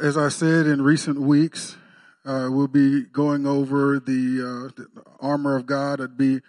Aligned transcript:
as 0.00 0.16
I 0.16 0.28
said 0.28 0.66
in 0.66 0.82
recent 0.82 1.20
weeks, 1.20 1.76
uh, 2.24 2.48
we'll 2.50 2.68
be 2.68 3.02
going 3.02 3.46
over 3.46 3.98
the, 3.98 4.70
uh, 4.70 4.72
the, 4.76 4.86
armor 5.20 5.56
of 5.56 5.66
God. 5.66 6.00
I'd 6.00 6.16
be 6.16 6.40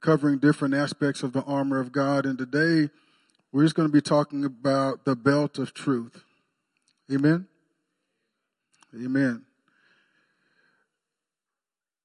covering 0.00 0.38
different 0.38 0.74
aspects 0.74 1.22
of 1.22 1.32
the 1.32 1.42
armor 1.42 1.78
of 1.78 1.92
God. 1.92 2.26
And 2.26 2.36
today, 2.36 2.90
we're 3.52 3.62
just 3.62 3.76
going 3.76 3.88
to 3.88 3.92
be 3.92 4.00
talking 4.00 4.44
about 4.44 5.04
the 5.04 5.14
belt 5.14 5.58
of 5.58 5.72
truth. 5.72 6.24
Amen? 7.12 7.46
Amen. 8.94 9.44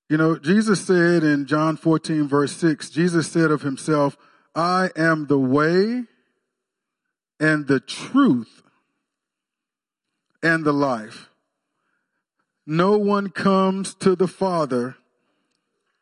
You 0.09 0.17
know, 0.17 0.37
Jesus 0.37 0.85
said 0.85 1.23
in 1.23 1.47
John 1.47 1.77
14, 1.77 2.27
verse 2.27 2.53
6, 2.53 2.91
Jesus 2.91 3.27
said 3.27 3.49
of 3.49 3.61
himself, 3.63 4.17
I 4.55 4.89
am 4.95 5.27
the 5.27 5.39
way 5.39 6.03
and 7.39 7.67
the 7.67 7.79
truth 7.79 8.61
and 10.41 10.63
the 10.63 10.73
life. 10.73 11.29
No 12.65 12.97
one 12.97 13.29
comes 13.29 13.93
to 13.95 14.15
the 14.15 14.27
Father 14.27 14.95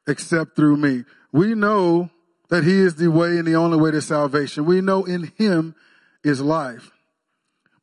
except 0.07 0.55
through 0.55 0.77
me. 0.77 1.03
We 1.31 1.53
know 1.53 2.09
that 2.49 2.63
He 2.63 2.79
is 2.79 2.95
the 2.95 3.11
way 3.11 3.37
and 3.37 3.47
the 3.47 3.55
only 3.55 3.77
way 3.77 3.91
to 3.91 4.01
salvation. 4.01 4.65
We 4.65 4.81
know 4.81 5.03
in 5.03 5.31
Him 5.37 5.75
is 6.23 6.41
life. 6.41 6.91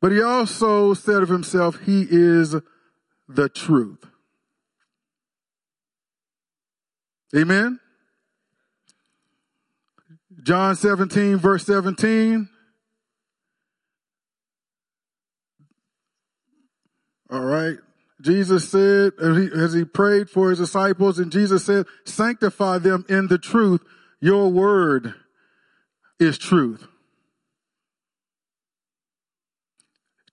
But 0.01 0.11
He 0.11 0.21
also 0.21 0.93
said 0.93 1.23
of 1.23 1.29
Himself, 1.29 1.79
He 1.85 2.05
is 2.09 2.55
the 3.27 3.49
truth. 3.49 4.05
Amen. 7.35 7.79
John 10.43 10.75
17, 10.75 11.37
verse 11.37 11.65
17. 11.65 12.49
All 17.29 17.41
right. 17.41 17.77
Jesus 18.21 18.69
said, 18.69 19.13
as 19.19 19.73
he 19.73 19.83
prayed 19.83 20.29
for 20.29 20.49
his 20.49 20.59
disciples, 20.59 21.19
and 21.19 21.31
Jesus 21.31 21.65
said, 21.65 21.85
sanctify 22.05 22.77
them 22.77 23.05
in 23.09 23.27
the 23.27 23.37
truth. 23.37 23.81
Your 24.21 24.49
word 24.49 25.13
is 26.19 26.37
truth. 26.37 26.87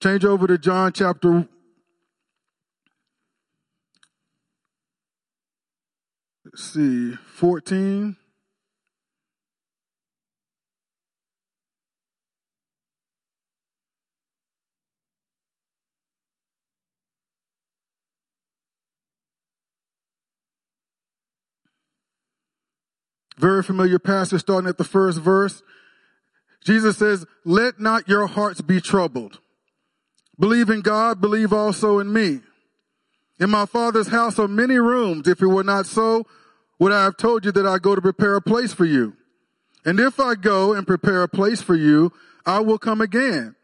Change 0.00 0.24
over 0.24 0.46
to 0.46 0.56
John 0.56 0.92
chapter 0.92 1.48
let's 6.44 6.64
see, 6.64 7.14
14. 7.34 8.16
Very 23.40 23.62
familiar 23.62 23.98
passage 23.98 24.40
starting 24.40 24.68
at 24.68 24.76
the 24.76 24.84
first 24.84 25.18
verse. 25.18 25.62
Jesus 26.62 26.98
says, 26.98 27.24
let 27.44 27.80
not 27.80 28.06
your 28.06 28.26
hearts 28.26 28.60
be 28.60 28.82
troubled. 28.82 29.38
Believe 30.38 30.68
in 30.68 30.82
God, 30.82 31.22
believe 31.22 31.50
also 31.50 31.98
in 32.00 32.12
me. 32.12 32.40
In 33.38 33.48
my 33.48 33.64
father's 33.64 34.08
house 34.08 34.38
are 34.38 34.46
many 34.46 34.76
rooms. 34.76 35.26
If 35.26 35.40
it 35.40 35.46
were 35.46 35.64
not 35.64 35.86
so, 35.86 36.26
would 36.78 36.92
I 36.92 37.04
have 37.04 37.16
told 37.16 37.46
you 37.46 37.52
that 37.52 37.66
I 37.66 37.78
go 37.78 37.94
to 37.94 38.02
prepare 38.02 38.36
a 38.36 38.42
place 38.42 38.74
for 38.74 38.84
you? 38.84 39.16
And 39.86 39.98
if 39.98 40.20
I 40.20 40.34
go 40.34 40.74
and 40.74 40.86
prepare 40.86 41.22
a 41.22 41.28
place 41.28 41.62
for 41.62 41.74
you, 41.74 42.12
I 42.44 42.60
will 42.60 42.78
come 42.78 43.00
again 43.00 43.56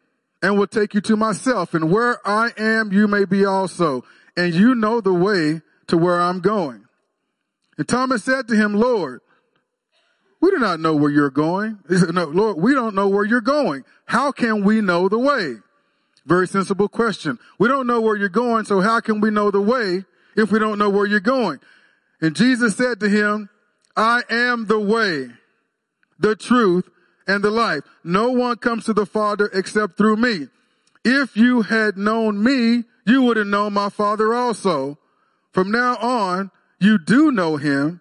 and 0.42 0.58
will 0.58 0.66
take 0.66 0.94
you 0.94 1.02
to 1.02 1.16
myself. 1.16 1.74
And 1.74 1.91
where 1.91 2.27
I 2.27 2.50
am, 2.56 2.92
you 2.92 3.06
may 3.06 3.27
be 3.27 3.44
also. 3.44 4.04
And 4.38 4.54
you 4.54 4.74
know 4.74 5.02
the 5.02 5.12
way 5.12 5.60
to 5.88 5.98
where 5.98 6.19
I'm 6.19 6.41
going. 6.41 6.84
And 7.76 7.86
Thomas 7.86 8.25
said 8.25 8.48
to 8.48 8.56
him, 8.56 8.72
Lord, 8.72 9.20
we 10.47 10.53
do 10.53 10.59
not 10.59 10.79
know 10.79 10.95
where 10.95 11.11
you're 11.11 11.29
going. 11.29 11.81
No, 11.91 12.27
Lord, 12.27 12.59
we 12.59 12.73
don't 12.73 12.95
know 12.95 13.09
where 13.09 13.25
you're 13.25 13.41
going. 13.41 13.84
How 14.05 14.31
can 14.31 14.62
we 14.62 14.81
know 14.81 15.09
the 15.09 15.19
way? 15.19 15.57
Very 16.25 16.47
sensible 16.47 16.89
question. 16.89 17.41
We 17.59 17.67
don't 17.67 17.89
know 17.89 18.01
where 18.01 18.15
you're 18.15 18.29
going, 18.29 18.65
so 18.65 18.81
how 18.81 19.01
can 19.01 19.21
we 19.21 19.31
know 19.31 19.51
the 19.51 19.61
way 19.61 20.05
if 20.37 20.53
we 20.53 20.61
don't 20.61 20.79
know 20.79 20.89
where 20.89 21.05
you're 21.05 21.19
going? 21.19 21.59
And 22.21 22.37
Jesus 22.37 22.77
said 22.77 23.01
to 23.01 23.09
him, 23.09 23.49
I 23.97 24.23
am 24.31 24.67
the 24.67 24.79
way, 24.79 25.31
the 26.21 26.37
truth, 26.37 26.89
and 27.27 27.43
the 27.43 27.51
life. 27.51 27.83
No 28.05 28.31
one 28.31 28.57
comes 28.59 28.84
to 28.84 28.93
the 28.93 29.05
Father 29.05 29.51
except 29.53 29.97
through 29.97 30.17
me. 30.17 30.47
If 31.05 31.37
you 31.37 31.63
had 31.63 31.97
known 31.97 32.41
me, 32.41 32.84
you 33.05 33.23
would 33.23 33.37
have 33.37 33.49
known 33.49 33.73
my 33.73 33.89
Father 33.89 34.33
also. 34.33 34.97
From 35.51 35.73
now 35.73 35.97
on, 35.97 36.53
you 36.78 36.99
do 36.99 37.33
know 37.33 37.57
him 37.57 38.01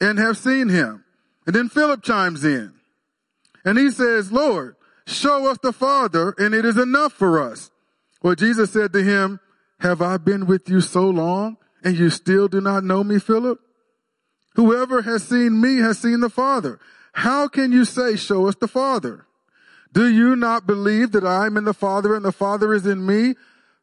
and 0.00 0.18
have 0.18 0.36
seen 0.36 0.68
him. 0.68 1.03
And 1.46 1.54
then 1.54 1.68
Philip 1.68 2.02
chimes 2.02 2.44
in 2.44 2.72
and 3.64 3.78
he 3.78 3.90
says, 3.90 4.32
Lord, 4.32 4.76
show 5.06 5.50
us 5.50 5.58
the 5.62 5.72
Father 5.72 6.34
and 6.38 6.54
it 6.54 6.64
is 6.64 6.78
enough 6.78 7.12
for 7.12 7.40
us. 7.42 7.70
Well, 8.22 8.34
Jesus 8.34 8.72
said 8.72 8.92
to 8.94 9.02
him, 9.02 9.40
have 9.80 10.00
I 10.00 10.16
been 10.16 10.46
with 10.46 10.68
you 10.68 10.80
so 10.80 11.08
long 11.08 11.58
and 11.82 11.96
you 11.96 12.08
still 12.08 12.48
do 12.48 12.60
not 12.60 12.84
know 12.84 13.04
me, 13.04 13.18
Philip? 13.18 13.60
Whoever 14.54 15.02
has 15.02 15.24
seen 15.24 15.60
me 15.60 15.78
has 15.78 15.98
seen 15.98 16.20
the 16.20 16.30
Father. 16.30 16.78
How 17.12 17.48
can 17.48 17.72
you 17.72 17.84
say, 17.84 18.16
show 18.16 18.48
us 18.48 18.54
the 18.54 18.68
Father? 18.68 19.26
Do 19.92 20.08
you 20.08 20.34
not 20.36 20.66
believe 20.66 21.12
that 21.12 21.24
I 21.24 21.46
am 21.46 21.56
in 21.56 21.64
the 21.64 21.74
Father 21.74 22.14
and 22.14 22.24
the 22.24 22.32
Father 22.32 22.72
is 22.72 22.86
in 22.86 23.04
me? 23.04 23.34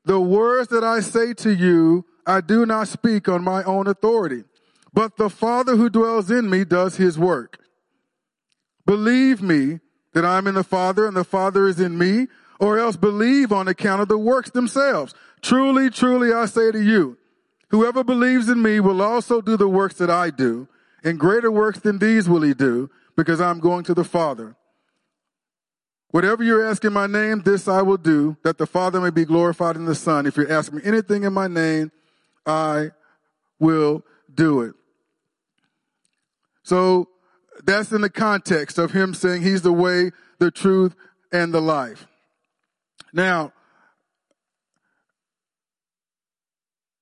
The 0.04 0.20
words 0.20 0.70
that 0.70 0.84
I 0.84 1.00
say 1.02 1.34
to 1.36 1.54
you, 1.54 2.06
I 2.26 2.42
do 2.42 2.66
not 2.66 2.88
speak 2.88 3.30
on 3.30 3.44
my 3.44 3.64
own 3.64 3.88
authority. 3.88 4.44
But 4.94 5.18
the 5.18 5.30
Father 5.30 5.76
who 5.76 5.90
dwells 5.90 6.30
in 6.30 6.50
me 6.50 6.66
does 6.66 6.98
his 6.98 7.18
work. 7.18 7.60
Believe 8.86 9.42
me 9.42 9.80
that 10.14 10.26
I'm 10.26 10.48
in 10.48 10.56
the 10.56 10.64
Father 10.64 11.08
and 11.08 11.16
the 11.16 11.24
Father 11.24 11.68
is 11.68 11.80
in 11.80 11.98
me, 11.98 12.28
or 12.60 12.78
else 12.78 12.98
believe 12.98 13.52
on 13.52 13.68
account 13.68 14.02
of 14.02 14.08
the 14.08 14.18
works 14.18 14.50
themselves. 14.52 15.14
Truly, 15.42 15.90
truly, 15.90 16.34
I 16.34 16.46
say 16.46 16.72
to 16.72 16.84
you, 16.84 17.18
whoever 17.70 18.04
believes 18.04 18.50
in 18.50 18.62
me 18.62 18.80
will 18.80 19.02
also 19.02 19.42
do 19.42 19.58
the 19.58 19.68
works 19.68 19.96
that 19.96 20.10
I 20.10 20.30
do, 20.30 20.68
and 21.04 21.20
greater 21.20 21.52
works 21.52 21.80
than 21.80 21.98
these 21.98 22.28
will 22.28 22.42
he 22.42 22.54
do, 22.54 22.90
because 23.16 23.42
I'm 23.42 23.60
going 23.60 23.84
to 23.86 23.94
the 23.94 24.04
Father. 24.04 24.56
Whatever 26.10 26.44
you 26.44 26.62
ask 26.62 26.84
in 26.84 26.92
my 26.92 27.08
name, 27.08 27.42
this 27.42 27.70
I 27.70 27.82
will 27.82 27.98
do, 27.98 28.36
that 28.44 28.58
the 28.58 28.68
Father 28.68 29.00
may 29.00 29.10
be 29.10 29.24
glorified 29.24 29.78
in 29.78 29.86
the 29.86 29.96
Son. 29.96 30.26
If 30.26 30.36
you 30.36 30.48
ask 30.48 30.74
me 30.74 30.82
anything 30.84 31.24
in 31.24 31.32
my 31.32 31.48
name, 31.48 31.92
I 32.46 32.92
will 33.58 34.04
do 34.34 34.62
it. 34.62 34.74
So 36.64 37.10
that's 37.64 37.92
in 37.92 38.02
the 38.02 38.10
context 38.10 38.78
of 38.78 38.92
him 38.92 39.14
saying 39.14 39.42
he's 39.42 39.62
the 39.62 39.74
way, 39.74 40.12
the 40.40 40.52
truth, 40.52 40.96
and 41.32 41.54
the 41.54 41.62
life. 41.62 42.08
Now, 43.14 43.54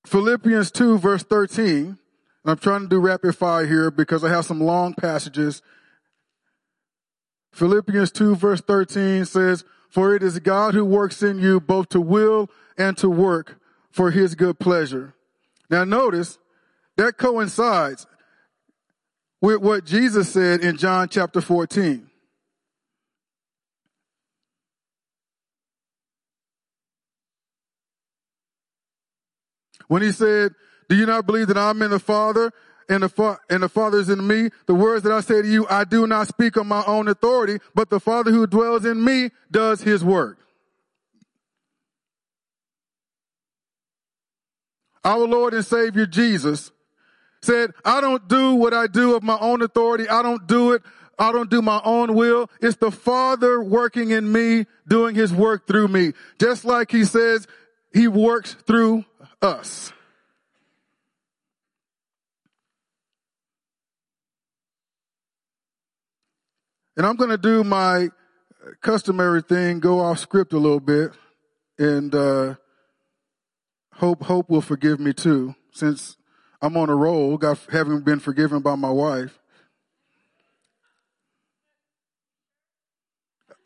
Philippians 0.06 0.70
2 0.70 0.98
verse 0.98 1.22
13, 1.22 1.98
I'm 2.44 2.58
trying 2.58 2.82
to 2.82 2.88
do 2.88 2.98
rapid 2.98 3.36
fire 3.36 3.66
here 3.66 3.90
because 3.90 4.24
I 4.24 4.30
have 4.30 4.44
some 4.44 4.60
long 4.60 4.94
passages. 4.94 5.62
Philippians 7.52 8.10
2 8.12 8.34
verse 8.34 8.60
13 8.60 9.24
says, 9.24 9.64
for 9.90 10.14
it 10.14 10.22
is 10.22 10.38
God 10.38 10.74
who 10.74 10.84
works 10.84 11.22
in 11.22 11.38
you 11.38 11.60
both 11.60 11.88
to 11.90 12.00
will 12.00 12.48
and 12.78 12.96
to 12.98 13.10
work 13.10 13.60
for 13.90 14.12
his 14.12 14.34
good 14.34 14.58
pleasure. 14.58 15.14
Now 15.68 15.84
notice 15.84 16.38
that 16.96 17.18
coincides 17.18 18.06
with 19.40 19.60
what 19.60 19.84
Jesus 19.84 20.30
said 20.30 20.60
in 20.60 20.76
John 20.76 21.08
chapter 21.08 21.40
14. 21.40 22.06
When 29.88 30.02
he 30.02 30.12
said, 30.12 30.54
do 30.88 30.94
you 30.96 31.06
not 31.06 31.26
believe 31.26 31.48
that 31.48 31.58
I'm 31.58 31.82
in 31.82 31.90
the 31.90 31.98
Father 31.98 32.52
and 32.88 33.02
the, 33.02 33.08
fa- 33.08 33.38
and 33.48 33.62
the 33.62 33.68
Father 33.68 33.98
is 33.98 34.08
in 34.08 34.24
me? 34.26 34.50
The 34.66 34.74
words 34.74 35.02
that 35.04 35.12
I 35.12 35.20
say 35.20 35.42
to 35.42 35.48
you, 35.48 35.66
I 35.68 35.84
do 35.84 36.06
not 36.06 36.28
speak 36.28 36.56
on 36.56 36.68
my 36.68 36.84
own 36.86 37.08
authority, 37.08 37.58
but 37.74 37.90
the 37.90 38.00
Father 38.00 38.30
who 38.30 38.46
dwells 38.46 38.84
in 38.84 39.04
me 39.04 39.30
does 39.50 39.82
his 39.82 40.04
work. 40.04 40.38
Our 45.02 45.26
Lord 45.26 45.54
and 45.54 45.64
Savior 45.64 46.06
Jesus 46.06 46.70
said, 47.42 47.72
I 47.84 48.00
don't 48.00 48.28
do 48.28 48.54
what 48.54 48.74
I 48.74 48.86
do 48.86 49.14
of 49.14 49.22
my 49.22 49.38
own 49.38 49.62
authority. 49.62 50.08
I 50.08 50.22
don't 50.22 50.46
do 50.46 50.72
it. 50.72 50.82
I 51.18 51.32
don't 51.32 51.50
do 51.50 51.60
my 51.60 51.80
own 51.84 52.14
will. 52.14 52.50
It's 52.60 52.76
the 52.76 52.90
Father 52.90 53.62
working 53.62 54.10
in 54.10 54.30
me, 54.30 54.66
doing 54.88 55.14
his 55.14 55.32
work 55.32 55.66
through 55.66 55.88
me. 55.88 56.12
Just 56.38 56.64
like 56.64 56.90
he 56.90 57.04
says, 57.04 57.46
he 57.92 58.08
works 58.08 58.54
through 58.66 59.04
us. 59.42 59.92
And 66.96 67.06
I'm 67.06 67.16
going 67.16 67.30
to 67.30 67.38
do 67.38 67.64
my 67.64 68.08
customary 68.82 69.42
thing, 69.42 69.80
go 69.80 70.00
off 70.00 70.18
script 70.18 70.52
a 70.52 70.58
little 70.58 70.80
bit 70.80 71.12
and 71.80 72.14
uh, 72.14 72.54
hope 73.94 74.22
hope 74.22 74.50
will 74.50 74.60
forgive 74.60 75.00
me 75.00 75.14
too, 75.14 75.54
since 75.72 76.16
I'm 76.62 76.76
on 76.76 76.90
a 76.90 76.94
roll, 76.94 77.38
got 77.38 77.58
having 77.70 78.00
been 78.00 78.20
forgiven 78.20 78.60
by 78.60 78.74
my 78.74 78.90
wife. 78.90 79.38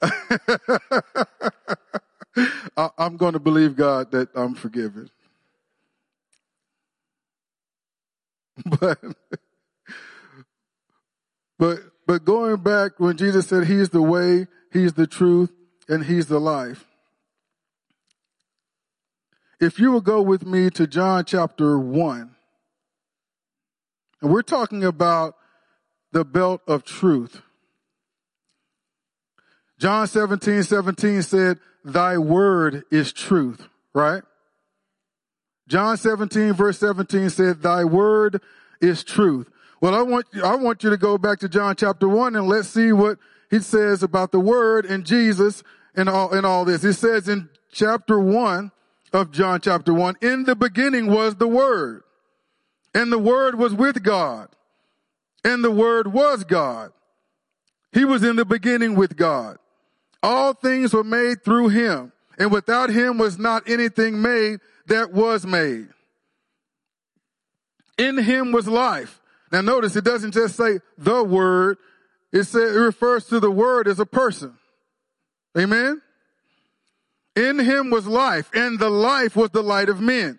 I, 2.76 2.91
am 2.99 3.17
going 3.17 3.32
to 3.32 3.38
believe 3.38 3.76
God 3.76 4.11
that 4.12 4.29
I'm 4.35 4.55
forgiven. 4.55 5.11
But, 8.79 8.99
but, 11.58 11.79
but 12.06 12.25
going 12.25 12.56
back 12.58 12.93
when 12.99 13.17
Jesus 13.17 13.49
said 13.49 13.67
He's 13.67 13.88
the 13.88 14.00
way, 14.00 14.47
He's 14.73 14.93
the 14.93 15.08
truth, 15.08 15.50
and 15.88 16.05
He's 16.05 16.26
the 16.26 16.38
life. 16.38 16.85
If 19.61 19.81
you 19.81 19.90
will 19.90 20.00
go 20.00 20.23
with 20.23 20.47
me 20.47 20.70
to 20.70 20.87
John 20.87 21.25
chapter 21.25 21.79
1, 21.79 22.33
and 24.25 24.32
we're 24.32 24.41
talking 24.41 24.82
about 24.82 25.37
the 26.12 26.25
belt 26.25 26.62
of 26.67 26.82
truth. 26.82 27.43
John 29.79 30.06
17, 30.06 30.62
17 30.62 31.21
said, 31.21 31.59
Thy 31.85 32.17
word 32.17 32.85
is 32.91 33.12
truth, 33.12 33.69
right? 33.93 34.23
John 35.69 35.99
17 35.99 36.55
verse 36.55 36.79
17 36.79 37.29
said, 37.29 37.61
Thy 37.61 37.85
word 37.85 38.41
is 38.81 39.05
truth. 39.05 39.50
Well, 39.82 39.94
I 39.94 40.00
want, 40.00 40.25
I 40.43 40.55
want 40.55 40.82
you 40.82 40.88
to 40.88 40.97
go 40.97 41.19
back 41.19 41.41
to 41.41 41.49
John 41.49 41.76
chapter 41.76 42.09
1 42.09 42.35
and 42.35 42.49
let's 42.49 42.69
see 42.69 42.93
what 42.93 43.19
he 43.50 43.59
says 43.59 44.03
about 44.03 44.32
the 44.32 44.41
word 44.41 44.87
and 44.87 45.05
Jesus 45.05 45.62
and 45.94 46.09
all, 46.09 46.32
and 46.32 46.47
all 46.47 46.65
this. 46.65 46.82
It 46.82 46.94
says 46.94 47.29
in 47.29 47.50
chapter 47.71 48.19
1 48.19 48.73
of 49.12 49.32
John 49.32 49.61
chapter 49.61 49.93
1, 49.93 50.17
in 50.23 50.44
the 50.44 50.56
beginning 50.56 51.09
was 51.09 51.35
the 51.35 51.47
word 51.47 52.03
and 52.94 53.12
the 53.12 53.19
word 53.19 53.56
was 53.56 53.75
with 53.75 54.02
God 54.02 54.49
and 55.44 55.62
the 55.62 55.70
word 55.70 56.12
was 56.12 56.43
God. 56.43 56.93
He 57.93 58.05
was 58.05 58.25
in 58.25 58.37
the 58.37 58.44
beginning 58.44 58.96
with 58.96 59.17
God. 59.17 59.58
All 60.23 60.55
things 60.55 60.93
were 60.94 61.05
made 61.05 61.44
through 61.44 61.69
him, 61.69 62.12
and 62.38 62.50
without 62.50 62.91
him 62.91 63.19
was 63.19 63.38
not 63.38 63.69
anything 63.69 64.20
made 64.20 64.61
that 64.87 65.12
was 65.12 65.46
made. 65.46 65.88
In 67.99 68.19
him 68.19 68.50
was 68.50 68.67
life. 68.67 69.20
Now 69.52 69.61
notice 69.61 69.94
it 69.94 70.05
doesn't 70.05 70.32
just 70.32 70.56
say 70.56 70.81
the 70.99 71.23
word, 71.23 71.76
it 72.32 72.44
says 72.44 72.75
it 72.75 72.79
refers 72.79 73.26
to 73.26 73.38
the 73.38 73.50
word 73.50 73.87
as 73.87 74.00
a 74.00 74.06
person. 74.06 74.56
Amen. 75.56 76.00
In 77.37 77.58
him 77.58 77.90
was 77.90 78.06
life, 78.06 78.50
and 78.55 78.79
the 78.79 78.90
life 78.90 79.37
was 79.37 79.50
the 79.50 79.62
light 79.62 79.88
of 79.88 80.00
men. 80.00 80.38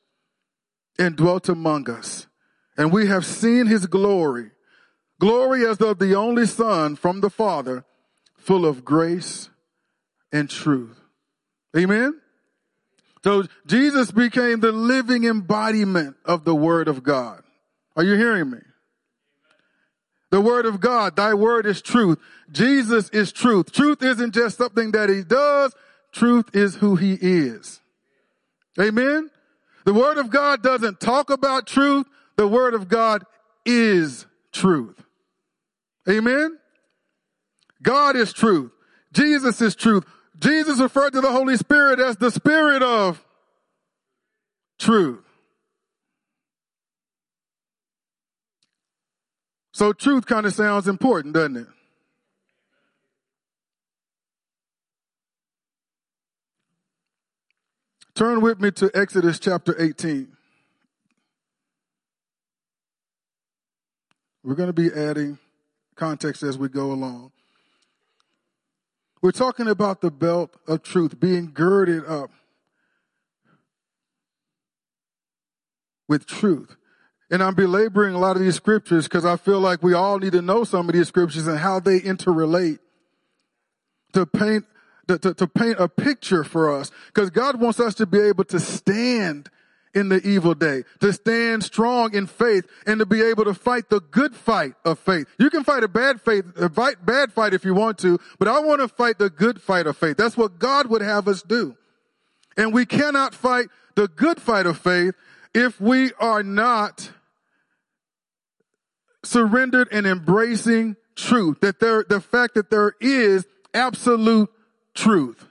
and 1.01 1.15
dwelt 1.15 1.49
among 1.49 1.89
us. 1.89 2.27
And 2.77 2.91
we 2.93 3.07
have 3.07 3.25
seen 3.25 3.65
his 3.65 3.87
glory. 3.87 4.51
Glory 5.19 5.65
as 5.65 5.81
of 5.81 5.97
the 5.97 6.13
only 6.13 6.45
son 6.45 6.95
from 6.95 7.21
the 7.21 7.29
father, 7.31 7.85
full 8.37 8.67
of 8.67 8.85
grace 8.85 9.49
and 10.31 10.47
truth. 10.47 10.99
Amen? 11.75 12.21
So 13.23 13.45
Jesus 13.65 14.11
became 14.11 14.59
the 14.59 14.71
living 14.71 15.23
embodiment 15.23 16.17
of 16.23 16.43
the 16.43 16.55
Word 16.55 16.87
of 16.87 17.01
God. 17.01 17.41
Are 17.95 18.03
you 18.03 18.15
hearing 18.15 18.51
me? 18.51 18.59
The 20.29 20.41
Word 20.41 20.67
of 20.67 20.79
God, 20.79 21.15
thy 21.15 21.33
Word 21.33 21.65
is 21.65 21.81
truth. 21.81 22.19
Jesus 22.51 23.09
is 23.09 23.31
truth. 23.31 23.71
Truth 23.71 24.03
isn't 24.03 24.35
just 24.35 24.55
something 24.59 24.91
that 24.91 25.09
He 25.09 25.23
does. 25.23 25.73
Truth 26.11 26.55
is 26.55 26.75
who 26.75 26.95
He 26.95 27.13
is. 27.13 27.81
Amen? 28.79 29.31
The 29.85 29.93
Word 29.93 30.17
of 30.17 30.29
God 30.29 30.61
doesn't 30.61 30.99
talk 30.99 31.29
about 31.29 31.67
truth. 31.67 32.07
The 32.35 32.47
Word 32.47 32.73
of 32.73 32.87
God 32.87 33.23
is 33.65 34.25
truth. 34.51 35.01
Amen? 36.09 36.57
God 37.81 38.15
is 38.15 38.33
truth. 38.33 38.71
Jesus 39.13 39.61
is 39.61 39.75
truth. 39.75 40.05
Jesus 40.39 40.79
referred 40.79 41.11
to 41.11 41.21
the 41.21 41.31
Holy 41.31 41.57
Spirit 41.57 41.99
as 41.99 42.17
the 42.17 42.31
Spirit 42.31 42.81
of 42.81 43.23
truth. 44.79 45.23
So 49.73 49.93
truth 49.93 50.25
kind 50.25 50.45
of 50.45 50.53
sounds 50.53 50.87
important, 50.87 51.33
doesn't 51.33 51.57
it? 51.57 51.67
Turn 58.13 58.41
with 58.41 58.59
me 58.59 58.71
to 58.71 58.91
Exodus 58.93 59.39
chapter 59.39 59.75
18. 59.81 60.27
We're 64.43 64.55
going 64.55 64.67
to 64.67 64.73
be 64.73 64.91
adding 64.91 65.37
context 65.95 66.43
as 66.43 66.57
we 66.57 66.67
go 66.67 66.91
along. 66.91 67.31
We're 69.21 69.31
talking 69.31 69.67
about 69.67 70.01
the 70.01 70.11
belt 70.11 70.57
of 70.67 70.83
truth 70.83 71.19
being 71.19 71.51
girded 71.53 72.05
up 72.05 72.31
with 76.09 76.25
truth. 76.25 76.75
And 77.29 77.41
I'm 77.41 77.55
belaboring 77.55 78.13
a 78.13 78.19
lot 78.19 78.35
of 78.35 78.41
these 78.41 78.55
scriptures 78.55 79.05
because 79.05 79.23
I 79.23 79.37
feel 79.37 79.61
like 79.61 79.81
we 79.81 79.93
all 79.93 80.19
need 80.19 80.33
to 80.33 80.41
know 80.41 80.65
some 80.65 80.89
of 80.89 80.95
these 80.95 81.07
scriptures 81.07 81.47
and 81.47 81.59
how 81.59 81.79
they 81.79 82.01
interrelate 82.01 82.79
to 84.11 84.25
paint 84.25 84.65
to, 85.11 85.19
to, 85.19 85.33
to 85.33 85.47
paint 85.47 85.77
a 85.79 85.87
picture 85.87 86.43
for 86.43 86.73
us. 86.73 86.91
Because 87.07 87.29
God 87.29 87.59
wants 87.59 87.79
us 87.79 87.95
to 87.95 88.05
be 88.05 88.19
able 88.19 88.43
to 88.45 88.59
stand 88.59 89.49
in 89.93 90.07
the 90.07 90.25
evil 90.25 90.53
day, 90.53 90.83
to 91.01 91.11
stand 91.11 91.63
strong 91.63 92.15
in 92.15 92.25
faith 92.25 92.65
and 92.87 92.99
to 92.99 93.05
be 93.05 93.21
able 93.21 93.43
to 93.43 93.53
fight 93.53 93.89
the 93.89 93.99
good 93.99 94.33
fight 94.33 94.73
of 94.85 94.97
faith. 94.99 95.27
You 95.37 95.49
can 95.49 95.65
fight 95.65 95.83
a 95.83 95.89
bad 95.89 96.21
faith, 96.21 96.45
a 96.55 96.69
fight, 96.69 97.05
bad 97.05 97.33
fight 97.33 97.53
if 97.53 97.65
you 97.65 97.73
want 97.73 97.97
to, 97.99 98.17
but 98.39 98.47
I 98.47 98.59
want 98.59 98.79
to 98.79 98.87
fight 98.87 99.17
the 99.17 99.29
good 99.29 99.61
fight 99.61 99.87
of 99.87 99.97
faith. 99.97 100.15
That's 100.15 100.37
what 100.37 100.59
God 100.59 100.87
would 100.87 101.01
have 101.01 101.27
us 101.27 101.41
do. 101.41 101.75
And 102.55 102.73
we 102.73 102.85
cannot 102.85 103.35
fight 103.35 103.67
the 103.95 104.07
good 104.07 104.41
fight 104.41 104.65
of 104.65 104.77
faith 104.77 105.13
if 105.53 105.81
we 105.81 106.13
are 106.19 106.43
not 106.43 107.11
surrendered 109.23 109.89
and 109.91 110.07
embracing 110.07 110.95
truth, 111.15 111.59
that 111.59 111.81
there, 111.81 112.05
the 112.07 112.21
fact 112.21 112.55
that 112.55 112.69
there 112.69 112.93
is 113.01 113.45
absolute 113.73 114.49
truth. 114.93 115.47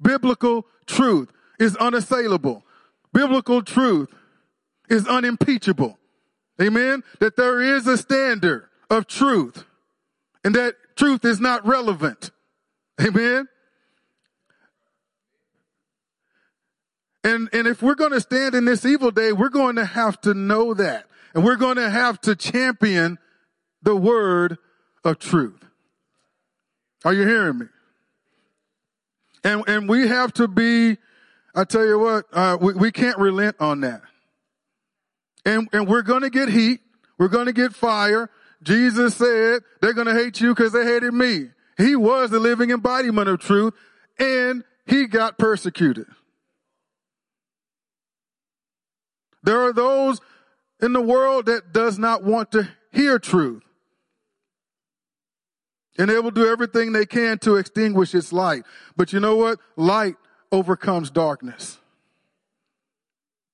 Biblical 0.00 0.66
truth 0.86 1.30
is 1.58 1.76
unassailable. 1.76 2.64
Biblical 3.12 3.62
truth 3.62 4.08
is 4.88 5.06
unimpeachable. 5.06 5.98
Amen. 6.60 7.02
That 7.20 7.36
there 7.36 7.60
is 7.60 7.86
a 7.86 7.96
standard 7.96 8.68
of 8.90 9.06
truth 9.06 9.64
and 10.44 10.54
that 10.54 10.74
truth 10.96 11.24
is 11.24 11.40
not 11.40 11.66
relevant. 11.66 12.30
Amen. 13.00 13.48
And, 17.24 17.48
and 17.52 17.68
if 17.68 17.82
we're 17.82 17.94
going 17.94 18.12
to 18.12 18.20
stand 18.20 18.54
in 18.54 18.64
this 18.64 18.84
evil 18.84 19.12
day, 19.12 19.32
we're 19.32 19.48
going 19.48 19.76
to 19.76 19.84
have 19.84 20.20
to 20.22 20.34
know 20.34 20.74
that. 20.74 21.06
And 21.34 21.44
we're 21.44 21.56
going 21.56 21.76
to 21.76 21.88
have 21.88 22.20
to 22.22 22.34
champion 22.34 23.18
the 23.82 23.96
word 23.96 24.58
of 25.04 25.18
truth. 25.18 25.64
Are 27.04 27.12
you 27.12 27.26
hearing 27.26 27.58
me? 27.58 27.66
And, 29.44 29.64
and 29.66 29.88
we 29.88 30.08
have 30.08 30.32
to 30.34 30.48
be 30.48 30.98
I 31.54 31.64
tell 31.64 31.86
you 31.86 31.98
what, 31.98 32.26
uh, 32.32 32.56
we, 32.60 32.72
we 32.74 32.92
can't 32.92 33.18
relent 33.18 33.56
on 33.60 33.80
that. 33.82 34.02
And, 35.44 35.68
and 35.72 35.86
we're 35.86 36.02
going 36.02 36.22
to 36.22 36.30
get 36.30 36.48
heat. 36.48 36.80
We're 37.18 37.28
going 37.28 37.46
to 37.46 37.52
get 37.52 37.74
fire. 37.74 38.30
Jesus 38.62 39.16
said 39.16 39.62
they're 39.80 39.92
going 39.92 40.06
to 40.06 40.14
hate 40.14 40.40
you 40.40 40.54
because 40.54 40.72
they 40.72 40.84
hated 40.84 41.12
me. 41.12 41.50
He 41.76 41.96
was 41.96 42.30
the 42.30 42.38
living 42.38 42.70
embodiment 42.70 43.28
of 43.28 43.40
truth 43.40 43.74
and 44.18 44.64
he 44.86 45.06
got 45.06 45.38
persecuted. 45.38 46.06
There 49.42 49.60
are 49.60 49.72
those 49.72 50.20
in 50.80 50.92
the 50.92 51.00
world 51.00 51.46
that 51.46 51.72
does 51.72 51.98
not 51.98 52.22
want 52.22 52.52
to 52.52 52.68
hear 52.92 53.18
truth. 53.18 53.62
And 55.98 56.08
they 56.08 56.18
will 56.18 56.30
do 56.30 56.46
everything 56.46 56.92
they 56.92 57.06
can 57.06 57.38
to 57.40 57.56
extinguish 57.56 58.14
its 58.14 58.32
light. 58.32 58.64
But 58.96 59.12
you 59.12 59.20
know 59.20 59.36
what? 59.36 59.58
Light 59.76 60.16
overcomes 60.50 61.10
darkness. 61.10 61.78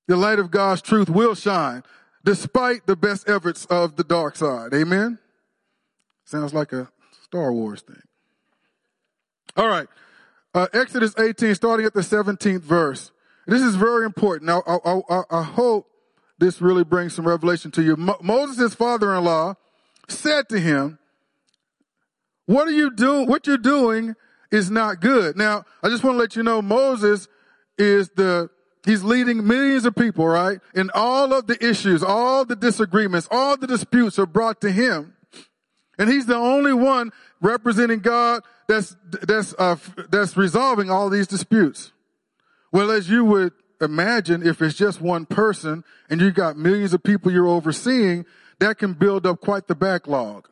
The 0.07 0.17
light 0.17 0.39
of 0.39 0.51
God's 0.51 0.81
truth 0.81 1.11
will 1.11 1.35
shine 1.35 1.83
despite 2.25 2.87
the 2.87 2.97
best 2.97 3.29
efforts 3.29 3.65
of 3.67 3.97
the 3.97 4.05
dark 4.05 4.37
side. 4.37 4.75
Amen? 4.75 5.19
Sounds 6.25 6.53
like 6.53 6.73
a 6.73 6.91
Star 7.23 7.53
Wars 7.53 7.83
thing. 7.83 8.03
All 9.57 9.69
right. 9.69 9.89
Uh, 10.55 10.67
Exodus 10.73 11.15
18, 11.19 11.55
starting 11.55 11.87
at 11.87 11.95
the 11.95 12.01
17th 12.01 12.63
verse. 12.63 13.13
This 13.47 13.63
is 13.63 13.77
very 13.77 14.05
important. 14.05 14.47
Now, 14.47 14.63
I, 14.67 15.01
I, 15.09 15.23
I 15.31 15.43
hope 15.43 15.89
this 16.39 16.61
really 16.61 16.85
brings 16.85 17.15
some 17.15 17.27
revelation 17.27 17.71
to 17.73 17.83
you. 17.83 17.97
Mo- 17.97 18.19
Moses' 18.23 18.75
father-in-law 18.75 19.55
said 20.09 20.49
to 20.51 20.61
him, 20.61 20.98
what 22.49 22.67
are 22.67 22.73
you 22.73 22.91
doing? 22.91 23.29
What 23.29 23.47
you're 23.47 23.59
doing 23.59 24.17
is 24.51 24.71
not 24.71 25.01
good. 25.01 25.37
Now, 25.37 25.65
I 25.83 25.91
just 25.91 26.03
want 26.03 26.15
to 26.15 26.19
let 26.19 26.35
you 26.35 26.43
know 26.43 26.63
Moses 26.63 27.29
is 27.77 28.09
the 28.17 28.49
He's 28.87 29.05
leading 29.05 29.47
millions 29.47 29.85
of 29.85 29.95
people, 29.95 30.27
right? 30.27 30.61
And 30.75 30.91
all 30.93 31.35
of 31.35 31.47
the 31.47 31.63
issues, 31.63 32.03
all 32.03 32.47
the 32.47 32.57
disagreements, 32.57 33.29
all 33.31 33.55
the 33.59 33.67
disputes 33.67 34.19
are 34.19 34.25
brought 34.25 34.63
to 34.63 34.71
him. 34.71 35.15
And 35.99 36.09
he's 36.09 36.25
the 36.25 36.37
only 36.37 36.73
one 36.73 37.11
representing 37.43 37.99
God 37.99 38.45
that's, 38.67 38.97
that's, 39.23 39.55
uh, 39.59 39.77
that's 40.09 40.39
resolving 40.39 40.91
all 40.91 41.11
these 41.11 41.27
disputes. 41.27 41.93
Well, 42.73 42.91
as 42.91 43.11
you 43.11 43.27
would 43.27 43.53
imagine, 43.79 44.47
if 44.47 44.63
it's 44.63 44.77
just 44.77 45.03
one 45.03 45.27
person 45.27 45.85
and 46.09 46.19
you've 46.21 46.35
got 46.35 46.57
millions 46.57 46.95
of 46.95 47.03
people 47.03 47.31
you're 47.31 47.47
overseeing, 47.47 48.25
that 48.59 48.79
can 48.79 48.95
build 48.95 49.27
up 49.27 49.43
quite 49.43 49.67
the 49.67 49.75
backlog. 49.75 50.49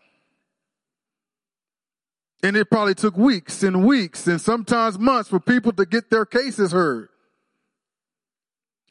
And 2.46 2.56
it 2.56 2.70
probably 2.70 2.94
took 2.94 3.16
weeks 3.16 3.64
and 3.64 3.84
weeks 3.84 4.28
and 4.28 4.40
sometimes 4.40 5.00
months 5.00 5.28
for 5.28 5.40
people 5.40 5.72
to 5.72 5.84
get 5.84 6.10
their 6.10 6.24
cases 6.24 6.70
heard. 6.70 7.08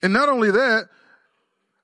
And 0.03 0.11
not 0.11 0.27
only 0.27 0.51
that, 0.51 0.89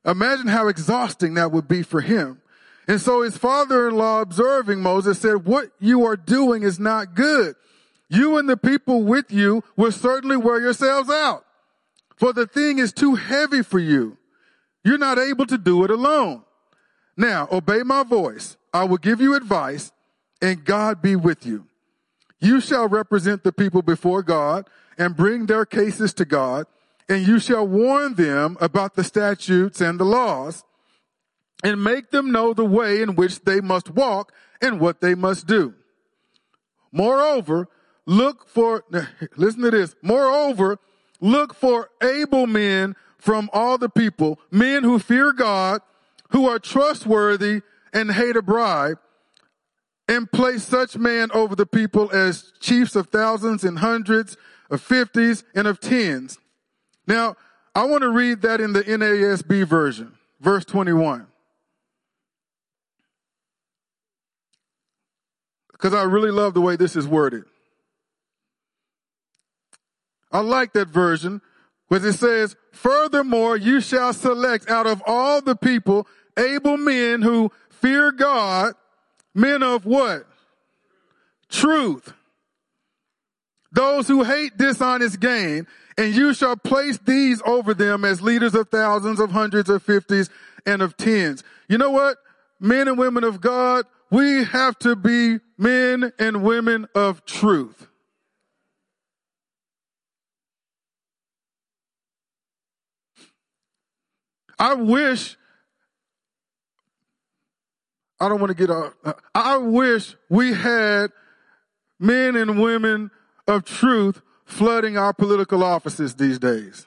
imagine 0.05 0.47
how 0.47 0.67
exhausting 0.67 1.35
that 1.35 1.53
would 1.53 1.69
be 1.69 1.81
for 1.81 2.01
him. 2.01 2.41
And 2.89 2.99
so 2.99 3.21
his 3.21 3.37
father-in-law 3.37 4.19
observing 4.19 4.81
Moses 4.81 5.19
said, 5.19 5.45
what 5.45 5.71
you 5.79 6.05
are 6.05 6.17
doing 6.17 6.63
is 6.63 6.77
not 6.77 7.15
good. 7.15 7.55
You 8.09 8.37
and 8.37 8.49
the 8.49 8.57
people 8.57 9.03
with 9.03 9.31
you 9.31 9.63
will 9.77 9.93
certainly 9.93 10.35
wear 10.35 10.59
yourselves 10.59 11.09
out. 11.09 11.45
For 12.17 12.33
the 12.33 12.47
thing 12.47 12.79
is 12.79 12.91
too 12.91 13.15
heavy 13.15 13.61
for 13.61 13.79
you. 13.79 14.17
You're 14.83 14.97
not 14.97 15.17
able 15.17 15.45
to 15.45 15.57
do 15.57 15.85
it 15.85 15.89
alone. 15.89 16.43
Now, 17.15 17.47
obey 17.49 17.83
my 17.83 18.03
voice. 18.03 18.57
I 18.73 18.83
will 18.83 18.97
give 18.97 19.21
you 19.21 19.35
advice 19.35 19.93
and 20.41 20.65
God 20.65 21.01
be 21.01 21.15
with 21.15 21.45
you. 21.45 21.67
You 22.39 22.59
shall 22.59 22.87
represent 22.87 23.43
the 23.43 23.51
people 23.51 23.81
before 23.81 24.23
God 24.23 24.67
and 24.97 25.15
bring 25.15 25.45
their 25.45 25.65
cases 25.65 26.13
to 26.15 26.25
God 26.25 26.65
and 27.11 27.27
you 27.27 27.39
shall 27.39 27.67
warn 27.67 28.15
them 28.15 28.57
about 28.61 28.95
the 28.95 29.03
statutes 29.03 29.81
and 29.81 29.99
the 29.99 30.05
laws 30.05 30.63
and 31.61 31.83
make 31.83 32.11
them 32.11 32.31
know 32.31 32.53
the 32.53 32.65
way 32.65 33.01
in 33.01 33.15
which 33.15 33.41
they 33.41 33.59
must 33.59 33.89
walk 33.89 34.31
and 34.61 34.79
what 34.79 35.01
they 35.01 35.13
must 35.13 35.45
do. 35.45 35.73
Moreover, 36.91 37.67
look 38.05 38.47
for, 38.47 38.85
listen 39.35 39.61
to 39.61 39.71
this. 39.71 39.93
Moreover, 40.01 40.79
look 41.19 41.53
for 41.53 41.89
able 42.01 42.47
men 42.47 42.95
from 43.17 43.49
all 43.51 43.77
the 43.77 43.89
people, 43.89 44.39
men 44.49 44.83
who 44.83 44.97
fear 44.97 45.33
God, 45.33 45.81
who 46.29 46.47
are 46.47 46.59
trustworthy 46.59 47.61
and 47.93 48.11
hate 48.11 48.37
a 48.37 48.41
bribe, 48.41 48.97
and 50.11 50.29
place 50.29 50.63
such 50.63 50.97
men 50.97 51.31
over 51.31 51.55
the 51.55 51.65
people 51.65 52.11
as 52.11 52.51
chiefs 52.59 52.97
of 52.97 53.07
thousands 53.07 53.63
and 53.63 53.79
hundreds, 53.79 54.35
of 54.69 54.81
fifties, 54.81 55.45
and 55.55 55.67
of 55.67 55.79
tens. 55.79 56.37
Now, 57.07 57.37
I 57.73 57.85
want 57.85 58.01
to 58.01 58.09
read 58.09 58.41
that 58.41 58.59
in 58.59 58.73
the 58.73 58.83
NASB 58.83 59.65
version, 59.65 60.11
verse 60.41 60.65
21. 60.65 61.27
Because 65.71 65.93
I 65.93 66.03
really 66.03 66.29
love 66.29 66.53
the 66.55 66.61
way 66.61 66.75
this 66.75 66.97
is 66.97 67.07
worded. 67.07 67.45
I 70.29 70.41
like 70.41 70.73
that 70.73 70.89
version 70.89 71.41
because 71.89 72.03
it 72.03 72.13
says, 72.19 72.57
furthermore, 72.73 73.55
you 73.55 73.79
shall 73.79 74.11
select 74.11 74.69
out 74.69 74.87
of 74.87 75.01
all 75.07 75.41
the 75.41 75.55
people 75.55 76.05
able 76.37 76.75
men 76.75 77.21
who 77.21 77.49
fear 77.69 78.11
God, 78.11 78.73
men 79.33 79.63
of 79.63 79.85
what? 79.85 80.25
Truth. 81.49 82.13
Those 83.71 84.07
who 84.07 84.23
hate 84.23 84.57
dishonest 84.57 85.19
gain 85.19 85.67
and 85.97 86.15
you 86.15 86.33
shall 86.33 86.55
place 86.55 86.97
these 86.97 87.41
over 87.45 87.73
them 87.73 88.03
as 88.03 88.21
leaders 88.21 88.55
of 88.55 88.69
thousands, 88.69 89.19
of 89.19 89.31
hundreds, 89.31 89.69
of 89.69 89.83
fifties, 89.83 90.29
and 90.65 90.81
of 90.81 90.97
tens. 90.97 91.43
You 91.67 91.77
know 91.77 91.91
what? 91.91 92.17
Men 92.59 92.87
and 92.87 92.97
women 92.97 93.23
of 93.23 93.41
God, 93.41 93.85
we 94.09 94.43
have 94.45 94.77
to 94.79 94.95
be 94.95 95.39
men 95.57 96.11
and 96.19 96.43
women 96.43 96.87
of 96.93 97.25
truth. 97.25 97.87
I 104.59 104.75
wish, 104.75 105.37
I 108.21 108.29
don't 108.29 108.39
want 108.39 108.51
to 108.51 108.55
get 108.55 108.69
off, 108.69 108.93
I 109.33 109.57
wish 109.57 110.15
we 110.29 110.53
had 110.53 111.09
men 111.99 112.35
and 112.35 112.61
women 112.61 113.09
of 113.47 113.65
truth 113.65 114.21
flooding 114.45 114.95
our 114.95 115.11
political 115.11 115.63
offices 115.63 116.13
these 116.13 116.37
days. 116.37 116.85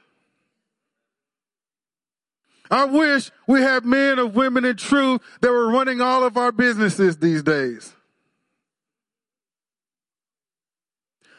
I 2.71 2.85
wish 2.85 3.33
we 3.49 3.61
had 3.61 3.85
men 3.85 4.21
of 4.21 4.37
women 4.37 4.65
in 4.65 4.77
truth 4.77 5.23
that 5.41 5.51
were 5.51 5.71
running 5.71 6.01
all 6.01 6.23
of 6.23 6.37
our 6.37 6.53
businesses 6.53 7.17
these 7.17 7.43
days. 7.43 7.93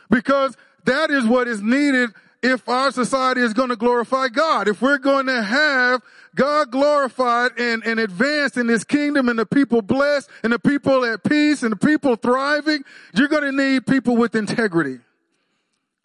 Because 0.09 0.57
that 0.83 1.09
is 1.09 1.25
what 1.25 1.47
is 1.47 1.61
needed 1.61 2.11
if 2.43 2.67
our 2.67 2.91
society 2.91 3.41
is 3.41 3.53
going 3.53 3.69
to 3.69 3.75
glorify 3.75 4.27
God. 4.27 4.67
If 4.67 4.81
we're 4.81 4.99
going 4.99 5.25
to 5.27 5.41
have 5.41 6.01
God 6.35 6.69
glorified 6.69 7.51
and, 7.57 7.83
and 7.85 7.99
advanced 7.99 8.57
in 8.57 8.67
his 8.67 8.83
kingdom 8.83 9.29
and 9.29 9.39
the 9.39 9.45
people 9.45 9.81
blessed 9.81 10.29
and 10.43 10.51
the 10.51 10.59
people 10.59 11.05
at 11.05 11.23
peace 11.23 11.63
and 11.63 11.71
the 11.71 11.77
people 11.77 12.17
thriving, 12.17 12.83
you're 13.13 13.29
going 13.29 13.43
to 13.43 13.51
need 13.53 13.87
people 13.87 14.17
with 14.17 14.35
integrity 14.35 14.99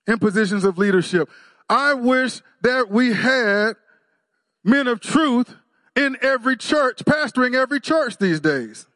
in 0.06 0.18
positions 0.18 0.64
of 0.64 0.78
leadership. 0.78 1.28
I 1.68 1.94
wish 1.94 2.40
that 2.62 2.90
we 2.90 3.12
had 3.12 3.74
men 4.62 4.86
of 4.86 5.00
truth 5.00 5.54
in 5.96 6.16
every 6.22 6.56
church, 6.56 6.98
pastoring 7.04 7.54
every 7.54 7.80
church 7.80 8.16
these 8.18 8.40
days. 8.40 8.86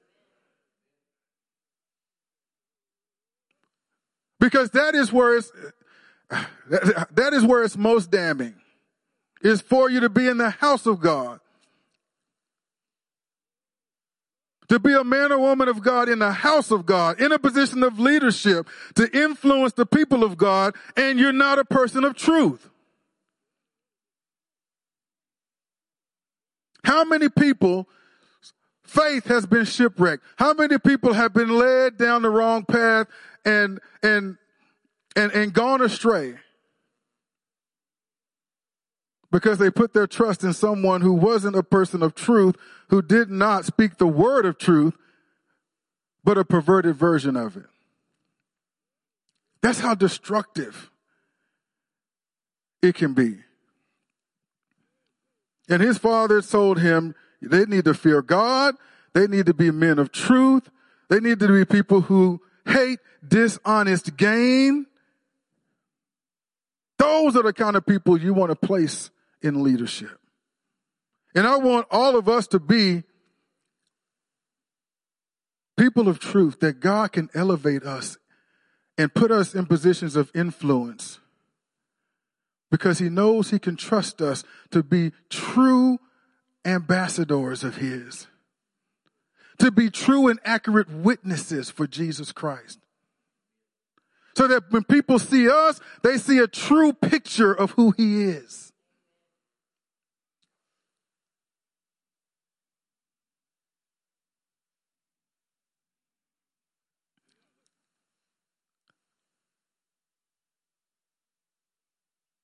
Because 4.38 4.70
that 4.70 4.94
is 4.94 5.12
where 5.12 5.36
it's, 5.36 5.50
that 6.30 7.30
is 7.32 7.44
where 7.44 7.64
it's 7.64 7.76
most 7.76 8.10
damning. 8.12 8.54
Is 9.44 9.60
for 9.60 9.88
you 9.88 10.00
to 10.00 10.08
be 10.08 10.26
in 10.26 10.38
the 10.38 10.50
house 10.50 10.86
of 10.86 11.00
God 11.00 11.38
to 14.68 14.78
be 14.78 14.92
a 14.94 15.04
man 15.04 15.32
or 15.32 15.38
woman 15.38 15.68
of 15.68 15.82
God 15.82 16.08
in 16.08 16.18
the 16.18 16.32
house 16.32 16.70
of 16.70 16.86
God, 16.86 17.20
in 17.20 17.32
a 17.32 17.38
position 17.38 17.82
of 17.82 17.98
leadership, 17.98 18.68
to 18.94 19.08
influence 19.16 19.74
the 19.74 19.86
people 19.86 20.24
of 20.24 20.36
God, 20.36 20.74
and 20.96 21.18
you're 21.18 21.32
not 21.32 21.58
a 21.58 21.64
person 21.64 22.04
of 22.04 22.16
truth. 22.16 22.70
How 26.84 27.04
many 27.04 27.28
people 27.28 27.88
faith 28.84 29.26
has 29.26 29.46
been 29.46 29.64
shipwrecked? 29.64 30.22
How 30.36 30.54
many 30.54 30.78
people 30.78 31.12
have 31.12 31.32
been 31.32 31.50
led 31.50 31.96
down 31.96 32.22
the 32.22 32.30
wrong 32.30 32.64
path 32.64 33.06
and 33.44 33.80
and 34.02 34.36
and, 35.16 35.32
and 35.32 35.52
gone 35.52 35.82
astray? 35.82 36.34
Because 39.34 39.58
they 39.58 39.68
put 39.68 39.92
their 39.92 40.06
trust 40.06 40.44
in 40.44 40.52
someone 40.52 41.00
who 41.00 41.12
wasn't 41.12 41.56
a 41.56 41.62
person 41.64 42.04
of 42.04 42.14
truth, 42.14 42.54
who 42.90 43.02
did 43.02 43.30
not 43.30 43.64
speak 43.64 43.96
the 43.96 44.06
word 44.06 44.46
of 44.46 44.58
truth, 44.58 44.94
but 46.22 46.38
a 46.38 46.44
perverted 46.44 46.94
version 46.94 47.36
of 47.36 47.56
it. 47.56 47.64
That's 49.60 49.80
how 49.80 49.96
destructive 49.96 50.88
it 52.80 52.94
can 52.94 53.12
be. 53.12 53.38
And 55.68 55.82
his 55.82 55.98
father 55.98 56.40
told 56.40 56.78
him 56.78 57.16
they 57.42 57.64
need 57.64 57.86
to 57.86 57.94
fear 57.94 58.22
God. 58.22 58.76
They 59.14 59.26
need 59.26 59.46
to 59.46 59.54
be 59.54 59.72
men 59.72 59.98
of 59.98 60.12
truth. 60.12 60.70
They 61.10 61.18
need 61.18 61.40
to 61.40 61.48
be 61.48 61.64
people 61.64 62.02
who 62.02 62.40
hate 62.68 63.00
dishonest 63.26 64.16
gain. 64.16 64.86
Those 66.98 67.34
are 67.34 67.42
the 67.42 67.52
kind 67.52 67.74
of 67.74 67.84
people 67.84 68.16
you 68.16 68.32
want 68.32 68.50
to 68.50 68.54
place 68.54 69.10
in 69.44 69.62
leadership. 69.62 70.18
And 71.34 71.46
I 71.46 71.56
want 71.56 71.86
all 71.90 72.16
of 72.16 72.28
us 72.28 72.46
to 72.48 72.58
be 72.58 73.02
people 75.76 76.08
of 76.08 76.18
truth 76.18 76.60
that 76.60 76.80
God 76.80 77.12
can 77.12 77.28
elevate 77.34 77.82
us 77.82 78.18
and 78.96 79.12
put 79.12 79.30
us 79.30 79.54
in 79.54 79.66
positions 79.66 80.16
of 80.16 80.30
influence 80.34 81.18
because 82.70 82.98
he 82.98 83.08
knows 83.08 83.50
he 83.50 83.58
can 83.58 83.76
trust 83.76 84.22
us 84.22 84.44
to 84.70 84.82
be 84.82 85.12
true 85.28 85.98
ambassadors 86.64 87.62
of 87.62 87.76
his, 87.76 88.26
to 89.58 89.70
be 89.70 89.90
true 89.90 90.28
and 90.28 90.40
accurate 90.44 90.90
witnesses 90.90 91.70
for 91.70 91.86
Jesus 91.86 92.32
Christ. 92.32 92.78
So 94.36 94.48
that 94.48 94.64
when 94.70 94.82
people 94.84 95.18
see 95.20 95.48
us, 95.48 95.80
they 96.02 96.18
see 96.18 96.38
a 96.38 96.48
true 96.48 96.92
picture 96.92 97.52
of 97.52 97.72
who 97.72 97.92
he 97.96 98.24
is. 98.24 98.63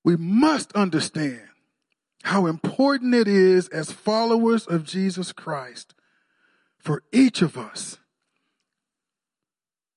We 0.03 0.15
must 0.15 0.71
understand 0.73 1.41
how 2.23 2.45
important 2.45 3.13
it 3.15 3.27
is 3.27 3.67
as 3.69 3.91
followers 3.91 4.65
of 4.67 4.83
Jesus 4.83 5.31
Christ 5.31 5.93
for 6.79 7.03
each 7.11 7.41
of 7.41 7.57
us 7.57 7.97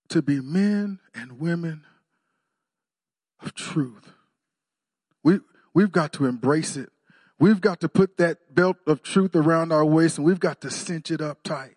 to 0.09 0.23
be 0.23 0.41
men 0.41 1.01
and 1.15 1.41
women 1.41 1.85
of 3.43 3.55
truth. 3.55 4.13
We, 5.23 5.41
we've 5.73 5.93
got 5.93 6.13
to 6.15 6.27
embrace 6.27 6.77
it. 6.77 6.91
We've 7.39 7.61
got 7.61 7.81
to 7.81 7.89
put 7.89 8.17
that 8.19 8.55
belt 8.55 8.77
of 8.87 9.03
truth 9.03 9.35
around 9.35 9.73
our 9.73 9.85
waist 9.85 10.19
and 10.19 10.27
we've 10.27 10.41
got 10.41 10.61
to 10.63 10.71
cinch 10.71 11.11
it 11.11 11.21
up 11.21 11.43
tight. 11.43 11.77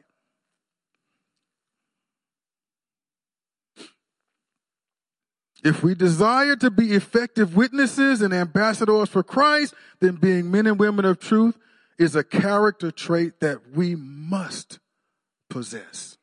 If 5.63 5.83
we 5.83 5.95
desire 5.95 6.55
to 6.57 6.69
be 6.69 6.93
effective 6.93 7.55
witnesses 7.55 8.21
and 8.21 8.33
ambassadors 8.33 9.09
for 9.09 9.23
Christ, 9.23 9.73
then 9.99 10.15
being 10.15 10.51
men 10.51 10.67
and 10.67 10.79
women 10.79 11.05
of 11.05 11.19
truth 11.19 11.57
is 11.97 12.15
a 12.15 12.23
character 12.23 12.91
trait 12.91 13.39
that 13.39 13.71
we 13.73 13.95
must 13.95 14.79
possess. 15.49 16.17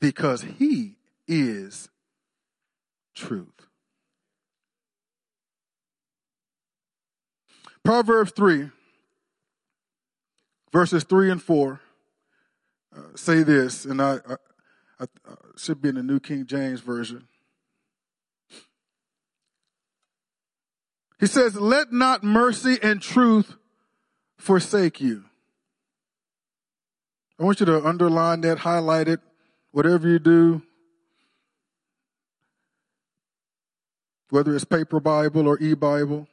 Because 0.00 0.42
He 0.42 0.96
is 1.26 1.88
truth. 3.14 3.48
Proverbs 7.84 8.32
3, 8.32 8.70
verses 10.72 11.04
3 11.04 11.30
and 11.30 11.42
4 11.42 11.80
uh, 12.94 13.00
say 13.14 13.42
this, 13.42 13.84
and 13.84 14.00
I, 14.00 14.18
I 15.00 15.04
uh, 15.04 15.34
should 15.56 15.80
be 15.80 15.90
in 15.90 15.94
the 15.94 16.02
New 16.02 16.20
King 16.20 16.46
James 16.46 16.80
Version. 16.80 17.28
He 21.20 21.26
says, 21.26 21.56
Let 21.56 21.92
not 21.92 22.22
mercy 22.22 22.78
and 22.82 23.00
truth 23.00 23.56
forsake 24.36 25.00
you. 25.00 25.24
I 27.38 27.44
want 27.44 27.60
you 27.60 27.66
to 27.66 27.86
underline 27.86 28.40
that, 28.42 28.58
highlight 28.58 29.08
it, 29.08 29.20
whatever 29.70 30.08
you 30.08 30.18
do, 30.18 30.62
whether 34.30 34.54
it's 34.54 34.64
paper 34.64 34.98
Bible 35.00 35.46
or 35.46 35.60
e 35.60 35.74
Bible. 35.74 36.26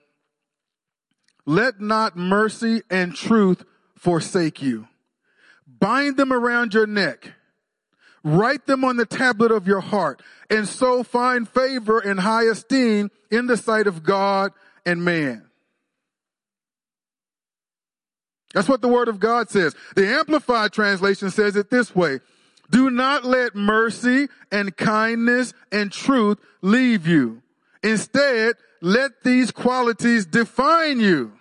Let 1.46 1.80
not 1.80 2.18
mercy 2.18 2.82
and 2.90 3.14
truth 3.14 3.64
forsake 3.96 4.64
you. 4.64 4.88
Bind 5.68 6.18
them 6.18 6.34
around 6.34 6.74
your 6.74 6.88
neck 6.88 7.34
Write 8.26 8.66
them 8.66 8.84
on 8.84 8.98
the 8.98 9.06
tablet 9.06 9.52
of 9.52 9.68
your 9.68 9.82
heart 9.82 10.20
and 10.50 10.68
so 10.68 11.04
find 11.04 11.48
favor 11.48 12.00
and 12.00 12.20
high 12.20 12.46
esteem 12.46 13.12
in 13.30 13.46
the 13.46 13.56
sight 13.56 13.86
of 13.86 14.02
God 14.02 14.52
and 14.84 15.06
man. 15.06 15.46
That's 18.56 18.68
what 18.68 18.82
the 18.82 18.88
word 18.88 19.10
of 19.10 19.20
God 19.20 19.52
says. 19.52 19.76
The 19.96 20.08
Amplified 20.08 20.74
translation 20.74 21.30
says 21.30 21.56
it 21.56 21.70
this 21.70 21.96
way. 21.96 22.20
Do 22.72 22.90
not 22.90 23.26
let 23.26 23.54
mercy 23.54 24.28
and 24.52 24.76
kindness 24.76 25.54
and 25.72 25.92
truth 25.92 26.40
leave 26.64 27.06
you. 27.06 27.44
Instead, 27.84 28.56
let 28.82 29.24
these 29.24 29.52
qualities 29.52 30.26
define 30.26 31.00
you. 31.00 31.34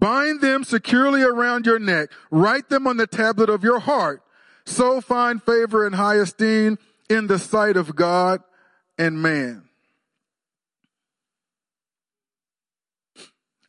Bind 0.00 0.40
them 0.40 0.64
securely 0.64 1.22
around 1.22 1.66
your 1.66 1.78
neck. 1.78 2.10
Write 2.30 2.70
them 2.70 2.86
on 2.86 2.96
the 2.96 3.06
tablet 3.06 3.50
of 3.50 3.62
your 3.62 3.80
heart. 3.80 4.22
So 4.64 5.00
find 5.00 5.42
favor 5.42 5.86
and 5.86 5.94
high 5.94 6.16
esteem 6.16 6.78
in 7.10 7.26
the 7.26 7.38
sight 7.38 7.76
of 7.76 7.94
God 7.94 8.40
and 8.98 9.20
man. 9.20 9.64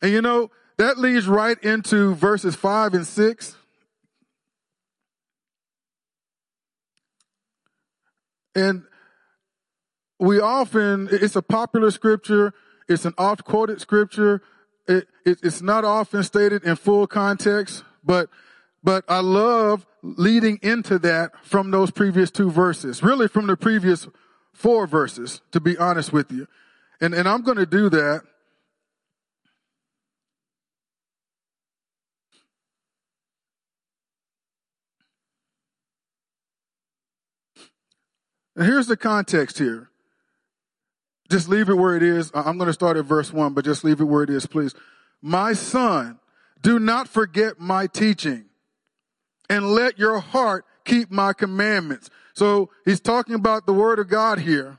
And 0.00 0.10
you 0.10 0.22
know, 0.22 0.50
that 0.78 0.98
leads 0.98 1.28
right 1.28 1.62
into 1.62 2.14
verses 2.14 2.56
five 2.56 2.94
and 2.94 3.06
six. 3.06 3.56
And 8.54 8.84
we 10.18 10.40
often, 10.40 11.08
it's 11.10 11.36
a 11.36 11.42
popular 11.42 11.90
scripture, 11.90 12.54
it's 12.88 13.04
an 13.04 13.14
oft 13.18 13.44
quoted 13.44 13.80
scripture, 13.80 14.42
it, 14.86 15.08
it, 15.24 15.38
it's 15.42 15.62
not 15.62 15.84
often 15.84 16.22
stated 16.22 16.64
in 16.64 16.76
full 16.76 17.06
context, 17.06 17.84
but 18.04 18.28
but 18.82 19.04
I 19.08 19.20
love 19.20 19.86
leading 20.02 20.58
into 20.62 20.98
that 21.00 21.32
from 21.44 21.70
those 21.70 21.90
previous 21.90 22.30
two 22.30 22.50
verses, 22.50 23.02
really 23.02 23.28
from 23.28 23.46
the 23.46 23.56
previous 23.56 24.08
four 24.52 24.86
verses, 24.86 25.40
to 25.52 25.60
be 25.60 25.78
honest 25.78 26.12
with 26.12 26.32
you. 26.32 26.48
And, 27.00 27.14
and 27.14 27.28
I'm 27.28 27.42
going 27.42 27.58
to 27.58 27.66
do 27.66 27.88
that. 27.90 28.22
And 38.54 38.66
here's 38.66 38.88
the 38.88 38.96
context 38.96 39.58
here. 39.58 39.91
Just 41.32 41.48
leave 41.48 41.70
it 41.70 41.74
where 41.74 41.96
it 41.96 42.02
is. 42.02 42.30
I'm 42.34 42.58
going 42.58 42.66
to 42.66 42.74
start 42.74 42.98
at 42.98 43.06
verse 43.06 43.32
one, 43.32 43.54
but 43.54 43.64
just 43.64 43.84
leave 43.84 44.02
it 44.02 44.04
where 44.04 44.22
it 44.22 44.28
is, 44.28 44.44
please. 44.44 44.74
My 45.22 45.54
son, 45.54 46.18
do 46.60 46.78
not 46.78 47.08
forget 47.08 47.58
my 47.58 47.86
teaching 47.86 48.44
and 49.48 49.70
let 49.70 49.98
your 49.98 50.20
heart 50.20 50.66
keep 50.84 51.10
my 51.10 51.32
commandments. 51.32 52.10
So 52.34 52.68
he's 52.84 53.00
talking 53.00 53.34
about 53.34 53.64
the 53.64 53.72
word 53.72 53.98
of 53.98 54.10
God 54.10 54.40
here. 54.40 54.76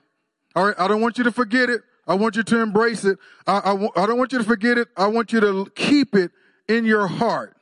All 0.56 0.66
right. 0.66 0.76
I 0.78 0.88
don't 0.88 1.02
want 1.02 1.18
you 1.18 1.24
to 1.24 1.32
forget 1.32 1.72
it. 1.72 1.82
I 2.06 2.13
want 2.13 2.36
you 2.36 2.44
to 2.44 2.60
embrace 2.60 3.04
it. 3.04 3.18
I, 3.48 3.76
don't 3.76 4.18
want 4.20 4.32
you 4.32 4.38
to 4.38 4.44
forget 4.44 4.78
it. 4.78 4.89
I 4.96 5.08
want 5.08 5.34
you 5.34 5.39
to 5.39 5.66
keep 5.74 6.13
it 6.13 6.30
in 6.68 6.86
your 6.86 7.08
heart. 7.08 7.58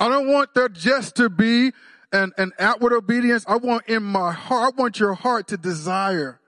I 0.00 0.08
don't 0.08 0.26
want 0.26 0.52
there 0.54 0.68
just 0.68 1.14
to 1.16 1.30
be 1.30 1.70
and, 2.14 2.32
and 2.38 2.52
outward 2.58 2.92
obedience. 2.92 3.44
I 3.48 3.56
want 3.56 3.88
in 3.88 4.04
my 4.04 4.32
heart, 4.32 4.72
I 4.72 4.80
want 4.80 5.00
your 5.00 5.14
heart 5.14 5.48
to 5.48 5.56
desire 5.56 6.40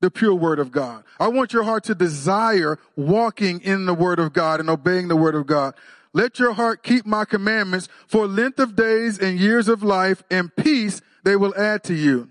the 0.00 0.10
pure 0.10 0.34
word 0.34 0.58
of 0.58 0.70
God. 0.70 1.04
I 1.18 1.28
want 1.28 1.52
your 1.52 1.64
heart 1.64 1.84
to 1.84 1.94
desire 1.94 2.78
walking 2.96 3.60
in 3.60 3.86
the 3.86 3.94
word 3.94 4.20
of 4.20 4.32
God 4.32 4.60
and 4.60 4.70
obeying 4.70 5.08
the 5.08 5.16
word 5.16 5.34
of 5.34 5.46
God. 5.46 5.74
Let 6.12 6.38
your 6.38 6.52
heart 6.52 6.82
keep 6.82 7.04
my 7.04 7.24
commandments 7.24 7.88
for 8.06 8.26
length 8.26 8.58
of 8.60 8.76
days 8.76 9.18
and 9.18 9.38
years 9.38 9.68
of 9.68 9.82
life 9.82 10.22
and 10.30 10.54
peace 10.54 11.00
they 11.24 11.36
will 11.36 11.54
add 11.56 11.82
to 11.84 11.94
you. 11.94 12.30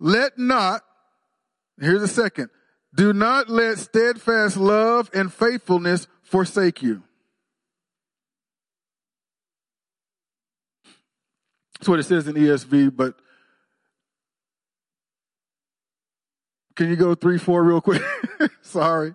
Let 0.00 0.38
not, 0.38 0.82
here's 1.80 2.02
a 2.02 2.08
second, 2.08 2.50
do 2.94 3.12
not 3.12 3.50
let 3.50 3.78
steadfast 3.78 4.56
love 4.56 5.10
and 5.12 5.32
faithfulness 5.32 6.06
forsake 6.22 6.82
you. 6.82 7.02
That's 11.78 11.88
what 11.88 12.00
it 12.00 12.04
says 12.04 12.26
in 12.26 12.34
ESV, 12.34 12.96
but 12.96 13.14
can 16.74 16.88
you 16.88 16.96
go 16.96 17.14
three, 17.14 17.38
four 17.38 17.62
real 17.62 17.80
quick? 17.80 18.02
Sorry. 18.62 19.14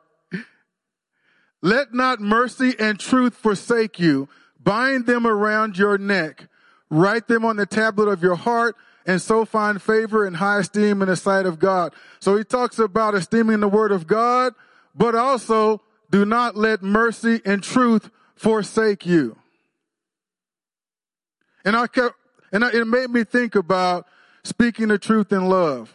Let 1.61 1.93
not 1.93 2.19
mercy 2.19 2.75
and 2.77 2.99
truth 2.99 3.35
forsake 3.35 3.99
you. 3.99 4.27
Bind 4.59 5.05
them 5.05 5.25
around 5.25 5.77
your 5.77 5.97
neck. 5.97 6.47
Write 6.89 7.27
them 7.27 7.43
on 7.45 7.55
the 7.55 7.65
tablet 7.65 8.07
of 8.07 8.21
your 8.21 8.35
heart 8.35 8.75
and 9.05 9.21
so 9.21 9.45
find 9.45 9.81
favor 9.81 10.25
and 10.25 10.37
high 10.37 10.59
esteem 10.59 11.01
in 11.01 11.07
the 11.07 11.15
sight 11.15 11.45
of 11.45 11.59
God. 11.59 11.93
So 12.19 12.37
he 12.37 12.43
talks 12.43 12.79
about 12.79 13.15
esteeming 13.15 13.59
the 13.59 13.67
word 13.67 13.91
of 13.91 14.07
God, 14.07 14.53
but 14.95 15.15
also 15.15 15.81
do 16.09 16.25
not 16.25 16.55
let 16.55 16.83
mercy 16.83 17.41
and 17.45 17.61
truth 17.61 18.09
forsake 18.35 19.05
you. 19.05 19.37
And 21.65 21.75
I 21.75 21.87
kept, 21.87 22.15
and 22.53 22.63
it 22.63 22.85
made 22.85 23.09
me 23.09 23.23
think 23.23 23.55
about 23.55 24.05
speaking 24.43 24.87
the 24.87 24.99
truth 24.99 25.31
in 25.33 25.49
love. 25.49 25.93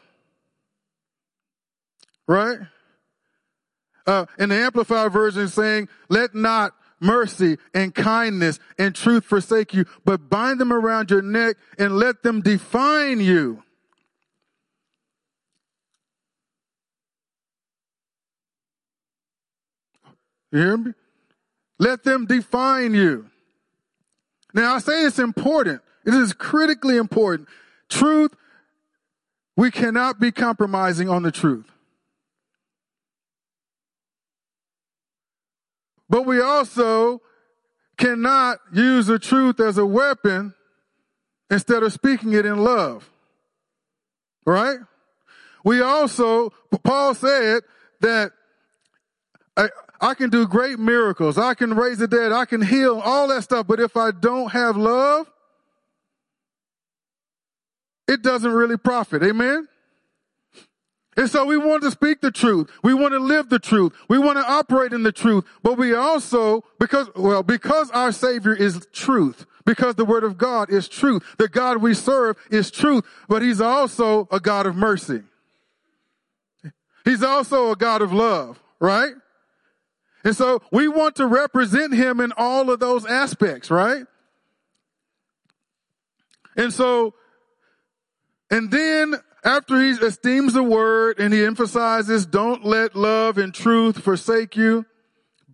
Right? 2.26 2.58
Uh, 4.06 4.26
in 4.38 4.48
the 4.48 4.56
Amplified 4.56 5.12
version 5.12 5.48
saying, 5.48 5.88
let 6.08 6.34
not 6.34 6.74
mercy 7.00 7.58
and 7.72 7.94
kindness 7.94 8.58
and 8.78 8.94
truth 8.94 9.24
forsake 9.24 9.72
you, 9.72 9.84
but 10.04 10.28
bind 10.28 10.60
them 10.60 10.72
around 10.72 11.10
your 11.10 11.22
neck 11.22 11.56
and 11.78 11.96
let 11.96 12.22
them 12.22 12.40
define 12.40 13.20
you. 13.20 13.62
You 20.50 20.58
hear 20.58 20.76
me? 20.76 20.92
Let 21.78 22.02
them 22.02 22.26
define 22.26 22.94
you. 22.94 23.26
Now 24.54 24.74
I 24.74 24.78
say 24.78 25.04
it's 25.04 25.18
important. 25.18 25.82
It 26.04 26.14
is 26.14 26.32
critically 26.32 26.96
important. 26.96 27.48
Truth, 27.88 28.34
we 29.56 29.70
cannot 29.70 30.20
be 30.20 30.30
compromising 30.30 31.08
on 31.08 31.22
the 31.22 31.32
truth. 31.32 31.70
But 36.08 36.24
we 36.26 36.40
also 36.40 37.20
cannot 37.96 38.58
use 38.72 39.06
the 39.06 39.18
truth 39.18 39.61
as 39.61 39.76
a 39.76 39.84
weapon 39.84 40.54
instead 41.50 41.82
of 41.82 41.92
speaking 41.92 42.32
it 42.32 42.46
in 42.46 42.58
love. 42.58 43.11
Right? 44.46 44.78
We 45.64 45.82
also, 45.82 46.50
Paul 46.84 47.14
said 47.14 47.62
that 48.00 48.32
I, 49.56 49.68
I 50.00 50.14
can 50.14 50.30
do 50.30 50.46
great 50.46 50.78
miracles. 50.78 51.37
I 51.37 51.54
can 51.54 51.74
raise 51.74 51.98
the 51.98 52.06
dead. 52.08 52.32
I 52.32 52.44
can 52.44 52.62
heal 52.62 53.00
all 53.04 53.28
that 53.28 53.42
stuff. 53.42 53.66
But 53.66 53.80
if 53.80 53.96
I 53.96 54.12
don't 54.12 54.52
have 54.52 54.76
love, 54.76 55.30
it 58.08 58.22
doesn't 58.22 58.50
really 58.50 58.76
profit. 58.76 59.22
Amen? 59.22 59.68
And 61.18 61.28
so 61.28 61.44
we 61.44 61.56
want 61.56 61.82
to 61.82 61.90
speak 61.90 62.20
the 62.20 62.30
truth. 62.30 62.70
We 62.82 62.94
want 62.94 63.12
to 63.12 63.18
live 63.18 63.48
the 63.48 63.58
truth. 63.58 63.92
We 64.08 64.18
want 64.18 64.38
to 64.38 64.48
operate 64.48 64.92
in 64.92 65.02
the 65.02 65.10
truth. 65.10 65.44
But 65.64 65.76
we 65.76 65.92
also, 65.92 66.62
because, 66.78 67.10
well, 67.16 67.42
because 67.42 67.90
our 67.90 68.12
Savior 68.12 68.54
is 68.54 68.86
truth, 68.92 69.44
because 69.66 69.96
the 69.96 70.04
Word 70.04 70.22
of 70.22 70.38
God 70.38 70.70
is 70.70 70.88
truth, 70.88 71.24
the 71.36 71.48
God 71.48 71.78
we 71.78 71.92
serve 71.92 72.36
is 72.52 72.70
truth, 72.70 73.04
but 73.28 73.42
He's 73.42 73.60
also 73.60 74.28
a 74.30 74.38
God 74.38 74.66
of 74.66 74.76
mercy. 74.76 75.22
He's 77.04 77.24
also 77.24 77.72
a 77.72 77.76
God 77.76 78.00
of 78.00 78.12
love, 78.12 78.62
right? 78.78 79.14
And 80.22 80.36
so 80.36 80.62
we 80.70 80.86
want 80.86 81.16
to 81.16 81.26
represent 81.26 81.94
Him 81.94 82.20
in 82.20 82.32
all 82.36 82.70
of 82.70 82.78
those 82.78 83.04
aspects, 83.04 83.72
right? 83.72 84.04
And 86.56 86.72
so, 86.72 87.14
and 88.50 88.70
then 88.70 89.14
after 89.44 89.80
he 89.80 89.90
esteems 89.90 90.52
the 90.52 90.62
word 90.62 91.18
and 91.18 91.32
he 91.32 91.44
emphasizes, 91.44 92.26
don't 92.26 92.64
let 92.64 92.96
love 92.96 93.38
and 93.38 93.54
truth 93.54 94.02
forsake 94.02 94.56
you. 94.56 94.87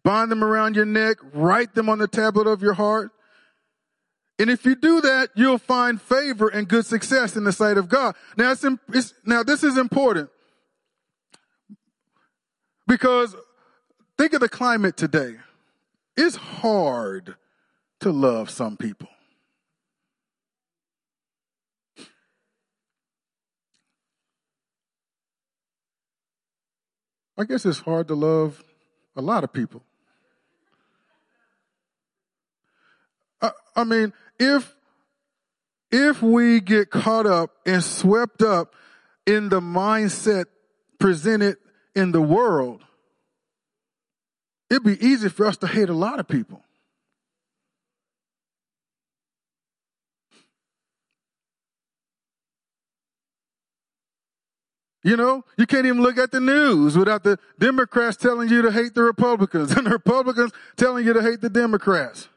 Bind 0.02 0.30
them 0.30 0.44
around 0.44 0.76
your 0.76 0.84
neck. 0.84 1.16
Write 1.32 1.74
them 1.74 1.88
on 1.88 1.98
the 1.98 2.08
tablet 2.08 2.46
of 2.46 2.62
your 2.62 2.74
heart. 2.74 3.10
And 4.38 4.50
if 4.50 4.64
you 4.64 4.74
do 4.74 5.00
that, 5.00 5.30
you'll 5.36 5.58
find 5.58 6.00
favor 6.00 6.48
and 6.48 6.68
good 6.68 6.86
success 6.86 7.36
in 7.36 7.44
the 7.44 7.52
sight 7.52 7.76
of 7.78 7.88
God. 7.88 8.16
Now, 8.36 8.50
it's, 8.50 8.64
it's, 8.92 9.14
now 9.24 9.42
this 9.42 9.62
is 9.62 9.78
important 9.78 10.28
because 12.86 13.36
think 14.18 14.32
of 14.32 14.40
the 14.40 14.48
climate 14.48 14.96
today. 14.96 15.36
It's 16.16 16.36
hard 16.36 17.36
to 18.00 18.10
love 18.10 18.50
some 18.50 18.76
people. 18.76 19.08
I 27.36 27.44
guess 27.44 27.66
it's 27.66 27.80
hard 27.80 28.08
to 28.08 28.14
love 28.14 28.62
a 29.16 29.22
lot 29.22 29.44
of 29.44 29.52
people. 29.52 29.82
I, 33.40 33.50
I 33.76 33.84
mean, 33.84 34.12
if 34.38 34.74
if 35.90 36.22
we 36.22 36.60
get 36.60 36.90
caught 36.90 37.26
up 37.26 37.50
and 37.64 37.82
swept 37.82 38.42
up 38.42 38.74
in 39.26 39.48
the 39.48 39.60
mindset 39.60 40.46
presented 40.98 41.56
in 41.94 42.10
the 42.10 42.20
world, 42.20 42.82
it'd 44.68 44.82
be 44.82 45.00
easy 45.04 45.28
for 45.28 45.46
us 45.46 45.56
to 45.58 45.68
hate 45.68 45.88
a 45.88 45.94
lot 45.94 46.18
of 46.18 46.26
people. 46.26 46.63
You 55.04 55.18
know, 55.18 55.44
you 55.58 55.66
can't 55.66 55.84
even 55.84 56.00
look 56.00 56.16
at 56.16 56.32
the 56.32 56.40
news 56.40 56.96
without 56.96 57.24
the 57.24 57.38
Democrats 57.58 58.16
telling 58.16 58.48
you 58.48 58.62
to 58.62 58.72
hate 58.72 58.94
the 58.94 59.02
Republicans 59.02 59.70
and 59.76 59.86
the 59.86 59.90
Republicans 59.90 60.50
telling 60.76 61.04
you 61.04 61.12
to 61.12 61.20
hate 61.20 61.42
the 61.42 61.50
Democrats. 61.50 62.28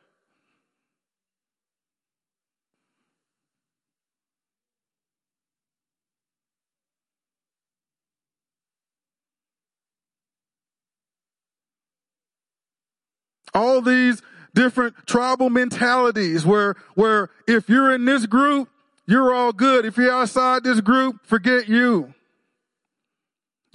All 13.53 13.82
these 13.82 14.21
different 14.53 14.93
tribal 15.06 15.49
mentalities 15.49 16.45
where, 16.45 16.75
where 16.95 17.30
if 17.47 17.69
you're 17.69 17.93
in 17.93 18.03
this 18.03 18.25
group, 18.25 18.69
you're 19.06 19.34
all 19.34 19.53
good. 19.53 19.86
If 19.86 19.95
you're 19.95 20.12
outside 20.12 20.65
this 20.65 20.82
group, 20.82 21.25
forget 21.25 21.69
you. 21.69 22.13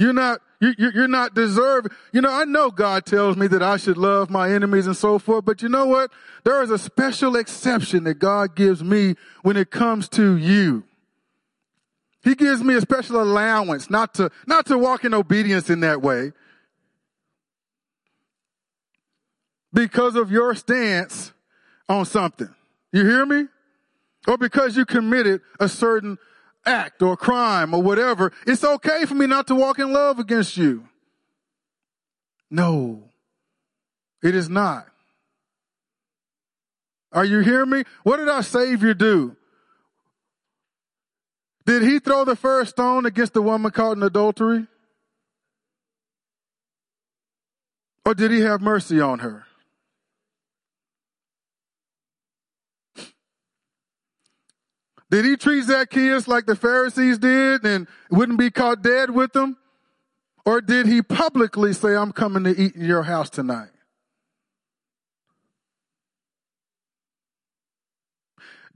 You're 0.02 0.12
not, 0.12 0.40
you, 0.60 0.74
you're 0.76 1.06
not 1.06 1.32
deserving. 1.32 1.92
You 2.12 2.22
know, 2.22 2.32
I 2.32 2.44
know 2.44 2.72
God 2.72 3.06
tells 3.06 3.36
me 3.36 3.46
that 3.46 3.62
I 3.62 3.76
should 3.76 3.96
love 3.96 4.30
my 4.30 4.50
enemies 4.50 4.88
and 4.88 4.96
so 4.96 5.20
forth, 5.20 5.44
but 5.44 5.62
you 5.62 5.68
know 5.68 5.86
what? 5.86 6.10
There 6.42 6.60
is 6.60 6.72
a 6.72 6.78
special 6.78 7.36
exception 7.36 8.02
that 8.04 8.14
God 8.14 8.56
gives 8.56 8.82
me 8.82 9.14
when 9.42 9.56
it 9.56 9.70
comes 9.70 10.08
to 10.10 10.36
you. 10.36 10.82
He 12.24 12.34
gives 12.34 12.64
me 12.64 12.74
a 12.74 12.80
special 12.80 13.22
allowance 13.22 13.90
not 13.90 14.14
to, 14.14 14.30
not 14.44 14.66
to 14.66 14.76
walk 14.76 15.04
in 15.04 15.14
obedience 15.14 15.70
in 15.70 15.80
that 15.80 16.02
way. 16.02 16.32
Because 19.72 20.16
of 20.16 20.32
your 20.32 20.56
stance 20.56 21.32
on 21.88 22.06
something. 22.06 22.52
You 22.92 23.06
hear 23.06 23.24
me? 23.24 23.46
Or 24.26 24.36
because 24.36 24.76
you 24.76 24.84
committed 24.84 25.42
a 25.60 25.68
certain 25.68 26.18
act 26.64 27.02
or 27.02 27.16
crime 27.16 27.74
or 27.74 27.82
whatever, 27.82 28.32
it's 28.46 28.64
okay 28.64 29.04
for 29.04 29.14
me 29.14 29.26
not 29.26 29.46
to 29.48 29.54
walk 29.54 29.78
in 29.78 29.92
love 29.92 30.18
against 30.18 30.56
you. 30.56 30.88
No, 32.50 33.04
it 34.22 34.34
is 34.34 34.48
not. 34.48 34.86
Are 37.12 37.24
you 37.24 37.40
hearing 37.40 37.70
me? 37.70 37.84
What 38.04 38.18
did 38.18 38.28
our 38.28 38.42
Savior 38.42 38.94
do? 38.94 39.36
Did 41.64 41.82
he 41.82 41.98
throw 41.98 42.24
the 42.24 42.36
first 42.36 42.70
stone 42.70 43.06
against 43.06 43.34
the 43.34 43.42
woman 43.42 43.70
caught 43.70 43.96
in 43.96 44.02
adultery? 44.02 44.66
Or 48.04 48.14
did 48.14 48.30
he 48.30 48.40
have 48.40 48.60
mercy 48.60 49.00
on 49.00 49.20
her? 49.20 49.44
Did 55.12 55.26
he 55.26 55.36
treat 55.36 55.64
Zacchaeus 55.64 56.26
like 56.26 56.46
the 56.46 56.56
Pharisees 56.56 57.18
did 57.18 57.66
and 57.66 57.86
wouldn't 58.10 58.38
be 58.38 58.50
caught 58.50 58.80
dead 58.80 59.10
with 59.10 59.34
them? 59.34 59.58
Or 60.46 60.62
did 60.62 60.86
he 60.86 61.02
publicly 61.02 61.74
say, 61.74 61.94
I'm 61.94 62.12
coming 62.12 62.44
to 62.44 62.58
eat 62.58 62.76
in 62.76 62.86
your 62.86 63.02
house 63.02 63.28
tonight? 63.28 63.68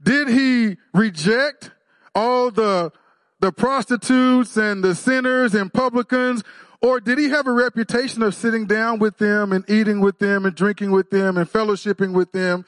Did 0.01 0.27
he 0.27 0.77
reject 0.93 1.71
all 2.13 2.51
the, 2.51 2.91
the 3.39 3.51
prostitutes 3.51 4.57
and 4.57 4.83
the 4.83 4.93
sinners 4.93 5.55
and 5.55 5.73
publicans? 5.73 6.43
Or 6.83 6.99
did 6.99 7.17
he 7.17 7.29
have 7.29 7.47
a 7.47 7.51
reputation 7.51 8.21
of 8.21 8.35
sitting 8.35 8.67
down 8.67 8.99
with 8.99 9.17
them 9.17 9.51
and 9.51 9.67
eating 9.67 10.01
with 10.01 10.19
them 10.19 10.45
and 10.45 10.53
drinking 10.53 10.91
with 10.91 11.09
them 11.09 11.35
and 11.35 11.51
fellowshipping 11.51 12.13
with 12.13 12.31
them 12.31 12.63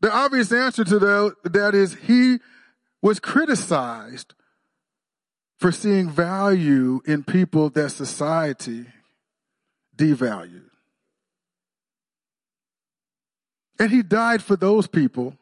the 0.00 0.12
obvious 0.12 0.52
answer 0.52 0.84
to 0.84 0.98
that, 1.44 1.74
is 1.74 1.94
he 1.94 2.38
was 3.02 3.20
criticized 3.20 4.34
for 5.58 5.72
seeing 5.72 6.08
value 6.08 7.00
in 7.04 7.24
people 7.24 7.68
that 7.70 7.90
society 7.90 8.86
devalued. 9.96 10.70
And 13.80 13.90
he 13.90 14.02
died 14.02 14.42
for 14.42 14.56
those 14.56 14.86
people 14.86 15.36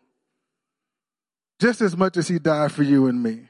just 1.58 1.80
as 1.80 1.96
much 1.96 2.16
as 2.16 2.28
he 2.28 2.38
died 2.38 2.72
for 2.72 2.82
you 2.82 3.06
and 3.06 3.22
me. 3.22 3.48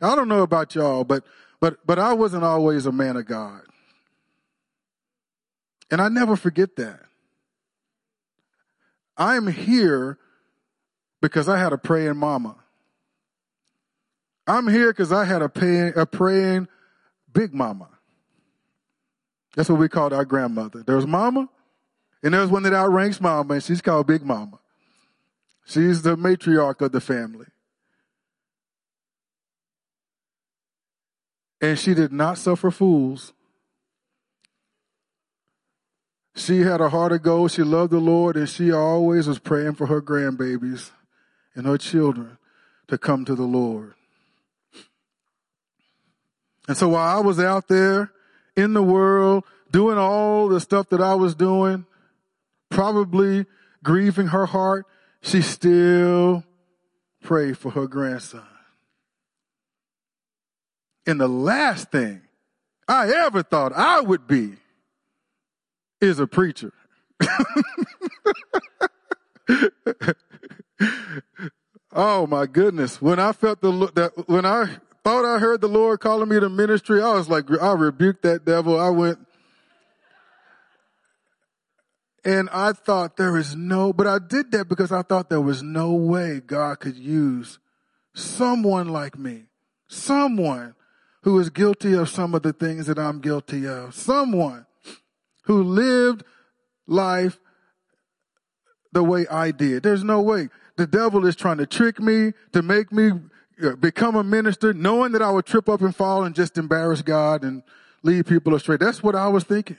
I 0.00 0.16
don't 0.16 0.28
know 0.28 0.42
about 0.42 0.74
y'all, 0.74 1.04
but 1.04 1.24
but 1.60 1.86
but 1.86 1.98
I 1.98 2.14
wasn't 2.14 2.44
always 2.44 2.86
a 2.86 2.92
man 2.92 3.16
of 3.16 3.26
God. 3.26 3.60
And 5.90 6.00
I 6.00 6.08
never 6.08 6.36
forget 6.36 6.76
that. 6.76 7.00
I 9.20 9.36
am 9.36 9.46
here 9.46 10.18
because 11.20 11.46
I 11.46 11.58
had 11.58 11.74
a 11.74 11.78
praying 11.78 12.16
mama. 12.16 12.56
I'm 14.46 14.66
here 14.66 14.90
because 14.90 15.12
I 15.12 15.26
had 15.26 15.42
a, 15.42 15.48
paying, 15.50 15.92
a 15.94 16.06
praying 16.06 16.68
big 17.30 17.52
mama. 17.52 17.88
That's 19.54 19.68
what 19.68 19.78
we 19.78 19.90
called 19.90 20.14
our 20.14 20.24
grandmother. 20.24 20.82
There's 20.84 21.06
mama, 21.06 21.50
and 22.22 22.32
there's 22.32 22.48
one 22.48 22.62
that 22.62 22.72
outranks 22.72 23.20
mama, 23.20 23.54
and 23.54 23.62
she's 23.62 23.82
called 23.82 24.06
Big 24.06 24.24
Mama. 24.24 24.58
She's 25.66 26.00
the 26.00 26.16
matriarch 26.16 26.80
of 26.80 26.92
the 26.92 27.00
family. 27.00 27.46
And 31.60 31.78
she 31.78 31.92
did 31.92 32.10
not 32.10 32.38
suffer 32.38 32.70
fools. 32.70 33.34
She 36.40 36.60
had 36.60 36.80
a 36.80 36.88
heart 36.88 37.12
of 37.12 37.22
gold. 37.22 37.50
She 37.50 37.62
loved 37.62 37.92
the 37.92 37.98
Lord, 37.98 38.34
and 38.34 38.48
she 38.48 38.72
always 38.72 39.28
was 39.28 39.38
praying 39.38 39.74
for 39.74 39.86
her 39.88 40.00
grandbabies 40.00 40.90
and 41.54 41.66
her 41.66 41.76
children 41.76 42.38
to 42.88 42.96
come 42.96 43.26
to 43.26 43.34
the 43.34 43.44
Lord. 43.44 43.92
And 46.66 46.78
so 46.78 46.88
while 46.88 47.18
I 47.18 47.20
was 47.20 47.38
out 47.38 47.68
there 47.68 48.10
in 48.56 48.72
the 48.72 48.82
world 48.82 49.44
doing 49.70 49.98
all 49.98 50.48
the 50.48 50.60
stuff 50.60 50.88
that 50.88 51.02
I 51.02 51.14
was 51.14 51.34
doing, 51.34 51.84
probably 52.70 53.44
grieving 53.84 54.28
her 54.28 54.46
heart, 54.46 54.86
she 55.20 55.42
still 55.42 56.42
prayed 57.22 57.58
for 57.58 57.72
her 57.72 57.86
grandson. 57.86 58.46
And 61.06 61.20
the 61.20 61.28
last 61.28 61.90
thing 61.90 62.22
I 62.88 63.12
ever 63.26 63.42
thought 63.42 63.74
I 63.74 64.00
would 64.00 64.26
be 64.26 64.54
is 66.00 66.18
a 66.18 66.26
preacher. 66.26 66.72
oh 71.92 72.26
my 72.26 72.46
goodness. 72.46 73.02
When 73.02 73.18
I 73.18 73.32
felt 73.32 73.60
the 73.60 73.90
that 73.94 74.28
when 74.28 74.44
I 74.44 74.76
thought 75.04 75.24
I 75.24 75.38
heard 75.38 75.60
the 75.60 75.68
Lord 75.68 76.00
calling 76.00 76.28
me 76.28 76.40
to 76.40 76.48
ministry, 76.48 77.02
I 77.02 77.14
was 77.14 77.28
like, 77.28 77.44
I 77.60 77.72
rebuked 77.72 78.22
that 78.22 78.44
devil. 78.44 78.78
I 78.78 78.90
went, 78.90 79.18
and 82.24 82.48
I 82.50 82.72
thought 82.72 83.16
there 83.16 83.36
is 83.36 83.56
no, 83.56 83.92
but 83.92 84.06
I 84.06 84.18
did 84.18 84.52
that 84.52 84.68
because 84.68 84.92
I 84.92 85.02
thought 85.02 85.28
there 85.30 85.40
was 85.40 85.62
no 85.62 85.92
way 85.92 86.40
God 86.40 86.80
could 86.80 86.96
use 86.96 87.58
someone 88.14 88.88
like 88.88 89.18
me, 89.18 89.44
someone 89.88 90.74
who 91.22 91.38
is 91.38 91.50
guilty 91.50 91.92
of 91.92 92.08
some 92.08 92.34
of 92.34 92.42
the 92.42 92.52
things 92.52 92.86
that 92.86 92.98
I'm 92.98 93.20
guilty 93.20 93.66
of, 93.66 93.94
someone 93.94 94.66
who 95.50 95.64
lived 95.64 96.22
life 96.86 97.40
the 98.92 99.02
way 99.02 99.26
I 99.26 99.50
did. 99.50 99.82
There's 99.82 100.04
no 100.04 100.20
way. 100.20 100.48
The 100.76 100.86
devil 100.86 101.26
is 101.26 101.34
trying 101.34 101.58
to 101.58 101.66
trick 101.66 101.98
me 101.98 102.34
to 102.52 102.62
make 102.62 102.92
me 102.92 103.10
uh, 103.60 103.74
become 103.74 104.14
a 104.14 104.22
minister 104.22 104.72
knowing 104.72 105.10
that 105.10 105.22
I 105.22 105.32
would 105.32 105.46
trip 105.46 105.68
up 105.68 105.80
and 105.80 105.94
fall 105.94 106.22
and 106.22 106.36
just 106.36 106.56
embarrass 106.56 107.02
God 107.02 107.42
and 107.42 107.64
lead 108.04 108.26
people 108.26 108.54
astray. 108.54 108.76
That's 108.76 109.02
what 109.02 109.16
I 109.16 109.26
was 109.26 109.42
thinking. 109.42 109.76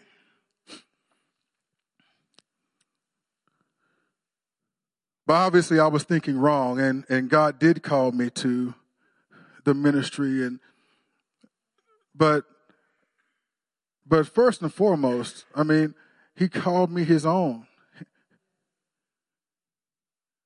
But 5.25 5.35
obviously 5.35 5.79
I 5.79 5.87
was 5.87 6.03
thinking 6.03 6.37
wrong 6.37 6.81
and, 6.81 7.05
and 7.07 7.29
God 7.29 7.59
did 7.59 7.81
call 7.81 8.11
me 8.11 8.29
to 8.31 8.73
the 9.63 9.73
ministry 9.73 10.43
and 10.45 10.59
but 12.13 12.43
but 14.11 14.27
first 14.27 14.61
and 14.61 14.73
foremost, 14.73 15.45
I 15.55 15.63
mean, 15.63 15.95
he 16.35 16.49
called 16.49 16.91
me 16.91 17.05
his 17.05 17.25
own. 17.25 17.65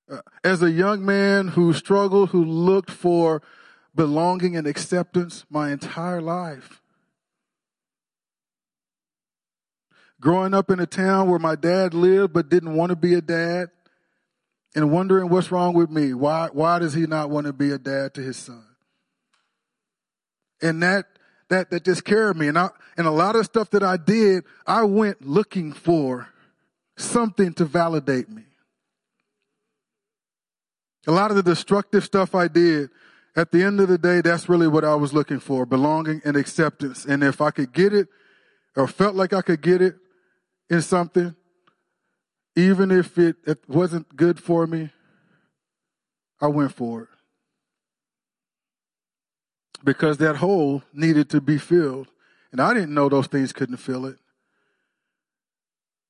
Uh, 0.08 0.19
as 0.43 0.62
a 0.62 0.69
young 0.69 1.04
man 1.04 1.47
who 1.47 1.73
struggled, 1.73 2.30
who 2.30 2.45
looked 2.45 2.91
for 2.91 3.41
belonging 3.95 4.56
and 4.56 4.67
acceptance 4.67 5.45
my 5.49 5.71
entire 5.71 6.21
life. 6.21 6.80
Growing 10.21 10.54
up 10.54 10.69
in 10.69 10.80
a 10.80 10.86
town 10.86 11.28
where 11.28 11.39
my 11.39 11.56
dad 11.56 11.95
lived 11.95 12.34
but 12.34 12.49
didn't 12.49 12.75
want 12.75 12.91
to 12.91 12.95
be 12.95 13.15
a 13.15 13.21
dad 13.21 13.71
and 14.75 14.91
wondering 14.91 15.28
what's 15.30 15.51
wrong 15.51 15.73
with 15.73 15.89
me. 15.89 16.13
Why, 16.13 16.49
why 16.54 16.78
does 16.78 16.93
he 16.93 17.08
not 17.08 17.32
want 17.32 17.47
to 17.47 17.54
be 17.54 17.71
a 17.71 17.80
dad 17.80 18.13
to 18.13 18.21
his 18.21 18.38
son? 18.38 18.63
And 20.62 20.84
that, 20.84 21.14
that, 21.49 21.69
that 21.69 21.84
just 21.84 22.03
carried 22.03 22.38
me. 22.38 22.47
And 22.47 22.58
I, 22.58 22.69
and 22.97 23.08
a 23.08 23.12
lot 23.12 23.36
of 23.36 23.45
stuff 23.45 23.69
that 23.71 23.84
I 23.84 23.97
did, 23.97 24.43
I 24.65 24.84
went 24.84 25.25
looking 25.25 25.73
for 25.73 26.27
something 26.97 27.53
to 27.53 27.65
validate 27.65 28.29
me. 28.29 28.43
A 31.08 31.12
lot 31.12 31.29
of 31.29 31.38
the 31.38 31.43
destructive 31.43 32.03
stuff 32.03 32.34
I 32.34 32.47
did, 32.47 32.89
at 33.36 33.51
the 33.51 33.63
end 33.63 33.79
of 33.79 33.89
the 33.89 33.97
day, 33.97 34.21
that's 34.21 34.49
really 34.49 34.67
what 34.67 34.84
I 34.84 34.95
was 34.95 35.13
looking 35.13 35.39
for 35.39 35.65
belonging 35.65 36.21
and 36.25 36.36
acceptance. 36.36 37.05
And 37.05 37.23
if 37.23 37.41
I 37.41 37.51
could 37.51 37.73
get 37.73 37.93
it 37.93 38.08
or 38.75 38.88
felt 38.88 39.15
like 39.15 39.34
I 39.34 39.41
could 39.41 39.62
get 39.62 39.81
it 39.81 39.95
in 40.69 40.81
something, 40.81 41.36
even 42.55 42.91
if 42.91 43.17
it, 43.17 43.36
it 43.45 43.60
wasn't 43.67 44.15
good 44.15 44.39
for 44.39 44.65
me, 44.65 44.89
I 46.41 46.47
went 46.47 46.73
for 46.73 47.03
it. 47.03 47.10
Because 49.86 50.17
that 50.17 50.38
hole 50.38 50.84
needed 50.93 51.30
to 51.30 51.39
be 51.39 51.58
filled. 51.58 52.08
And 52.52 52.60
I 52.60 52.74
didn't 52.74 52.93
know 52.93 53.08
those 53.08 53.28
things 53.28 53.54
couldn't 53.54 53.78
fill 53.78 54.06
it 54.06 54.17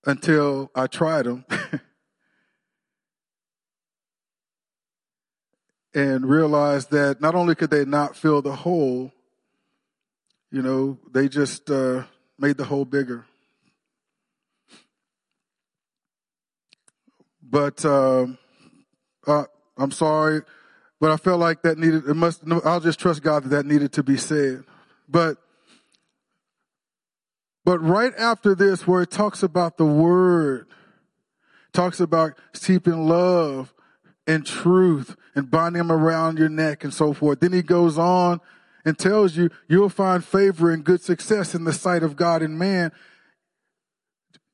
until 0.06 0.72
I 0.74 0.88
tried 0.88 1.26
them. 1.26 1.46
and 5.94 6.28
realized 6.30 6.92
that 6.92 7.22
not 7.22 7.36
only 7.36 7.56
could 7.56 7.70
they 7.70 7.86
not 7.86 8.18
fill 8.18 8.42
the 8.42 8.56
hole, 8.56 9.14
you 10.52 10.62
know, 10.62 11.00
they 11.14 11.30
just 11.30 11.72
uh, 11.72 12.04
made 12.38 12.58
the 12.58 12.66
hole 12.66 12.86
bigger. 12.86 13.26
But 17.42 17.86
um, 17.86 18.38
uh, 19.26 19.46
I'm 19.78 19.92
sorry, 19.92 20.42
but 21.06 21.12
I 21.12 21.18
felt 21.18 21.40
like 21.40 21.62
that 21.62 21.78
needed. 21.78 22.08
It 22.08 22.16
must. 22.16 22.42
I'll 22.66 22.80
just 22.80 23.00
trust 23.00 23.22
God 23.22 23.44
that 23.44 23.50
that 23.50 23.68
needed 23.68 23.94
to 23.94 24.02
be 24.02 24.18
said. 24.18 24.64
But 25.08 25.38
but 27.64 27.78
right 27.78 28.12
after 28.18 28.56
this, 28.56 28.88
where 28.88 29.04
it 29.04 29.12
talks 29.12 29.44
about 29.44 29.78
the 29.78 29.86
word, 29.86 30.66
talks 31.74 32.00
about 32.00 32.34
keeping 32.60 33.08
love 33.08 33.72
and 34.26 34.44
truth 34.44 35.16
and 35.36 35.52
binding 35.52 35.78
them 35.78 35.92
around 35.92 36.40
your 36.40 36.50
neck 36.50 36.84
and 36.84 36.92
so 36.92 37.14
forth. 37.14 37.40
Then 37.40 37.54
he 37.54 37.62
goes 37.62 38.00
on 38.00 38.42
and 38.84 38.98
tells 38.98 39.38
you 39.38 39.52
you'll 39.68 39.90
find 39.90 40.26
favor 40.26 40.72
and 40.72 40.84
good 40.84 41.02
success 41.02 41.54
in 41.54 41.66
the 41.66 41.74
sight 41.74 42.02
of 42.02 42.16
God 42.16 42.42
and 42.42 42.58
man. 42.58 42.92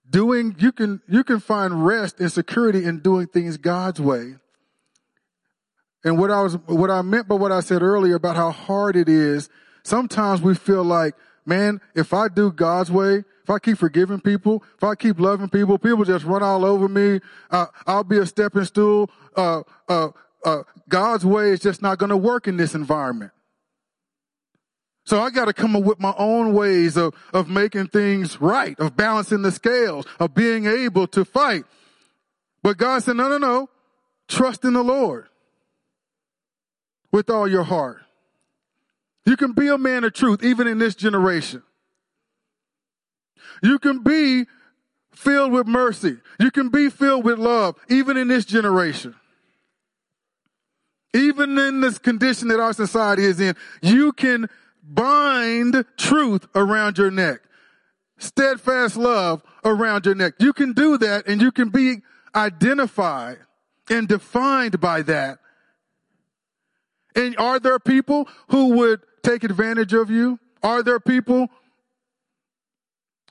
Doing, 0.09 0.57
you 0.59 0.73
can, 0.73 0.99
you 1.07 1.23
can 1.23 1.39
find 1.39 1.85
rest 1.85 2.19
and 2.19 2.29
security 2.29 2.83
in 2.83 2.99
doing 2.99 3.27
things 3.27 3.55
God's 3.55 4.01
way. 4.01 4.35
And 6.03 6.17
what 6.17 6.31
I 6.31 6.41
was, 6.41 6.55
what 6.65 6.89
I 6.89 7.01
meant 7.01 7.27
by 7.27 7.35
what 7.35 7.51
I 7.51 7.59
said 7.59 7.81
earlier 7.81 8.15
about 8.15 8.35
how 8.35 8.51
hard 8.51 8.95
it 8.95 9.07
is, 9.07 9.49
sometimes 9.83 10.41
we 10.41 10.55
feel 10.55 10.83
like, 10.83 11.15
man, 11.45 11.79
if 11.95 12.13
I 12.13 12.27
do 12.27 12.51
God's 12.51 12.91
way, 12.91 13.23
if 13.43 13.49
I 13.49 13.59
keep 13.59 13.77
forgiving 13.77 14.19
people, 14.19 14.63
if 14.77 14.83
I 14.83 14.95
keep 14.95 15.19
loving 15.19 15.49
people, 15.49 15.77
people 15.77 16.03
just 16.03 16.25
run 16.25 16.43
all 16.43 16.65
over 16.65 16.87
me. 16.87 17.19
Uh, 17.49 17.67
I'll 17.85 18.03
be 18.03 18.17
a 18.17 18.25
stepping 18.25 18.65
stool. 18.65 19.09
Uh, 19.35 19.63
uh, 19.87 20.09
uh 20.43 20.63
God's 20.89 21.25
way 21.25 21.49
is 21.49 21.59
just 21.59 21.81
not 21.81 21.97
going 21.97 22.09
to 22.09 22.17
work 22.17 22.47
in 22.47 22.57
this 22.57 22.73
environment. 22.73 23.31
So 25.05 25.19
I 25.19 25.31
got 25.31 25.45
to 25.45 25.53
come 25.53 25.75
up 25.75 25.83
with 25.83 25.99
my 25.99 26.13
own 26.17 26.53
ways 26.53 26.95
of, 26.95 27.15
of 27.33 27.49
making 27.49 27.87
things 27.87 28.39
right, 28.39 28.79
of 28.79 28.95
balancing 28.95 29.41
the 29.41 29.51
scales, 29.51 30.05
of 30.19 30.33
being 30.35 30.67
able 30.67 31.07
to 31.07 31.25
fight. 31.25 31.65
But 32.61 32.77
God 32.77 33.01
said, 33.03 33.15
no, 33.15 33.27
no, 33.27 33.39
no. 33.39 33.69
Trust 34.27 34.63
in 34.63 34.73
the 34.73 34.83
Lord 34.83 35.27
with 37.11 37.29
all 37.29 37.47
your 37.47 37.63
heart. 37.63 38.01
You 39.25 39.37
can 39.37 39.53
be 39.53 39.67
a 39.67 39.77
man 39.77 40.03
of 40.03 40.13
truth 40.13 40.43
even 40.43 40.67
in 40.67 40.79
this 40.79 40.95
generation. 40.95 41.63
You 43.61 43.77
can 43.79 44.01
be 44.03 44.45
filled 45.11 45.51
with 45.51 45.67
mercy. 45.67 46.17
You 46.39 46.51
can 46.51 46.69
be 46.69 46.89
filled 46.89 47.25
with 47.25 47.37
love, 47.37 47.75
even 47.89 48.17
in 48.17 48.27
this 48.27 48.45
generation. 48.45 49.15
Even 51.13 51.57
in 51.57 51.81
this 51.81 51.99
condition 51.99 52.47
that 52.47 52.59
our 52.59 52.73
society 52.73 53.25
is 53.25 53.39
in, 53.39 53.55
you 53.81 54.13
can 54.13 54.49
bind 54.81 55.85
truth 55.97 56.47
around 56.55 56.97
your 56.97 57.11
neck. 57.11 57.41
Steadfast 58.17 58.95
love 58.95 59.43
around 59.65 60.05
your 60.05 60.15
neck. 60.15 60.33
You 60.39 60.53
can 60.53 60.73
do 60.73 60.97
that 60.99 61.27
and 61.27 61.41
you 61.41 61.51
can 61.51 61.69
be 61.69 61.97
identified 62.33 63.39
and 63.89 64.07
defined 64.07 64.79
by 64.79 65.01
that 65.03 65.39
And 67.15 67.37
are 67.37 67.59
there 67.59 67.79
people 67.79 68.27
who 68.49 68.75
would 68.77 69.01
take 69.23 69.43
advantage 69.43 69.93
of 69.93 70.09
you? 70.09 70.39
Are 70.63 70.83
there 70.83 70.99
people 70.99 71.49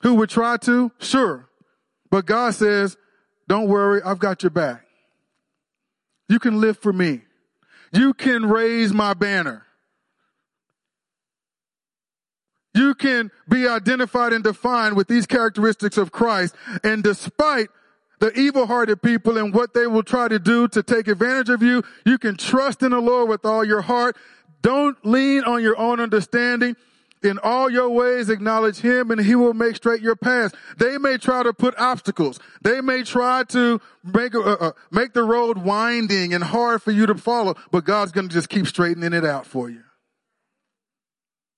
who 0.01 0.15
would 0.15 0.29
try 0.29 0.57
to? 0.57 0.91
Sure. 0.99 1.49
But 2.09 2.25
God 2.25 2.53
says, 2.53 2.97
don't 3.47 3.67
worry, 3.67 4.01
I've 4.03 4.19
got 4.19 4.43
your 4.43 4.49
back. 4.49 4.85
You 6.29 6.39
can 6.39 6.61
live 6.61 6.77
for 6.77 6.93
me. 6.93 7.21
You 7.93 8.13
can 8.13 8.45
raise 8.45 8.93
my 8.93 9.13
banner. 9.13 9.65
You 12.73 12.95
can 12.95 13.31
be 13.49 13.67
identified 13.67 14.31
and 14.31 14.43
defined 14.43 14.95
with 14.95 15.07
these 15.07 15.25
characteristics 15.25 15.97
of 15.97 16.11
Christ. 16.11 16.55
And 16.83 17.03
despite 17.03 17.67
the 18.21 18.31
evil 18.39 18.67
hearted 18.67 19.01
people 19.01 19.39
and 19.39 19.51
what 19.51 19.73
they 19.73 19.87
will 19.87 20.03
try 20.03 20.27
to 20.27 20.37
do 20.37 20.67
to 20.67 20.83
take 20.83 21.07
advantage 21.07 21.49
of 21.49 21.63
you, 21.63 21.83
you 22.05 22.19
can 22.19 22.37
trust 22.37 22.83
in 22.83 22.91
the 22.91 22.99
Lord 22.99 23.27
with 23.27 23.43
all 23.45 23.65
your 23.65 23.81
heart. 23.81 24.15
Don't 24.61 24.95
lean 25.03 25.43
on 25.43 25.63
your 25.63 25.77
own 25.77 25.99
understanding. 25.99 26.75
In 27.23 27.39
all 27.39 27.67
your 27.69 27.89
ways, 27.89 28.29
acknowledge 28.29 28.77
him 28.77 29.09
and 29.09 29.19
he 29.19 29.33
will 29.33 29.55
make 29.55 29.75
straight 29.75 30.01
your 30.01 30.15
paths. 30.15 30.53
They 30.77 30.99
may 30.99 31.17
try 31.17 31.41
to 31.41 31.51
put 31.51 31.73
obstacles. 31.79 32.39
They 32.61 32.79
may 32.79 33.01
try 33.01 33.43
to 33.49 33.81
make, 34.03 34.35
uh, 34.35 34.39
uh, 34.39 34.71
make 34.91 35.13
the 35.13 35.23
road 35.23 35.57
winding 35.57 36.35
and 36.35 36.43
hard 36.43 36.83
for 36.83 36.91
you 36.91 37.07
to 37.07 37.15
follow, 37.15 37.55
but 37.71 37.85
God's 37.85 38.11
going 38.11 38.29
to 38.29 38.33
just 38.33 38.49
keep 38.49 38.67
straightening 38.67 39.13
it 39.13 39.25
out 39.25 39.47
for 39.47 39.67
you. 39.67 39.81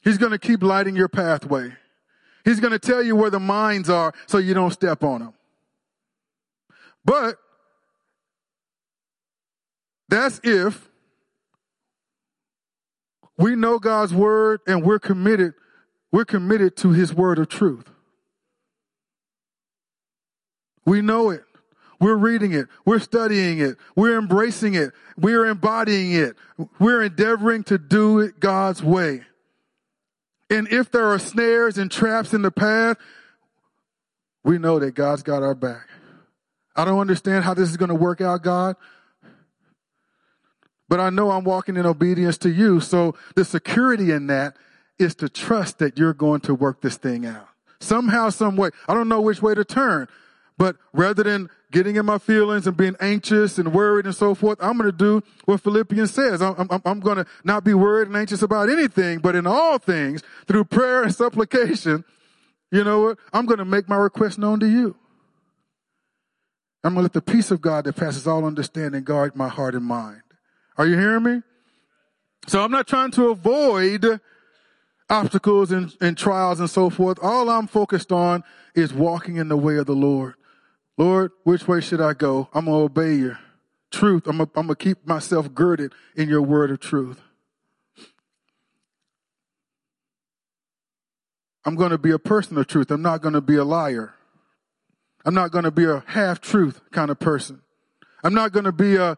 He's 0.02 0.18
going 0.18 0.32
to 0.32 0.40
keep 0.40 0.64
lighting 0.64 0.96
your 0.96 1.10
pathway. 1.10 1.74
He's 2.46 2.62
going 2.62 2.72
to 2.72 2.80
tell 2.80 3.04
you 3.04 3.18
where 3.18 3.30
the 3.30 3.40
mines 3.40 3.90
are 3.90 4.14
so 4.28 4.38
you 4.38 4.54
don't 4.54 4.72
step 4.72 5.04
on 5.04 5.20
them. 5.20 5.34
But 7.06 7.38
that's 10.10 10.40
if 10.44 10.90
we 13.38 13.56
know 13.56 13.80
God's 13.80 14.14
word 14.14 14.62
and 14.68 14.84
we're 14.84 15.00
committed, 15.00 15.54
we're 16.12 16.26
committed 16.26 16.78
to 16.78 16.92
his 16.92 17.14
word 17.14 17.40
of 17.40 17.50
truth. 17.50 17.90
We 20.86 21.02
know 21.02 21.30
it. 21.30 21.44
We're 22.00 22.16
reading 22.16 22.52
it. 22.52 22.68
We're 22.86 23.00
studying 23.00 23.60
it. 23.60 23.78
We're 23.96 24.20
embracing 24.20 24.76
it. 24.76 24.92
We're 25.18 25.46
embodying 25.46 26.12
it. 26.12 26.36
We're 26.78 27.02
endeavoring 27.02 27.64
to 27.66 27.78
do 27.78 28.20
it 28.20 28.40
God's 28.40 28.84
way. 28.84 29.22
And 30.50 30.68
if 30.68 30.92
there 30.92 31.06
are 31.06 31.20
snares 31.20 31.78
and 31.78 31.90
traps 31.90 32.34
in 32.34 32.42
the 32.42 32.52
path, 32.52 32.98
we 34.44 34.58
know 34.58 34.80
that 34.80 34.96
God's 34.96 35.24
got 35.24 35.42
our 35.42 35.56
back. 35.56 35.88
I 36.76 36.86
don't 36.86 37.00
understand 37.00 37.44
how 37.44 37.54
this 37.54 37.70
is 37.70 37.78
going 37.78 37.90
to 37.90 37.96
work 37.96 38.22
out, 38.22 38.44
God. 38.44 38.76
But 40.90 41.00
I 41.00 41.10
know 41.10 41.32
I'm 41.32 41.44
walking 41.44 41.78
in 41.78 41.86
obedience 41.86 42.38
to 42.40 42.52
you. 42.52 42.80
So 42.80 43.16
the 43.36 43.46
security 43.46 44.12
in 44.12 44.28
that 44.28 44.58
is 45.00 45.16
to 45.16 45.30
trust 45.30 45.80
that 45.80 45.98
you're 45.98 46.14
going 46.14 46.42
to 46.42 46.54
work 46.54 46.82
this 46.82 46.98
thing 46.98 47.26
out. 47.26 47.48
Somehow, 47.80 48.30
some 48.30 48.56
way. 48.56 48.70
I 48.88 48.94
don't 48.94 49.10
know 49.10 49.22
which 49.22 49.42
way 49.42 49.56
to 49.56 49.66
turn. 49.66 50.08
But 50.58 50.78
rather 50.94 51.24
than 51.24 51.50
getting 51.72 51.96
in 51.96 52.06
my 52.06 52.20
feelings 52.20 52.68
and 52.68 52.78
being 52.78 52.96
anxious 53.00 53.58
and 53.58 53.74
worried 53.74 54.06
and 54.06 54.16
so 54.16 54.36
forth, 54.36 54.60
I'm 54.62 54.78
going 54.78 54.92
to 54.92 54.98
do 54.98 55.24
what 55.46 55.62
Philippians 55.62 56.14
says. 56.14 56.42
I'm, 56.42 56.68
I'm, 56.70 56.82
I'm 56.86 57.00
going 57.00 57.18
to 57.18 57.26
not 57.44 57.64
be 57.64 57.74
worried 57.74 58.08
and 58.08 58.16
anxious 58.16 58.44
about 58.44 58.70
anything, 58.70 59.20
but 59.20 59.36
in 59.36 59.48
all 59.48 59.80
things, 59.80 60.22
through 60.48 60.66
prayer 60.66 61.04
and 61.04 61.14
supplication, 61.14 62.06
you 62.72 62.84
know 62.84 63.02
what? 63.02 63.18
I'm 63.34 63.46
going 63.46 63.58
to 63.58 63.66
make 63.66 63.90
my 63.90 63.96
request 63.96 64.38
known 64.38 64.60
to 64.60 64.68
you. 64.68 64.96
I'm 66.84 66.94
going 66.94 67.08
to 67.08 67.14
let 67.14 67.14
the 67.14 67.22
peace 67.22 67.50
of 67.50 67.62
God 67.62 67.86
that 67.86 67.96
passes 67.96 68.28
all 68.28 68.46
understanding 68.46 69.04
guard 69.04 69.36
my 69.36 69.48
heart 69.48 69.74
and 69.76 69.86
mind. 69.86 70.22
Are 70.78 70.86
you 70.86 70.98
hearing 70.98 71.24
me? 71.24 71.42
So 72.48 72.62
I'm 72.62 72.72
not 72.72 72.88
trying 72.88 73.12
to 73.12 73.30
avoid 73.30 74.20
obstacles 75.10 75.72
and, 75.72 75.96
and 76.02 76.18
trials 76.18 76.60
and 76.60 76.70
so 76.70 76.90
forth. 76.90 77.20
All 77.22 77.50
I'm 77.50 77.68
focused 77.68 78.12
on 78.12 78.44
is 78.76 78.94
walking 78.94 79.38
in 79.38 79.48
the 79.48 79.56
way 79.56 79.78
of 79.78 79.86
the 79.86 79.96
Lord. 79.96 80.34
Lord, 80.98 81.32
which 81.44 81.68
way 81.68 81.80
should 81.80 82.02
I 82.02 82.14
go? 82.14 82.50
I'm 82.54 82.66
going 82.66 82.80
to 82.80 82.84
obey 82.84 83.16
you. 83.16 83.38
truth. 83.94 84.28
I'm 84.28 84.38
going 84.38 84.68
to 84.68 84.76
keep 84.76 85.08
myself 85.08 85.54
girded 85.54 85.94
in 86.16 86.28
your 86.28 86.42
word 86.42 86.72
of 86.72 86.80
truth. 86.80 87.22
I'm 91.66 91.76
going 91.76 91.92
to 91.92 91.98
be 91.98 92.12
a 92.12 92.20
person 92.20 92.58
of 92.58 92.68
truth. 92.68 92.92
I'm 92.92 93.02
not 93.02 93.22
going 93.22 93.36
to 93.36 93.42
be 93.42 93.56
a 93.56 93.64
liar. 93.64 94.16
I'm 95.26 95.34
not 95.34 95.52
going 95.52 95.64
to 95.64 95.72
be 95.72 95.86
a 95.86 96.04
half 96.08 96.42
truth 96.42 96.82
kind 96.92 97.10
of 97.10 97.20
person. 97.20 97.62
I'm 98.24 98.34
not 98.34 98.52
going 98.52 98.66
to 98.66 98.72
be 98.72 98.96
a, 98.96 99.18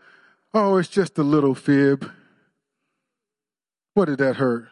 oh, 0.53 0.77
it's 0.77 0.89
just 0.89 1.17
a 1.17 1.23
little 1.23 1.55
fib. 1.55 2.11
What 3.93 4.05
did 4.05 4.19
that 4.19 4.35
hurt? 4.35 4.67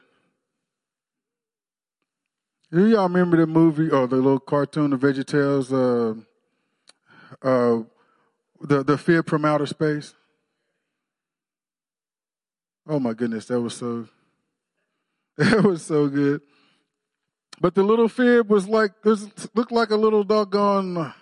Do 2.71 2.87
y'all 2.87 3.07
remember 3.07 3.37
the 3.37 3.47
movie 3.47 3.89
or 3.89 4.07
the 4.07 4.15
little 4.15 4.39
cartoon, 4.39 4.89
the 4.89 4.97
VeggieTales, 4.97 5.71
uh, 5.71 7.47
uh, 7.47 7.83
the 8.61 8.83
the 8.83 8.97
fib 8.97 9.29
from 9.29 9.45
outer 9.45 9.67
space? 9.67 10.15
Oh 12.87 12.99
my 12.99 13.13
goodness, 13.13 13.45
that 13.45 13.61
was 13.61 13.75
so 13.75 14.07
that 15.37 15.63
was 15.63 15.85
so 15.85 16.07
good. 16.07 16.41
But 17.61 17.75
the 17.75 17.83
little 17.83 18.09
fib 18.09 18.49
was 18.49 18.67
like 18.67 19.03
this 19.03 19.27
looked 19.53 19.71
like 19.71 19.91
a 19.91 19.95
little 19.95 20.23
doggone 20.23 21.13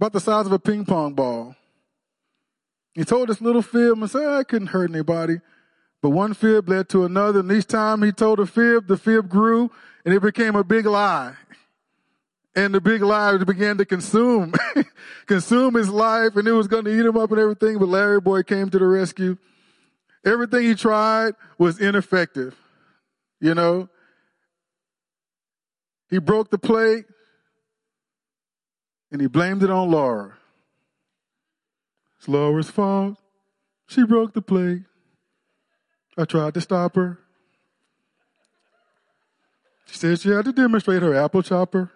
about 0.00 0.14
the 0.14 0.20
size 0.20 0.46
of 0.46 0.52
a 0.52 0.58
ping 0.58 0.86
pong 0.86 1.12
ball. 1.12 1.54
He 2.94 3.04
told 3.04 3.28
this 3.28 3.42
little 3.42 3.60
fib 3.60 3.98
and 3.98 4.10
said, 4.10 4.26
I 4.26 4.44
couldn't 4.44 4.68
hurt 4.68 4.90
anybody. 4.90 5.42
But 6.00 6.08
one 6.08 6.32
fib 6.32 6.70
led 6.70 6.88
to 6.88 7.04
another, 7.04 7.40
and 7.40 7.52
each 7.52 7.66
time 7.66 8.02
he 8.02 8.10
told 8.10 8.40
a 8.40 8.46
fib, 8.46 8.86
the 8.86 8.96
fib 8.96 9.28
grew, 9.28 9.70
and 10.06 10.14
it 10.14 10.22
became 10.22 10.56
a 10.56 10.64
big 10.64 10.86
lie. 10.86 11.34
And 12.56 12.74
the 12.74 12.80
big 12.80 13.02
lie 13.02 13.36
began 13.44 13.76
to 13.76 13.84
consume, 13.84 14.54
consume 15.26 15.74
his 15.74 15.90
life, 15.90 16.34
and 16.34 16.48
it 16.48 16.52
was 16.52 16.66
going 16.66 16.86
to 16.86 16.98
eat 16.98 17.04
him 17.04 17.18
up 17.18 17.30
and 17.30 17.38
everything. 17.38 17.78
But 17.78 17.88
Larry 17.88 18.22
Boy 18.22 18.42
came 18.42 18.70
to 18.70 18.78
the 18.78 18.86
rescue. 18.86 19.36
Everything 20.24 20.62
he 20.62 20.74
tried 20.76 21.34
was 21.58 21.78
ineffective. 21.78 22.56
You 23.38 23.54
know, 23.54 23.90
he 26.08 26.18
broke 26.18 26.48
the 26.48 26.58
plate 26.58 27.04
and 29.10 29.20
he 29.20 29.26
blamed 29.26 29.62
it 29.62 29.70
on 29.70 29.90
Laura. 29.90 30.34
It's 32.18 32.28
Laura's 32.28 32.70
fault. 32.70 33.16
She 33.86 34.04
broke 34.04 34.34
the 34.34 34.42
plate. 34.42 34.82
I 36.16 36.24
tried 36.24 36.54
to 36.54 36.60
stop 36.60 36.96
her. 36.96 37.18
She 39.86 39.96
said 39.96 40.20
she 40.20 40.28
had 40.28 40.44
to 40.44 40.52
demonstrate 40.52 41.02
her 41.02 41.14
apple 41.14 41.42
chopper. 41.42 41.90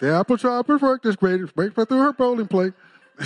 The 0.00 0.12
apple 0.12 0.36
chopper 0.36 0.76
worked 0.76 1.04
this 1.04 1.16
great, 1.16 1.40
right 1.56 1.72
through 1.72 1.86
her 1.98 2.12
bowling 2.12 2.48
plate. 2.48 2.74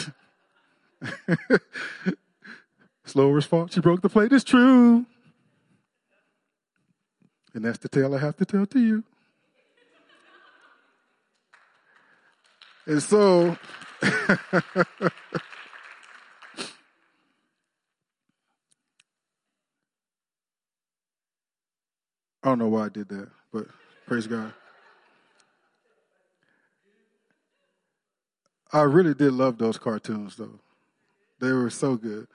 it's 3.04 3.16
Laura's 3.16 3.44
fault. 3.44 3.72
She 3.72 3.80
broke 3.80 4.02
the 4.02 4.08
plate. 4.08 4.32
It's 4.32 4.44
true. 4.44 5.06
And 7.54 7.64
that's 7.64 7.78
the 7.78 7.88
tale 7.88 8.14
I 8.14 8.18
have 8.18 8.36
to 8.36 8.44
tell 8.44 8.66
to 8.66 8.78
you. 8.78 9.04
And 12.86 13.02
so, 13.02 13.56
I 14.02 14.48
don't 22.42 22.58
know 22.58 22.68
why 22.68 22.86
I 22.86 22.88
did 22.88 23.08
that, 23.10 23.28
but 23.52 23.66
praise 24.06 24.26
God. 24.26 24.52
I 28.72 28.82
really 28.82 29.14
did 29.14 29.32
love 29.32 29.58
those 29.58 29.78
cartoons, 29.78 30.36
though. 30.36 30.58
They 31.40 31.52
were 31.52 31.70
so 31.70 31.96
good. 31.96 32.26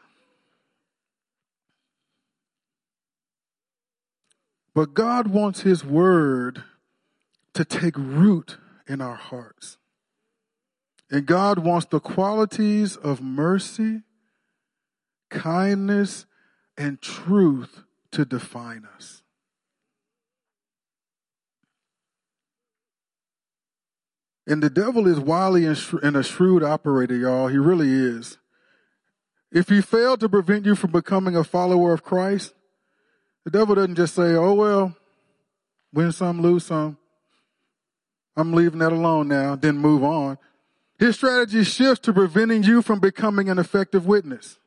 But 4.74 4.94
God 4.94 5.28
wants 5.28 5.62
His 5.62 5.84
Word 5.84 6.64
to 7.54 7.66
take 7.66 7.98
root 7.98 8.58
in 8.88 9.02
our 9.02 9.16
hearts. 9.16 9.78
And 11.10 11.26
God 11.26 11.60
wants 11.60 11.88
the 11.88 12.00
qualities 12.00 12.98
of 12.98 13.22
mercy, 13.22 14.02
kindness, 15.30 16.26
and 16.78 17.02
truth 17.02 17.84
to 18.12 18.26
define 18.26 18.86
us. 18.96 19.24
And 24.46 24.64
the 24.64 24.70
devil 24.70 25.08
is 25.08 25.20
wily 25.20 25.66
and 25.66 26.16
a 26.16 26.24
shrewd 26.24 26.64
operator, 26.64 27.16
y'all. 27.16 27.48
He 27.48 27.58
really 27.58 27.92
is. 27.92 28.38
If 29.52 29.70
he 29.70 29.82
failed 29.82 30.22
to 30.22 30.30
prevent 30.30 30.66
you 30.66 30.76
from 30.76 30.92
becoming 30.92 31.36
a 31.36 31.44
follower 31.44 31.94
of 31.94 32.04
Christ, 32.04 32.54
the 33.44 33.52
devil 33.52 33.76
doesn't 33.76 33.96
just 33.96 34.16
say, 34.16 34.36
oh, 34.36 34.54
well, 34.54 34.96
win 35.94 36.12
some, 36.12 36.42
lose 36.42 36.66
some. 36.66 36.98
I'm 38.36 38.54
leaving 38.54 38.80
that 38.80 38.92
alone 38.92 39.28
now, 39.28 39.56
then 39.56 39.78
move 39.78 40.04
on. 40.04 40.38
His 41.00 41.16
strategy 41.16 41.64
shifts 41.64 42.06
to 42.06 42.14
preventing 42.14 42.64
you 42.64 42.82
from 42.82 43.00
becoming 43.00 43.50
an 43.50 43.60
effective 43.60 44.06
witness. 44.06 44.58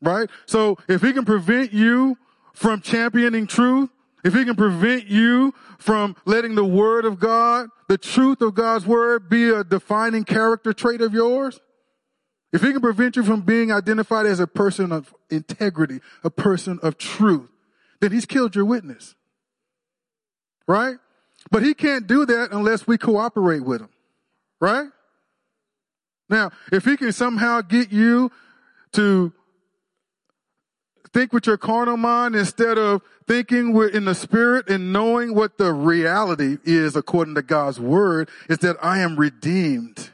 Right? 0.00 0.28
So 0.46 0.78
if 0.88 1.02
he 1.02 1.12
can 1.12 1.24
prevent 1.24 1.72
you 1.72 2.16
from 2.52 2.80
championing 2.80 3.46
truth, 3.46 3.90
if 4.24 4.34
he 4.34 4.44
can 4.44 4.56
prevent 4.56 5.06
you 5.06 5.52
from 5.78 6.16
letting 6.24 6.54
the 6.54 6.64
word 6.64 7.04
of 7.04 7.18
God, 7.18 7.68
the 7.88 7.98
truth 7.98 8.40
of 8.40 8.54
God's 8.54 8.86
word 8.86 9.28
be 9.28 9.50
a 9.50 9.62
defining 9.62 10.24
character 10.24 10.72
trait 10.72 11.02
of 11.02 11.12
yours, 11.12 11.60
if 12.52 12.62
he 12.62 12.72
can 12.72 12.80
prevent 12.80 13.16
you 13.16 13.24
from 13.24 13.42
being 13.42 13.72
identified 13.72 14.26
as 14.26 14.40
a 14.40 14.46
person 14.46 14.92
of 14.92 15.14
integrity, 15.28 16.00
a 16.22 16.30
person 16.30 16.78
of 16.82 16.96
truth, 16.96 17.50
then 18.00 18.12
he's 18.12 18.24
killed 18.24 18.54
your 18.54 18.64
witness. 18.64 19.14
Right? 20.66 20.96
But 21.54 21.62
he 21.62 21.72
can't 21.72 22.08
do 22.08 22.26
that 22.26 22.50
unless 22.50 22.84
we 22.84 22.98
cooperate 22.98 23.60
with 23.60 23.80
him. 23.80 23.90
Right? 24.60 24.88
Now, 26.28 26.50
if 26.72 26.84
he 26.84 26.96
can 26.96 27.12
somehow 27.12 27.60
get 27.60 27.92
you 27.92 28.32
to 28.94 29.32
think 31.12 31.32
with 31.32 31.46
your 31.46 31.56
carnal 31.56 31.96
mind 31.96 32.34
instead 32.34 32.76
of 32.76 33.02
thinking 33.28 33.72
in 33.92 34.04
the 34.04 34.16
spirit 34.16 34.68
and 34.68 34.92
knowing 34.92 35.32
what 35.32 35.56
the 35.56 35.72
reality 35.72 36.58
is 36.64 36.96
according 36.96 37.36
to 37.36 37.42
God's 37.42 37.78
word 37.78 38.30
is 38.48 38.58
that 38.58 38.76
I 38.82 38.98
am 38.98 39.14
redeemed 39.14 40.10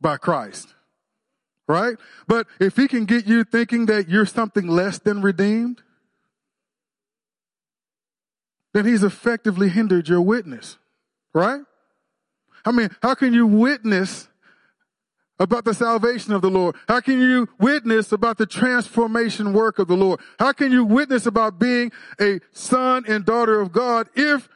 by 0.00 0.16
Christ. 0.16 0.74
Right? 1.68 1.96
But 2.26 2.48
if 2.58 2.74
he 2.74 2.88
can 2.88 3.04
get 3.04 3.28
you 3.28 3.44
thinking 3.44 3.86
that 3.86 4.08
you're 4.08 4.26
something 4.26 4.66
less 4.66 4.98
than 4.98 5.22
redeemed, 5.22 5.82
then 8.72 8.86
he's 8.86 9.02
effectively 9.02 9.68
hindered 9.68 10.08
your 10.08 10.20
witness. 10.20 10.78
Right? 11.32 11.60
I 12.64 12.72
mean, 12.72 12.90
how 13.02 13.14
can 13.14 13.32
you 13.32 13.46
witness 13.46 14.28
about 15.38 15.64
the 15.64 15.72
salvation 15.72 16.34
of 16.34 16.42
the 16.42 16.50
Lord? 16.50 16.76
How 16.86 17.00
can 17.00 17.18
you 17.18 17.48
witness 17.58 18.12
about 18.12 18.36
the 18.36 18.46
transformation 18.46 19.52
work 19.52 19.78
of 19.78 19.88
the 19.88 19.96
Lord? 19.96 20.20
How 20.38 20.52
can 20.52 20.70
you 20.70 20.84
witness 20.84 21.26
about 21.26 21.58
being 21.58 21.90
a 22.20 22.40
son 22.52 23.04
and 23.08 23.24
daughter 23.24 23.60
of 23.60 23.72
God 23.72 24.08
if 24.14 24.48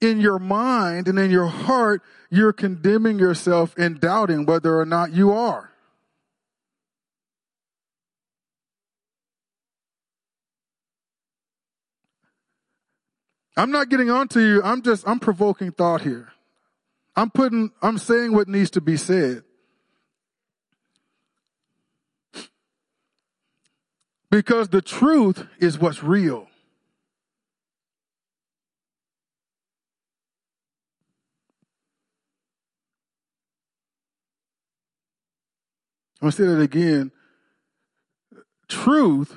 in 0.00 0.20
your 0.20 0.38
mind 0.38 1.08
and 1.08 1.18
in 1.18 1.30
your 1.30 1.46
heart 1.46 2.02
you're 2.30 2.52
condemning 2.52 3.18
yourself 3.18 3.74
and 3.76 4.00
doubting 4.00 4.46
whether 4.46 4.78
or 4.78 4.86
not 4.86 5.12
you 5.12 5.32
are? 5.32 5.70
I'm 13.58 13.72
not 13.72 13.88
getting 13.88 14.08
on 14.08 14.28
to 14.28 14.40
you. 14.40 14.62
I'm 14.62 14.82
just, 14.82 15.06
I'm 15.08 15.18
provoking 15.18 15.72
thought 15.72 16.02
here. 16.02 16.28
I'm 17.16 17.28
putting, 17.28 17.72
I'm 17.82 17.98
saying 17.98 18.32
what 18.32 18.46
needs 18.46 18.70
to 18.70 18.80
be 18.80 18.96
said. 18.96 19.42
Because 24.30 24.68
the 24.68 24.80
truth 24.80 25.44
is 25.58 25.76
what's 25.76 26.04
real. 26.04 26.46
I'm 36.22 36.30
going 36.30 36.30
to 36.30 36.36
say 36.36 36.46
that 36.46 36.60
again. 36.60 37.10
Truth 38.68 39.36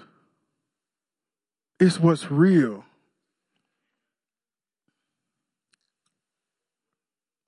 is 1.79 1.99
what's 1.99 2.29
real. 2.29 2.85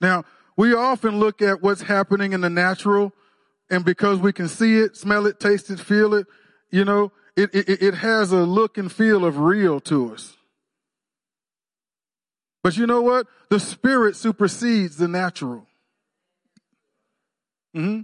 Now, 0.04 0.26
we 0.58 0.76
often 0.76 1.18
look 1.18 1.42
at 1.42 1.64
what's 1.64 1.84
happening 1.84 2.34
in 2.34 2.42
the 2.42 2.50
natural, 2.50 3.14
and 3.70 3.86
because 3.86 4.20
we 4.20 4.34
can 4.34 4.50
see 4.50 4.78
it, 4.78 4.98
smell 4.98 5.26
it, 5.26 5.40
taste 5.40 5.70
it, 5.70 5.80
feel 5.80 6.14
it, 6.14 6.28
you 6.70 6.84
know, 6.84 7.14
it, 7.38 7.56
it, 7.56 7.82
it 7.82 7.94
has 7.96 8.34
a 8.34 8.44
look 8.44 8.78
and 8.78 8.92
feel 8.92 9.24
of 9.24 9.40
real 9.40 9.80
to 9.80 10.14
us. 10.14 10.36
But 12.62 12.76
you 12.78 12.86
know 12.86 13.02
what? 13.02 13.28
The 13.50 13.62
spirit 13.62 14.18
supersedes 14.18 14.98
the 14.98 15.08
natural. 15.08 15.68
Mm-hmm. 17.76 18.02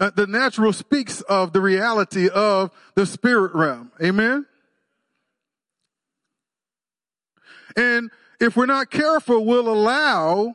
Uh, 0.00 0.10
the 0.14 0.26
natural 0.26 0.72
speaks 0.72 1.22
of 1.22 1.54
the 1.54 1.60
reality 1.60 2.28
of 2.28 2.70
the 2.94 3.06
spirit 3.06 3.54
realm. 3.54 3.90
Amen? 4.02 4.44
And 7.74 8.10
if 8.40 8.56
we're 8.56 8.66
not 8.66 8.90
careful, 8.90 9.44
we'll 9.44 9.68
allow 9.68 10.54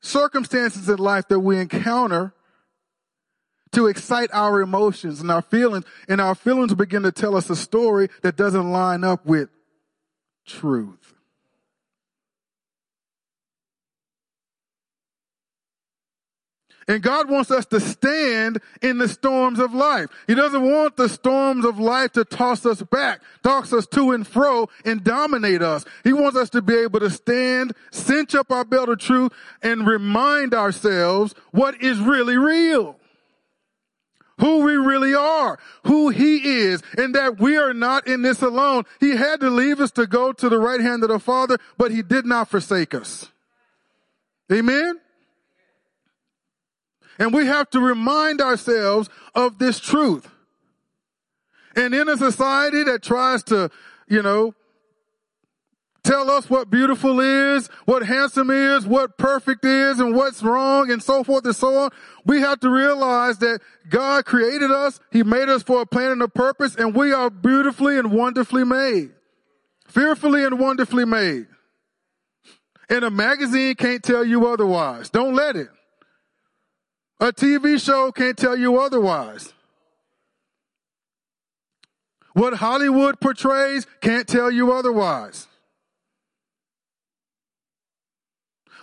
circumstances 0.00 0.88
in 0.88 0.98
life 0.98 1.28
that 1.28 1.40
we 1.40 1.58
encounter 1.58 2.32
to 3.72 3.86
excite 3.88 4.30
our 4.32 4.60
emotions 4.60 5.20
and 5.20 5.30
our 5.30 5.42
feelings, 5.42 5.84
and 6.08 6.20
our 6.20 6.34
feelings 6.34 6.72
begin 6.74 7.02
to 7.02 7.12
tell 7.12 7.36
us 7.36 7.50
a 7.50 7.56
story 7.56 8.08
that 8.22 8.36
doesn't 8.36 8.70
line 8.70 9.04
up 9.04 9.26
with 9.26 9.50
truth. 10.46 11.15
And 16.88 17.02
God 17.02 17.28
wants 17.28 17.50
us 17.50 17.66
to 17.66 17.80
stand 17.80 18.60
in 18.80 18.98
the 18.98 19.08
storms 19.08 19.58
of 19.58 19.74
life. 19.74 20.08
He 20.28 20.36
doesn't 20.36 20.62
want 20.62 20.96
the 20.96 21.08
storms 21.08 21.64
of 21.64 21.80
life 21.80 22.12
to 22.12 22.24
toss 22.24 22.64
us 22.64 22.80
back, 22.82 23.22
toss 23.42 23.72
us 23.72 23.86
to 23.88 24.12
and 24.12 24.26
fro 24.26 24.68
and 24.84 25.02
dominate 25.02 25.62
us. 25.62 25.84
He 26.04 26.12
wants 26.12 26.36
us 26.36 26.50
to 26.50 26.62
be 26.62 26.76
able 26.76 27.00
to 27.00 27.10
stand, 27.10 27.74
cinch 27.90 28.36
up 28.36 28.52
our 28.52 28.64
belt 28.64 28.88
of 28.88 29.00
truth 29.00 29.32
and 29.62 29.86
remind 29.86 30.54
ourselves 30.54 31.34
what 31.50 31.82
is 31.82 31.98
really 31.98 32.36
real 32.36 32.96
who 34.38 34.60
we 34.60 34.74
really 34.74 35.14
are, 35.14 35.58
who 35.84 36.10
he 36.10 36.60
is, 36.60 36.82
and 36.98 37.14
that 37.14 37.40
we 37.40 37.56
are 37.56 37.72
not 37.72 38.06
in 38.06 38.20
this 38.20 38.42
alone. 38.42 38.84
He 39.00 39.16
had 39.16 39.40
to 39.40 39.48
leave 39.48 39.80
us 39.80 39.90
to 39.92 40.06
go 40.06 40.32
to 40.32 40.48
the 40.48 40.58
right 40.58 40.80
hand 40.80 41.02
of 41.02 41.08
the 41.08 41.18
Father, 41.18 41.56
but 41.78 41.90
he 41.90 42.02
did 42.02 42.26
not 42.26 42.50
forsake 42.50 42.94
us. 42.94 43.30
Amen? 44.52 45.00
And 47.18 47.32
we 47.32 47.46
have 47.46 47.70
to 47.70 47.80
remind 47.80 48.40
ourselves 48.40 49.08
of 49.34 49.58
this 49.58 49.80
truth. 49.80 50.28
And 51.74 51.94
in 51.94 52.08
a 52.08 52.16
society 52.16 52.82
that 52.84 53.02
tries 53.02 53.42
to, 53.44 53.70
you 54.08 54.22
know, 54.22 54.54
tell 56.02 56.30
us 56.30 56.48
what 56.48 56.70
beautiful 56.70 57.20
is, 57.20 57.68
what 57.84 58.06
handsome 58.06 58.50
is, 58.50 58.86
what 58.86 59.18
perfect 59.18 59.64
is, 59.64 59.98
and 59.98 60.14
what's 60.14 60.42
wrong, 60.42 60.90
and 60.90 61.02
so 61.02 61.24
forth 61.24 61.44
and 61.44 61.56
so 61.56 61.76
on. 61.76 61.90
We 62.24 62.40
have 62.40 62.60
to 62.60 62.70
realize 62.70 63.38
that 63.38 63.60
God 63.88 64.24
created 64.24 64.70
us. 64.70 65.00
He 65.10 65.22
made 65.22 65.48
us 65.48 65.62
for 65.62 65.82
a 65.82 65.86
plan 65.86 66.12
and 66.12 66.22
a 66.22 66.28
purpose, 66.28 66.76
and 66.76 66.94
we 66.94 67.12
are 67.12 67.28
beautifully 67.28 67.98
and 67.98 68.12
wonderfully 68.12 68.64
made. 68.64 69.10
Fearfully 69.88 70.44
and 70.44 70.58
wonderfully 70.58 71.04
made. 71.04 71.46
And 72.88 73.04
a 73.04 73.10
magazine 73.10 73.74
can't 73.74 74.02
tell 74.02 74.24
you 74.24 74.46
otherwise. 74.46 75.10
Don't 75.10 75.34
let 75.34 75.56
it. 75.56 75.68
A 77.18 77.32
TV 77.32 77.82
show 77.82 78.12
can't 78.12 78.36
tell 78.36 78.56
you 78.56 78.78
otherwise. 78.78 79.52
What 82.34 82.54
Hollywood 82.54 83.18
portrays 83.18 83.86
can't 84.02 84.28
tell 84.28 84.50
you 84.50 84.72
otherwise. 84.72 85.46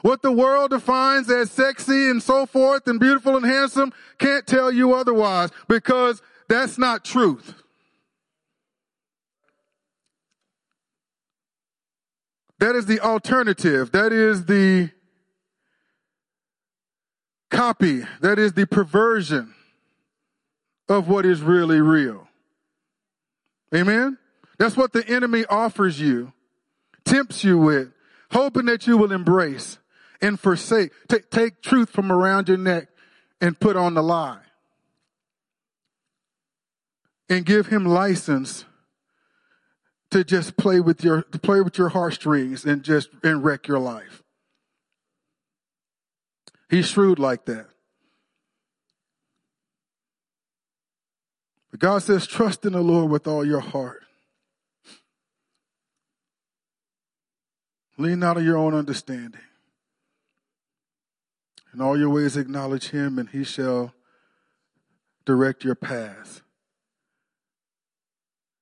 What 0.02 0.22
the 0.24 0.32
world 0.32 0.72
defines 0.72 1.30
as 1.30 1.52
sexy 1.52 2.10
and 2.10 2.22
so 2.22 2.46
forth 2.46 2.88
and 2.88 3.00
beautiful 3.00 3.38
and 3.38 3.46
handsome 3.46 3.94
can't 4.18 4.46
tell 4.48 4.72
you 4.72 4.94
otherwise 4.94 5.52
because 5.68 6.22
that's 6.50 6.78
not 6.78 7.06
truth. 7.06 7.54
That 12.60 12.76
is 12.76 12.86
the 12.86 13.00
alternative. 13.00 13.92
That 13.92 14.12
is 14.12 14.46
the 14.46 14.90
copy. 17.54 18.04
That 18.20 18.40
is 18.40 18.54
the 18.54 18.68
perversion 18.68 19.54
of 20.90 21.08
what 21.08 21.26
is 21.26 21.42
really 21.42 21.80
real. 21.80 22.28
Amen? 23.74 24.18
That's 24.58 24.76
what 24.76 24.94
the 24.94 25.08
enemy 25.08 25.46
offers 25.46 26.00
you, 26.00 26.34
tempts 27.06 27.44
you 27.44 27.58
with, 27.58 27.90
hoping 28.32 28.66
that 28.66 28.86
you 28.86 28.98
will 28.98 29.12
embrace 29.12 29.78
and 30.22 30.40
forsake. 30.40 30.92
Take, 31.08 31.30
take 31.30 31.62
truth 31.62 31.90
from 31.90 32.12
around 32.12 32.50
your 32.50 32.58
neck 32.58 32.90
and 33.40 33.60
put 33.60 33.76
on 33.76 33.94
the 33.94 34.04
lie. 34.04 34.40
And 37.30 37.46
give 37.46 37.68
him 37.68 37.86
license 37.86 38.66
to 40.12 40.24
just 40.24 40.56
play 40.56 40.80
with 40.80 41.04
your 41.04 41.24
play 41.24 41.62
with 41.62 41.78
your 41.78 41.90
heartstrings 41.90 42.66
and 42.66 42.84
just 42.84 43.10
and 43.24 43.44
wreck 43.44 43.68
your 43.68 43.80
life. 43.80 44.23
He's 46.74 46.88
shrewd 46.88 47.20
like 47.20 47.46
that. 47.46 47.68
But 51.70 51.80
God 51.80 52.02
says, 52.02 52.26
trust 52.26 52.66
in 52.66 52.74
the 52.74 52.82
Lord 52.82 53.12
with 53.12 53.28
all 53.28 53.46
your 53.46 53.60
heart. 53.60 54.02
Lean 58.00 58.24
out 58.24 58.38
of 58.38 58.44
your 58.44 58.58
own 58.58 58.74
understanding. 58.74 59.40
In 61.76 61.80
all 61.80 61.96
your 61.96 62.10
ways 62.10 62.38
acknowledge 62.38 62.90
him, 62.90 63.20
and 63.20 63.30
he 63.30 63.44
shall 63.44 63.94
direct 65.26 65.64
your 65.64 65.76
path. 65.76 66.42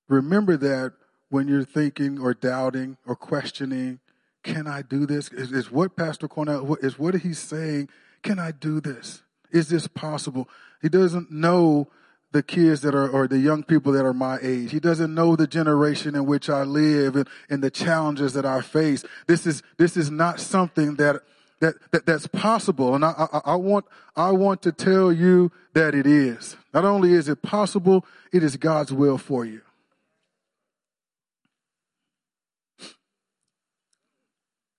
Remember 0.10 0.58
that 0.58 0.96
when 1.30 1.48
you're 1.48 1.64
thinking 1.64 2.20
or 2.20 2.34
doubting 2.34 2.98
or 3.06 3.16
questioning, 3.16 4.02
can 4.44 4.68
I 4.68 4.82
do 4.82 5.06
this? 5.06 5.32
Is, 5.32 5.52
is 5.52 5.72
what 5.72 5.96
Pastor 5.96 6.28
Cornell, 6.28 6.76
is 6.82 6.98
what 6.98 7.16
he's 7.16 7.40
saying, 7.40 7.90
can 8.24 8.40
I 8.40 8.52
do 8.52 8.80
this? 8.80 9.24
Is 9.52 9.70
this 9.70 9.88
possible? 9.88 10.50
He 10.82 10.90
doesn't 10.90 11.32
know 11.32 11.88
the 12.32 12.42
kids 12.42 12.82
that 12.82 12.96
are, 12.96 13.10
or 13.10 13.28
the 13.28 13.40
young 13.40 13.64
people 13.64 13.92
that 13.92 14.06
are 14.06 14.14
my 14.14 14.38
age. 14.42 14.72
He 14.72 14.80
doesn't 14.80 15.14
know 15.14 15.36
the 15.36 15.48
generation 15.48 16.16
in 16.16 16.26
which 16.26 16.50
I 16.50 16.64
live 16.64 17.16
and, 17.16 17.28
and 17.50 17.62
the 17.62 17.70
challenges 17.70 18.34
that 18.34 18.46
I 18.46 18.62
face. 18.62 19.04
This 19.28 19.46
is, 19.46 19.62
this 19.78 19.98
is 19.98 20.10
not 20.10 20.40
something 20.40 20.96
that, 20.96 21.22
that, 21.60 21.76
that 21.92 22.06
that's 22.06 22.28
possible. 22.28 22.96
And 22.96 23.04
I, 23.04 23.28
I, 23.34 23.42
I 23.46 23.56
want, 23.56 23.86
I 24.16 24.32
want 24.32 24.62
to 24.64 24.72
tell 24.72 25.12
you 25.12 25.52
that 25.74 25.94
it 25.94 26.08
is. 26.08 26.56
Not 26.74 26.86
only 26.86 27.14
is 27.14 27.28
it 27.28 27.42
possible, 27.42 28.06
it 28.32 28.44
is 28.44 28.56
God's 28.56 28.94
will 28.94 29.18
for 29.18 29.46
you. 29.46 29.62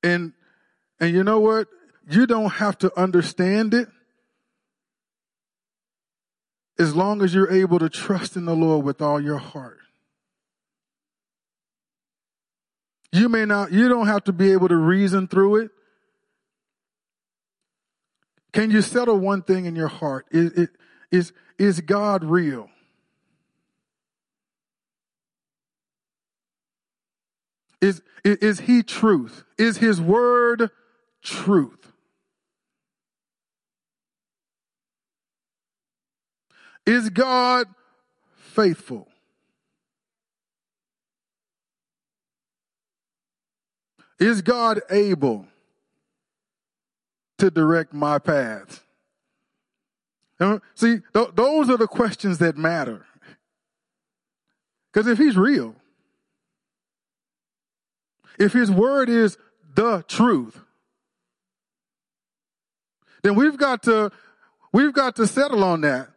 And, 0.03 0.33
and 1.01 1.15
you 1.15 1.25
know 1.25 1.41
what? 1.41 1.69
You 2.11 2.27
don't 2.27 2.51
have 2.51 2.79
to 2.79 2.99
understand 2.99 3.75
it 3.75 3.89
as 6.79 6.97
long 6.97 7.23
as 7.23 7.33
you're 7.35 7.53
able 7.53 7.79
to 7.79 7.89
trust 7.89 8.37
in 8.37 8.45
the 8.45 8.57
Lord 8.57 8.85
with 8.85 9.01
all 9.01 9.21
your 9.21 9.39
heart. 9.39 9.79
You 13.13 13.29
may 13.29 13.45
not, 13.45 13.73
you 13.73 13.89
don't 13.89 14.07
have 14.07 14.25
to 14.25 14.33
be 14.33 14.53
able 14.53 14.69
to 14.69 14.77
reason 14.77 15.29
through 15.29 15.57
it. 15.57 15.71
Can 18.53 18.71
you 18.71 18.83
settle 18.83 19.19
one 19.19 19.43
thing 19.43 19.67
in 19.67 19.77
your 19.77 19.89
heart? 19.89 20.27
Is, 20.31 20.69
is, 21.11 21.33
is 21.59 21.81
God 21.81 22.25
real? 22.25 22.69
Is, 27.83 28.01
is 28.25 28.61
he 28.61 28.85
truth? 28.85 29.43
Is 29.59 29.79
his 29.79 30.01
word 30.01 30.71
truth? 31.21 31.93
Is 36.87 37.11
God 37.11 37.67
faithful? 38.37 39.09
Is 44.21 44.43
God 44.43 44.81
able 44.89 45.47
to 47.39 47.51
direct 47.51 47.93
my 47.93 48.21
path? 48.21 48.85
See, 50.75 50.99
th- 51.13 51.29
those 51.35 51.69
are 51.69 51.77
the 51.77 51.89
questions 51.89 52.39
that 52.39 52.57
matter. 52.57 53.05
Because 54.93 55.09
if 55.09 55.19
he's 55.19 55.37
real, 55.37 55.75
if 58.39 58.53
his 58.53 58.71
word 58.71 59.09
is 59.09 59.37
the 59.75 60.05
truth, 60.09 60.61
then 63.23 63.35
we've 63.35 63.57
got 63.57 63.83
to 63.85 64.11
we've 64.73 64.93
got 64.93 65.17
to 65.17 65.27
settle 65.27 65.65
on 65.65 65.83
that. 65.83 66.09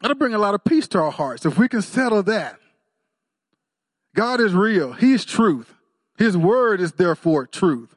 That'll 0.00 0.16
bring 0.16 0.34
a 0.34 0.38
lot 0.38 0.54
of 0.54 0.64
peace 0.64 0.86
to 0.88 0.98
our 0.98 1.10
hearts 1.10 1.46
if 1.46 1.58
we 1.58 1.68
can 1.68 1.82
settle 1.82 2.22
that. 2.24 2.58
God 4.14 4.40
is 4.40 4.54
real. 4.54 4.92
He's 4.92 5.24
truth. 5.24 5.74
His 6.18 6.36
word 6.36 6.80
is 6.80 6.92
therefore 6.92 7.46
truth. 7.46 7.94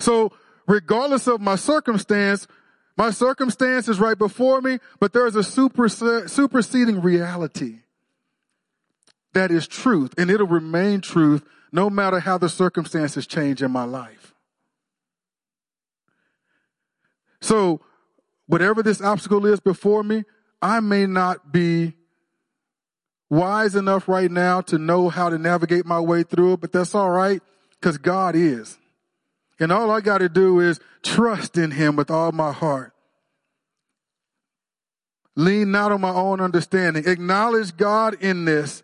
So, 0.00 0.32
regardless 0.66 1.28
of 1.28 1.40
my 1.40 1.54
circumstance, 1.54 2.48
my 2.96 3.10
circumstance 3.10 3.88
is 3.88 4.00
right 4.00 4.18
before 4.18 4.60
me, 4.60 4.78
but 4.98 5.12
there's 5.12 5.36
a 5.36 5.44
super, 5.44 5.88
superseding 5.88 7.00
reality 7.00 7.78
that 9.34 9.50
is 9.50 9.66
truth, 9.66 10.14
and 10.18 10.30
it'll 10.30 10.46
remain 10.46 11.00
truth 11.00 11.42
no 11.72 11.88
matter 11.88 12.20
how 12.20 12.38
the 12.38 12.48
circumstances 12.48 13.26
change 13.26 13.62
in 13.62 13.70
my 13.70 13.84
life. 13.84 14.34
So, 17.40 17.80
whatever 18.46 18.82
this 18.82 19.00
obstacle 19.00 19.46
is 19.46 19.58
before 19.60 20.02
me, 20.02 20.24
I 20.60 20.80
may 20.80 21.06
not 21.06 21.52
be 21.52 21.94
wise 23.30 23.74
enough 23.74 24.08
right 24.08 24.30
now 24.30 24.60
to 24.60 24.78
know 24.78 25.08
how 25.08 25.30
to 25.30 25.38
navigate 25.38 25.86
my 25.86 25.98
way 25.98 26.22
through 26.22 26.52
it, 26.54 26.60
but 26.60 26.70
that's 26.70 26.94
all 26.94 27.10
right 27.10 27.40
because 27.80 27.98
God 27.98 28.36
is. 28.36 28.78
And 29.58 29.72
all 29.72 29.90
I 29.90 30.00
got 30.00 30.18
to 30.18 30.28
do 30.28 30.60
is 30.60 30.80
trust 31.02 31.56
in 31.56 31.72
Him 31.72 31.96
with 31.96 32.10
all 32.10 32.30
my 32.32 32.52
heart. 32.52 32.92
Lean 35.34 35.70
not 35.70 35.92
on 35.92 36.00
my 36.00 36.10
own 36.10 36.40
understanding. 36.40 37.04
Acknowledge 37.06 37.76
God 37.76 38.14
in 38.20 38.44
this 38.44 38.82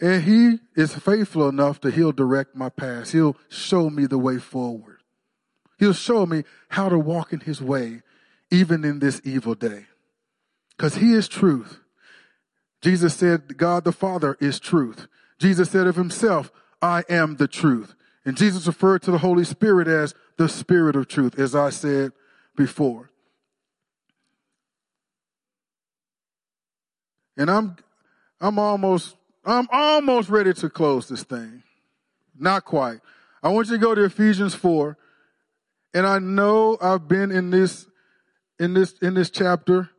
and 0.00 0.22
he 0.22 0.58
is 0.76 0.94
faithful 0.94 1.48
enough 1.48 1.80
that 1.80 1.94
he'll 1.94 2.12
direct 2.12 2.54
my 2.54 2.68
path. 2.68 3.12
He'll 3.12 3.36
show 3.48 3.90
me 3.90 4.06
the 4.06 4.18
way 4.18 4.38
forward. 4.38 4.98
He'll 5.78 5.92
show 5.92 6.24
me 6.26 6.44
how 6.68 6.88
to 6.88 6.98
walk 6.98 7.32
in 7.32 7.40
his 7.40 7.60
way, 7.60 8.02
even 8.50 8.84
in 8.84 9.00
this 9.00 9.20
evil 9.24 9.54
day. 9.54 9.86
Because 10.76 10.96
he 10.96 11.12
is 11.12 11.26
truth. 11.26 11.80
Jesus 12.80 13.14
said, 13.14 13.56
God 13.56 13.84
the 13.84 13.92
Father 13.92 14.36
is 14.40 14.60
truth. 14.60 15.08
Jesus 15.38 15.70
said 15.70 15.86
of 15.86 15.96
himself, 15.96 16.52
I 16.80 17.04
am 17.08 17.36
the 17.36 17.48
truth. 17.48 17.94
And 18.24 18.36
Jesus 18.36 18.66
referred 18.66 19.02
to 19.02 19.10
the 19.10 19.18
Holy 19.18 19.44
Spirit 19.44 19.88
as 19.88 20.14
the 20.36 20.48
Spirit 20.48 20.94
of 20.94 21.08
truth, 21.08 21.38
as 21.38 21.56
I 21.56 21.70
said 21.70 22.12
before. 22.56 23.10
And 27.36 27.50
I'm, 27.50 27.76
I'm 28.40 28.58
almost 28.58 29.16
I'm 29.48 29.68
almost 29.70 30.28
ready 30.28 30.52
to 30.54 30.70
close 30.70 31.08
this 31.08 31.22
thing. 31.22 31.62
Not 32.38 32.64
quite. 32.64 33.00
I 33.42 33.48
want 33.48 33.68
you 33.68 33.76
to 33.76 33.82
go 33.82 33.94
to 33.94 34.04
Ephesians 34.04 34.54
4. 34.54 34.96
And 35.94 36.06
I 36.06 36.18
know 36.18 36.76
I've 36.80 37.08
been 37.08 37.30
in 37.30 37.50
this, 37.50 37.86
in 38.58 38.74
this, 38.74 38.92
in 39.00 39.14
this 39.14 39.30
chapter 39.30 39.90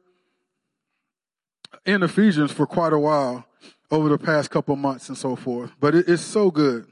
in 1.85 2.03
Ephesians 2.03 2.51
for 2.51 2.65
quite 2.67 2.93
a 2.93 2.99
while 2.99 3.45
over 3.91 4.09
the 4.09 4.17
past 4.17 4.51
couple 4.51 4.75
months 4.75 5.09
and 5.09 5.17
so 5.17 5.35
forth, 5.35 5.71
but 5.79 5.95
it, 5.95 6.07
it's 6.07 6.21
so 6.21 6.51
good. 6.51 6.85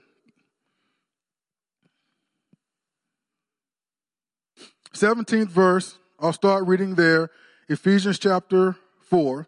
Seventeenth 4.94 5.52
verse, 5.52 6.00
I'll 6.20 6.34
start 6.34 6.66
reading 6.66 6.96
there, 6.96 7.30
Ephesians 7.70 8.18
chapter 8.18 8.76
4. 9.02 9.48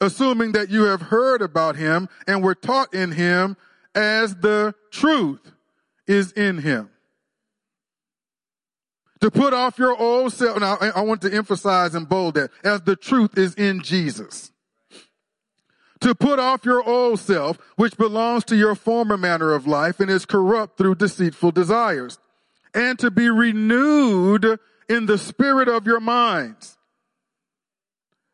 assuming 0.00 0.52
that 0.52 0.70
you 0.70 0.84
have 0.84 1.02
heard 1.02 1.42
about 1.42 1.76
him 1.76 2.08
and 2.26 2.42
were 2.42 2.54
taught 2.54 2.94
in 2.94 3.12
him 3.12 3.56
as 3.94 4.36
the 4.36 4.74
truth 4.90 5.52
is 6.06 6.32
in 6.32 6.58
him. 6.58 6.90
To 9.20 9.30
put 9.30 9.52
off 9.52 9.78
your 9.78 9.96
old 9.96 10.32
self, 10.32 10.60
now 10.60 10.78
I 10.80 11.02
want 11.02 11.22
to 11.22 11.34
emphasize 11.34 11.94
and 11.94 12.08
bold 12.08 12.34
that, 12.34 12.50
as 12.62 12.82
the 12.82 12.94
truth 12.94 13.36
is 13.36 13.54
in 13.54 13.82
Jesus. 13.82 14.52
To 16.00 16.14
put 16.14 16.38
off 16.38 16.64
your 16.64 16.88
old 16.88 17.18
self, 17.18 17.58
which 17.74 17.96
belongs 17.96 18.44
to 18.44 18.56
your 18.56 18.76
former 18.76 19.16
manner 19.16 19.52
of 19.52 19.66
life 19.66 19.98
and 19.98 20.08
is 20.08 20.24
corrupt 20.24 20.78
through 20.78 20.94
deceitful 20.94 21.50
desires, 21.50 22.18
and 22.72 22.96
to 23.00 23.10
be 23.10 23.28
renewed 23.28 24.60
in 24.88 25.06
the 25.06 25.18
spirit 25.18 25.68
of 25.68 25.86
your 25.86 25.98
minds 25.98 26.77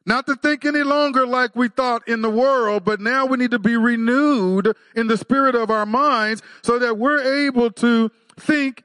not 0.06 0.26
to 0.26 0.36
think 0.36 0.64
any 0.64 0.82
longer 0.82 1.26
like 1.26 1.56
we 1.56 1.68
thought 1.68 2.06
in 2.06 2.22
the 2.22 2.30
world, 2.30 2.84
but 2.84 3.00
now 3.00 3.24
we 3.26 3.38
need 3.38 3.52
to 3.52 3.58
be 3.58 3.76
renewed 3.76 4.76
in 4.94 5.06
the 5.06 5.16
spirit 5.16 5.54
of 5.54 5.70
our 5.70 5.86
minds 5.86 6.42
so 6.62 6.78
that 6.78 6.98
we're 6.98 7.46
able 7.46 7.70
to 7.70 8.10
think 8.38 8.84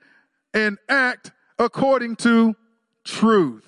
and 0.53 0.77
act 0.87 1.31
according 1.57 2.15
to 2.17 2.55
truth. 3.03 3.65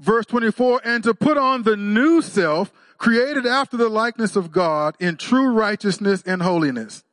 Verse 0.00 0.26
24, 0.26 0.80
and 0.84 1.02
to 1.02 1.12
put 1.12 1.36
on 1.36 1.64
the 1.64 1.76
new 1.76 2.22
self, 2.22 2.72
created 2.98 3.46
after 3.46 3.76
the 3.76 3.88
likeness 3.88 4.36
of 4.36 4.52
God 4.52 4.96
in 5.00 5.16
true 5.16 5.48
righteousness 5.48 6.22
and 6.24 6.42
holiness. 6.42 7.04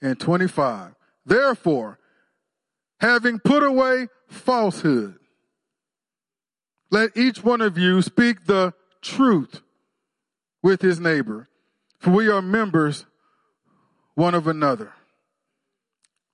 And 0.00 0.18
25. 0.18 0.94
Therefore, 1.26 1.98
having 3.00 3.38
put 3.38 3.62
away 3.62 4.08
falsehood, 4.28 5.16
let 6.90 7.16
each 7.16 7.42
one 7.42 7.60
of 7.60 7.78
you 7.78 8.02
speak 8.02 8.46
the 8.46 8.74
truth 9.02 9.62
with 10.62 10.80
his 10.82 11.00
neighbor, 11.00 11.48
for 11.98 12.10
we 12.10 12.28
are 12.28 12.42
members 12.42 13.06
one 14.14 14.34
of 14.34 14.46
another. 14.46 14.92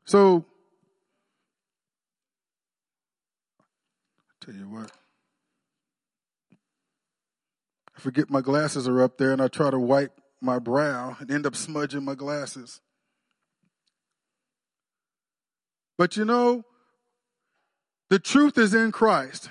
So, 0.04 0.44
tell 4.40 4.54
you 4.54 4.68
what. 4.68 4.90
I 7.96 8.00
forget 8.00 8.30
my 8.30 8.40
glasses 8.40 8.88
are 8.88 9.02
up 9.02 9.18
there 9.18 9.32
and 9.32 9.42
I 9.42 9.48
try 9.48 9.70
to 9.70 9.78
wipe 9.78 10.20
my 10.40 10.58
brow 10.58 11.16
and 11.20 11.30
end 11.30 11.46
up 11.46 11.54
smudging 11.54 12.04
my 12.04 12.14
glasses. 12.14 12.80
But 16.00 16.16
you 16.16 16.24
know, 16.24 16.64
the 18.08 18.18
truth 18.18 18.56
is 18.56 18.72
in 18.72 18.90
Christ. 18.90 19.50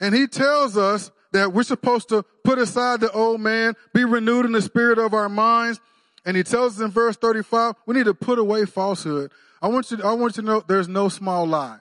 And 0.00 0.14
he 0.14 0.26
tells 0.26 0.78
us 0.78 1.10
that 1.32 1.52
we're 1.52 1.64
supposed 1.64 2.08
to 2.08 2.24
put 2.44 2.58
aside 2.58 3.00
the 3.00 3.12
old 3.12 3.42
man, 3.42 3.74
be 3.92 4.06
renewed 4.06 4.46
in 4.46 4.52
the 4.52 4.62
spirit 4.62 4.98
of 4.98 5.12
our 5.12 5.28
minds. 5.28 5.82
And 6.24 6.34
he 6.34 6.44
tells 6.44 6.76
us 6.76 6.80
in 6.82 6.90
verse 6.90 7.18
35, 7.18 7.74
we 7.84 7.94
need 7.94 8.06
to 8.06 8.14
put 8.14 8.38
away 8.38 8.64
falsehood. 8.64 9.32
I 9.60 9.68
want 9.68 9.90
you, 9.90 10.02
I 10.02 10.14
want 10.14 10.38
you 10.38 10.42
to 10.42 10.48
know 10.48 10.62
there's 10.66 10.88
no 10.88 11.10
small 11.10 11.46
lie. 11.46 11.80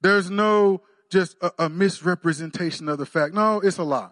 There's 0.00 0.30
no 0.30 0.80
just 1.12 1.36
a, 1.42 1.64
a 1.64 1.68
misrepresentation 1.68 2.88
of 2.88 2.96
the 2.96 3.04
fact. 3.04 3.34
No, 3.34 3.60
it's 3.60 3.76
a 3.76 3.84
lie. 3.84 4.08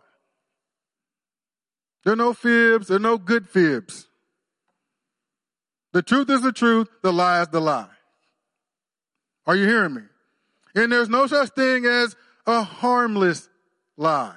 There 2.05 2.13
are 2.13 2.17
no 2.17 2.33
fibs. 2.33 2.89
There 2.89 2.97
are 2.97 3.01
no 3.01 3.19
good 3.19 3.49
fibs. 3.49 4.07
The 5.93 6.03
truth 6.03 6.31
is 6.31 6.43
the 6.43 6.53
truth. 6.53 6.89
The 7.03 7.13
lie 7.13 7.43
is 7.43 7.49
the 7.49 7.61
lie. 7.61 7.89
Are 9.47 9.57
you 9.57 9.67
hearing 9.67 9.95
me? 9.95 10.03
And 10.75 10.93
there's 10.93 11.09
no 11.09 11.27
such 11.27 11.51
thing 11.51 11.87
as 11.87 12.15
a 12.47 12.63
harmless 12.63 13.49
lie. 13.97 14.37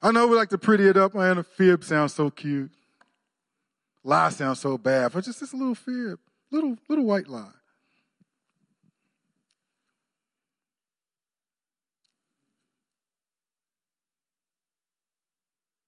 I 0.00 0.12
know 0.12 0.26
we 0.28 0.36
like 0.36 0.50
to 0.50 0.58
pretty 0.58 0.86
it 0.86 0.96
up, 0.96 1.14
man. 1.14 1.38
A 1.38 1.42
fib 1.42 1.82
sounds 1.82 2.14
so 2.14 2.30
cute. 2.30 2.70
Lie 4.04 4.30
sounds 4.30 4.60
so 4.60 4.78
bad, 4.78 5.12
but 5.12 5.24
just 5.24 5.40
this 5.40 5.52
little 5.52 5.74
fib, 5.74 6.18
little 6.50 6.76
little 6.88 7.04
white 7.04 7.28
lie. 7.28 7.50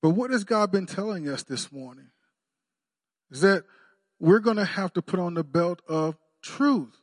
But 0.02 0.10
what 0.10 0.30
has 0.30 0.44
God 0.44 0.72
been 0.72 0.86
telling 0.86 1.28
us 1.28 1.42
this 1.42 1.70
morning? 1.70 2.08
Is 3.30 3.42
that 3.42 3.64
we're 4.18 4.40
going 4.40 4.56
to 4.56 4.64
have 4.64 4.92
to 4.94 5.02
put 5.02 5.20
on 5.20 5.34
the 5.34 5.44
belt 5.44 5.82
of 5.88 6.16
truth 6.42 6.96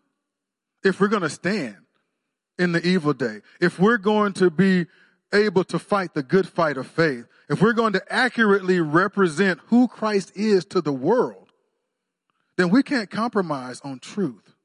if 0.83 0.99
we're 0.99 1.07
going 1.07 1.21
to 1.23 1.29
stand 1.29 1.77
in 2.57 2.71
the 2.71 2.85
evil 2.85 3.13
day, 3.13 3.41
if 3.61 3.79
we're 3.79 3.97
going 3.97 4.33
to 4.33 4.49
be 4.49 4.87
able 5.33 5.63
to 5.65 5.77
fight 5.77 6.13
the 6.13 6.23
good 6.23 6.47
fight 6.47 6.77
of 6.77 6.87
faith, 6.87 7.25
if 7.49 7.61
we're 7.61 7.73
going 7.73 7.93
to 7.93 8.03
accurately 8.09 8.79
represent 8.79 9.59
who 9.67 9.87
Christ 9.87 10.31
is 10.35 10.65
to 10.65 10.81
the 10.81 10.93
world, 10.93 11.49
then 12.57 12.69
we 12.69 12.81
can't 12.81 13.09
compromise 13.09 13.79
on 13.83 13.99
truth. 13.99 14.55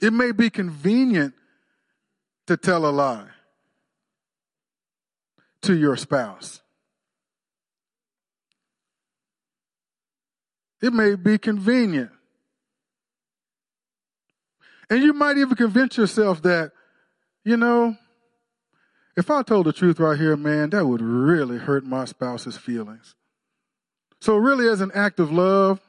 It 0.00 0.12
may 0.12 0.32
be 0.32 0.48
convenient 0.48 1.34
to 2.46 2.56
tell 2.56 2.86
a 2.86 2.90
lie 2.90 3.26
to 5.62 5.76
your 5.76 5.96
spouse. 5.96 6.62
It 10.80 10.92
may 10.92 11.14
be 11.14 11.38
convenient. 11.38 12.10
And 14.90 15.02
you 15.02 15.12
might 15.12 15.36
even 15.36 15.56
convince 15.56 15.96
yourself 15.96 16.42
that, 16.42 16.72
you 17.44 17.56
know, 17.56 17.96
if 19.16 19.30
I 19.30 19.42
told 19.42 19.66
the 19.66 19.72
truth 19.72 19.98
right 19.98 20.18
here, 20.18 20.36
man, 20.36 20.70
that 20.70 20.86
would 20.86 21.02
really 21.02 21.58
hurt 21.58 21.84
my 21.84 22.04
spouse's 22.04 22.56
feelings. 22.56 23.14
So, 24.20 24.36
really, 24.36 24.68
as 24.68 24.80
an 24.80 24.90
act 24.94 25.20
of 25.20 25.32
love, 25.32 25.80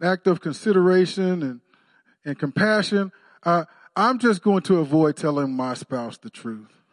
an 0.00 0.08
act 0.08 0.26
of 0.26 0.40
consideration 0.40 1.42
and, 1.42 1.60
and 2.24 2.38
compassion, 2.38 3.12
uh, 3.42 3.64
I'm 3.96 4.18
just 4.18 4.42
going 4.42 4.62
to 4.62 4.78
avoid 4.78 5.16
telling 5.16 5.52
my 5.52 5.74
spouse 5.74 6.18
the 6.18 6.30
truth. 6.30 6.83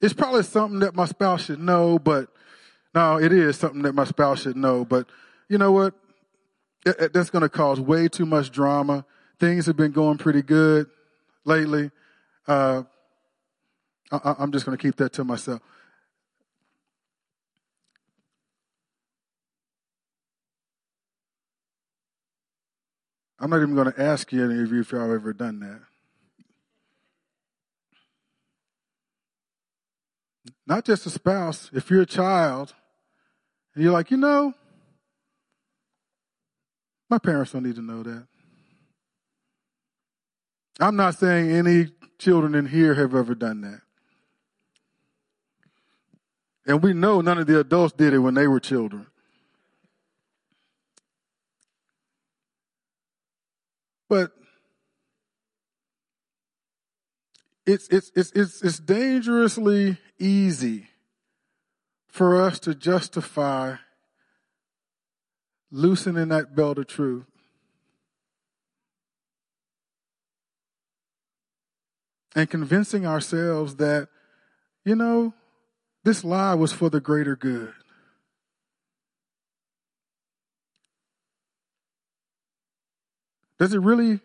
It's 0.00 0.14
probably 0.14 0.44
something 0.44 0.80
that 0.80 0.94
my 0.94 1.06
spouse 1.06 1.46
should 1.46 1.58
know, 1.58 1.98
but 1.98 2.28
no, 2.94 3.18
it 3.18 3.32
is 3.32 3.56
something 3.56 3.82
that 3.82 3.94
my 3.94 4.04
spouse 4.04 4.42
should 4.42 4.56
know. 4.56 4.84
But 4.84 5.08
you 5.48 5.58
know 5.58 5.72
what? 5.72 5.94
That's 6.84 7.30
going 7.30 7.42
to 7.42 7.48
cause 7.48 7.80
way 7.80 8.08
too 8.08 8.26
much 8.26 8.50
drama. 8.50 9.04
Things 9.40 9.66
have 9.66 9.76
been 9.76 9.92
going 9.92 10.18
pretty 10.18 10.42
good 10.42 10.86
lately. 11.44 11.90
Uh, 12.46 12.84
I, 14.10 14.36
I'm 14.38 14.52
just 14.52 14.64
going 14.64 14.76
to 14.76 14.82
keep 14.82 14.96
that 14.96 15.12
to 15.14 15.24
myself. 15.24 15.60
I'm 23.40 23.50
not 23.50 23.62
even 23.62 23.74
going 23.74 23.92
to 23.92 24.00
ask 24.00 24.32
you 24.32 24.44
any 24.44 24.62
of 24.62 24.72
you 24.72 24.80
if 24.80 24.92
y'all 24.92 25.12
ever 25.12 25.32
done 25.32 25.60
that. 25.60 25.87
Not 30.68 30.84
just 30.84 31.06
a 31.06 31.10
spouse, 31.10 31.70
if 31.72 31.90
you're 31.90 32.02
a 32.02 32.06
child 32.06 32.74
and 33.74 33.82
you're 33.82 33.92
like, 33.92 34.10
you 34.10 34.18
know, 34.18 34.52
my 37.08 37.16
parents 37.16 37.52
don't 37.52 37.62
need 37.62 37.76
to 37.76 37.82
know 37.82 38.02
that. 38.02 38.26
I'm 40.78 40.94
not 40.94 41.14
saying 41.14 41.50
any 41.50 41.88
children 42.18 42.54
in 42.54 42.66
here 42.66 42.94
have 42.94 43.14
ever 43.14 43.34
done 43.34 43.62
that. 43.62 43.80
And 46.66 46.82
we 46.82 46.92
know 46.92 47.22
none 47.22 47.38
of 47.38 47.46
the 47.46 47.60
adults 47.60 47.94
did 47.94 48.12
it 48.12 48.18
when 48.18 48.34
they 48.34 48.46
were 48.46 48.60
children. 48.60 49.06
But 54.10 54.32
it's, 57.68 57.86
it's, 57.88 58.10
it's, 58.16 58.32
it's, 58.32 58.62
it's 58.62 58.78
dangerously 58.78 59.98
easy 60.18 60.88
for 62.08 62.40
us 62.40 62.58
to 62.60 62.74
justify 62.74 63.76
loosening 65.70 66.28
that 66.28 66.56
belt 66.56 66.78
of 66.78 66.86
truth. 66.86 67.26
And 72.34 72.48
convincing 72.48 73.06
ourselves 73.06 73.76
that, 73.76 74.08
you 74.86 74.96
know, 74.96 75.34
this 76.04 76.24
lie 76.24 76.54
was 76.54 76.72
for 76.72 76.88
the 76.88 77.00
greater 77.00 77.36
good. 77.36 77.74
Does 83.58 83.74
it 83.74 83.80
really, 83.80 84.20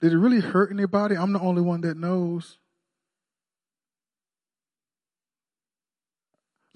did 0.00 0.12
it 0.12 0.18
really 0.18 0.40
hurt 0.40 0.70
anybody? 0.70 1.16
I'm 1.16 1.32
the 1.32 1.40
only 1.40 1.62
one 1.62 1.80
that 1.80 1.96
knows. 1.96 2.58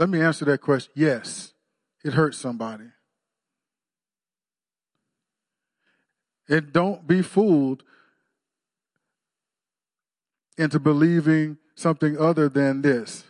Let 0.01 0.09
me 0.09 0.23
answer 0.23 0.47
that 0.47 0.63
question. 0.63 0.91
Yes, 0.97 1.53
it 2.03 2.15
hurts 2.15 2.39
somebody. 2.39 2.87
And 6.49 6.73
don't 6.73 7.07
be 7.07 7.21
fooled 7.21 7.83
into 10.57 10.81
believing 10.81 11.59
something 11.75 12.19
other 12.19 12.49
than 12.49 12.81
this. 12.81 13.25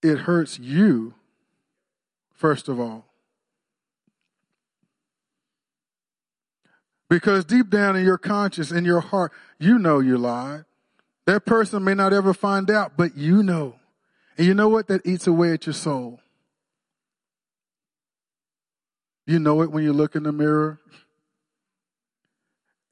It 0.00 0.18
hurts 0.18 0.60
you, 0.60 1.14
first 2.32 2.68
of 2.68 2.78
all. 2.78 3.06
Because 7.10 7.44
deep 7.44 7.68
down 7.68 7.96
in 7.96 8.04
your 8.04 8.18
conscience, 8.18 8.70
in 8.70 8.84
your 8.84 9.00
heart, 9.00 9.32
you 9.58 9.76
know 9.76 9.98
you 9.98 10.16
lied. 10.18 10.66
That 11.26 11.44
person 11.44 11.82
may 11.82 11.94
not 11.94 12.12
ever 12.12 12.32
find 12.32 12.70
out, 12.70 12.96
but 12.96 13.16
you 13.16 13.42
know. 13.42 13.74
And 14.36 14.46
you 14.46 14.54
know 14.54 14.68
what? 14.68 14.88
That 14.88 15.06
eats 15.06 15.26
away 15.26 15.52
at 15.52 15.66
your 15.66 15.74
soul. 15.74 16.20
You 19.26 19.38
know 19.38 19.62
it 19.62 19.70
when 19.70 19.84
you 19.84 19.92
look 19.92 20.16
in 20.16 20.24
the 20.24 20.32
mirror. 20.32 20.78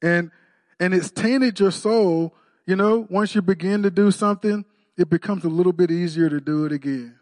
And 0.01 0.31
and 0.79 0.93
it's 0.93 1.11
tainted 1.11 1.59
your 1.59 1.71
soul. 1.71 2.33
You 2.65 2.75
know, 2.75 3.07
once 3.09 3.35
you 3.35 3.41
begin 3.41 3.83
to 3.83 3.91
do 3.91 4.11
something, 4.11 4.65
it 4.97 5.09
becomes 5.09 5.43
a 5.43 5.49
little 5.49 5.73
bit 5.73 5.91
easier 5.91 6.29
to 6.29 6.39
do 6.39 6.65
it 6.65 6.71
again. 6.71 7.15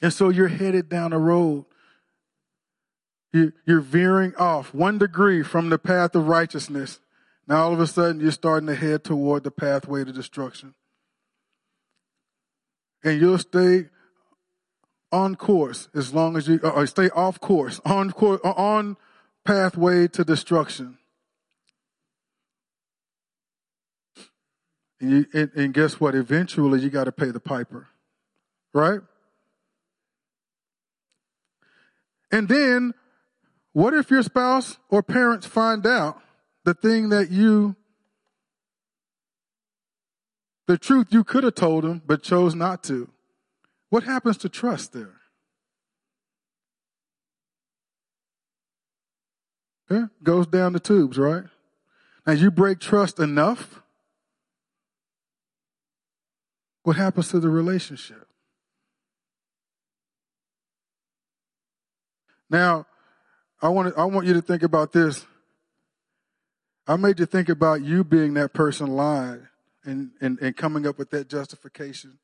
And 0.00 0.12
so 0.12 0.28
you're 0.28 0.48
headed 0.48 0.88
down 0.88 1.12
a 1.12 1.18
road. 1.18 1.64
You're 3.32 3.80
veering 3.80 4.34
off 4.36 4.72
one 4.72 4.98
degree 4.98 5.42
from 5.42 5.68
the 5.68 5.78
path 5.78 6.14
of 6.14 6.28
righteousness. 6.28 7.00
Now 7.46 7.64
all 7.64 7.72
of 7.72 7.80
a 7.80 7.86
sudden 7.86 8.20
you're 8.20 8.30
starting 8.30 8.66
to 8.68 8.74
head 8.74 9.04
toward 9.04 9.44
the 9.44 9.50
pathway 9.50 10.04
to 10.04 10.12
destruction. 10.12 10.74
And 13.04 13.20
you'll 13.20 13.38
stay 13.38 13.86
on 15.10 15.36
course 15.36 15.88
as 15.94 16.12
long 16.12 16.36
as 16.36 16.48
you, 16.48 16.58
or 16.58 16.86
stay 16.86 17.08
off 17.10 17.40
course, 17.40 17.80
on 17.84 18.12
course, 18.12 18.40
uh, 18.44 18.50
on 18.50 18.96
pathway 19.44 20.08
to 20.08 20.24
destruction. 20.24 20.98
And, 25.00 25.10
you, 25.10 25.26
and, 25.32 25.50
and 25.54 25.74
guess 25.74 26.00
what? 26.00 26.14
Eventually 26.14 26.80
you 26.80 26.90
got 26.90 27.04
to 27.04 27.12
pay 27.12 27.30
the 27.30 27.40
piper. 27.40 27.88
Right? 28.74 29.00
And 32.30 32.48
then, 32.48 32.92
what 33.72 33.94
if 33.94 34.10
your 34.10 34.22
spouse 34.22 34.78
or 34.90 35.02
parents 35.02 35.46
find 35.46 35.86
out 35.86 36.20
the 36.64 36.74
thing 36.74 37.08
that 37.08 37.30
you, 37.30 37.76
the 40.68 40.76
truth 40.76 41.06
you 41.10 41.24
could 41.24 41.44
have 41.44 41.54
told 41.54 41.82
him, 41.82 42.02
but 42.06 42.22
chose 42.22 42.54
not 42.54 42.84
to? 42.84 43.08
What 43.88 44.02
happens 44.02 44.36
to 44.38 44.50
trust 44.50 44.92
there? 44.92 45.14
Yeah, 49.90 50.06
goes 50.22 50.46
down 50.46 50.74
the 50.74 50.80
tubes, 50.80 51.16
right? 51.16 51.44
Now 52.26 52.34
you 52.34 52.50
break 52.50 52.80
trust 52.80 53.18
enough, 53.18 53.80
what 56.82 56.96
happens 56.96 57.28
to 57.30 57.40
the 57.40 57.48
relationship? 57.48 58.28
Now, 62.50 62.86
I 63.62 63.70
want 63.70 63.94
to, 63.94 64.00
I 64.00 64.04
want 64.04 64.26
you 64.26 64.34
to 64.34 64.42
think 64.42 64.62
about 64.62 64.92
this. 64.92 65.24
I 66.86 66.96
made 66.96 67.18
you 67.18 67.26
think 67.26 67.48
about 67.48 67.82
you 67.82 68.04
being 68.04 68.34
that 68.34 68.52
person 68.52 68.88
lied 68.88 69.47
and, 69.88 70.10
and, 70.20 70.38
and 70.40 70.54
coming 70.54 70.86
up 70.86 70.98
with 70.98 71.08
that 71.10 71.28
justification. 71.28 72.18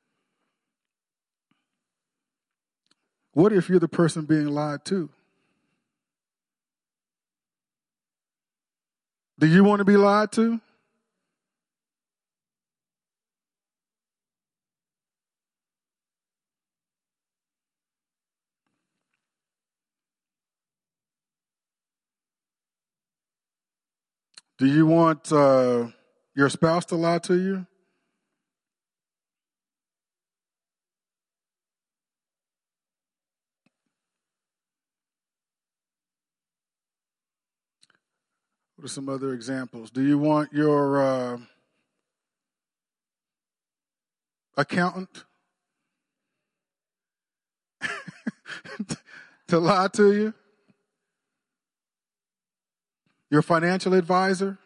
What 3.33 3.55
if 3.55 3.71
you're 3.71 3.79
the 3.81 3.89
person 3.89 4.27
being 4.27 4.49
lied 4.49 4.85
to? 4.85 5.09
Do 9.39 9.47
you 9.47 9.65
want 9.65 9.81
to 9.81 9.85
be 9.85 9.97
lied 9.97 10.31
to? 10.33 10.61
Do 24.59 24.67
you 24.67 24.87
want 24.87 25.33
uh, 25.33 25.87
your 26.35 26.49
spouse 26.49 26.85
to 26.87 26.97
lie 26.97 27.19
to 27.19 27.35
you? 27.35 27.67
What 38.77 38.87
are 38.87 38.89
some 38.89 39.09
other 39.09 39.33
examples? 39.33 39.91
Do 39.91 40.03
you 40.03 40.19
want 40.19 40.53
your 40.53 41.01
uh, 41.01 41.39
accountant 44.57 45.25
to 49.49 49.59
lie 49.59 49.89
to 49.95 50.13
you? 50.13 50.35
Your 53.31 53.43
financial 53.43 53.95
advisor? 53.95 54.59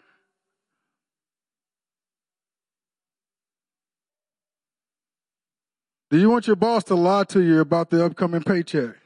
Do 6.10 6.18
you 6.18 6.30
want 6.30 6.46
your 6.46 6.56
boss 6.56 6.84
to 6.84 6.94
lie 6.94 7.24
to 7.24 7.42
you 7.42 7.60
about 7.60 7.90
the 7.90 8.02
upcoming 8.02 8.42
paycheck? 8.42 8.96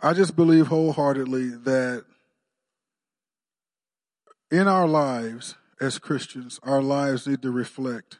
I 0.00 0.12
just 0.12 0.34
believe 0.34 0.68
wholeheartedly 0.68 1.50
that 1.50 2.04
in 4.50 4.66
our 4.66 4.88
lives 4.88 5.54
as 5.80 5.98
Christians, 5.98 6.58
our 6.64 6.82
lives 6.82 7.28
need 7.28 7.42
to 7.42 7.50
reflect 7.50 8.18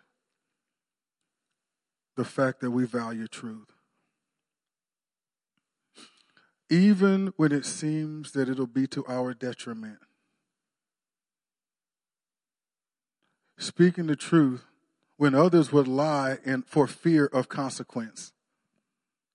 the 2.16 2.24
fact 2.24 2.60
that 2.60 2.70
we 2.70 2.84
value 2.84 3.26
truth. 3.26 3.77
Even 6.70 7.32
when 7.36 7.52
it 7.52 7.64
seems 7.64 8.32
that 8.32 8.48
it'll 8.48 8.66
be 8.66 8.86
to 8.88 9.04
our 9.06 9.32
detriment. 9.32 9.98
Speaking 13.58 14.06
the 14.06 14.16
truth 14.16 14.64
when 15.16 15.34
others 15.34 15.72
would 15.72 15.88
lie 15.88 16.38
and 16.44 16.66
for 16.66 16.86
fear 16.86 17.26
of 17.26 17.48
consequence. 17.48 18.32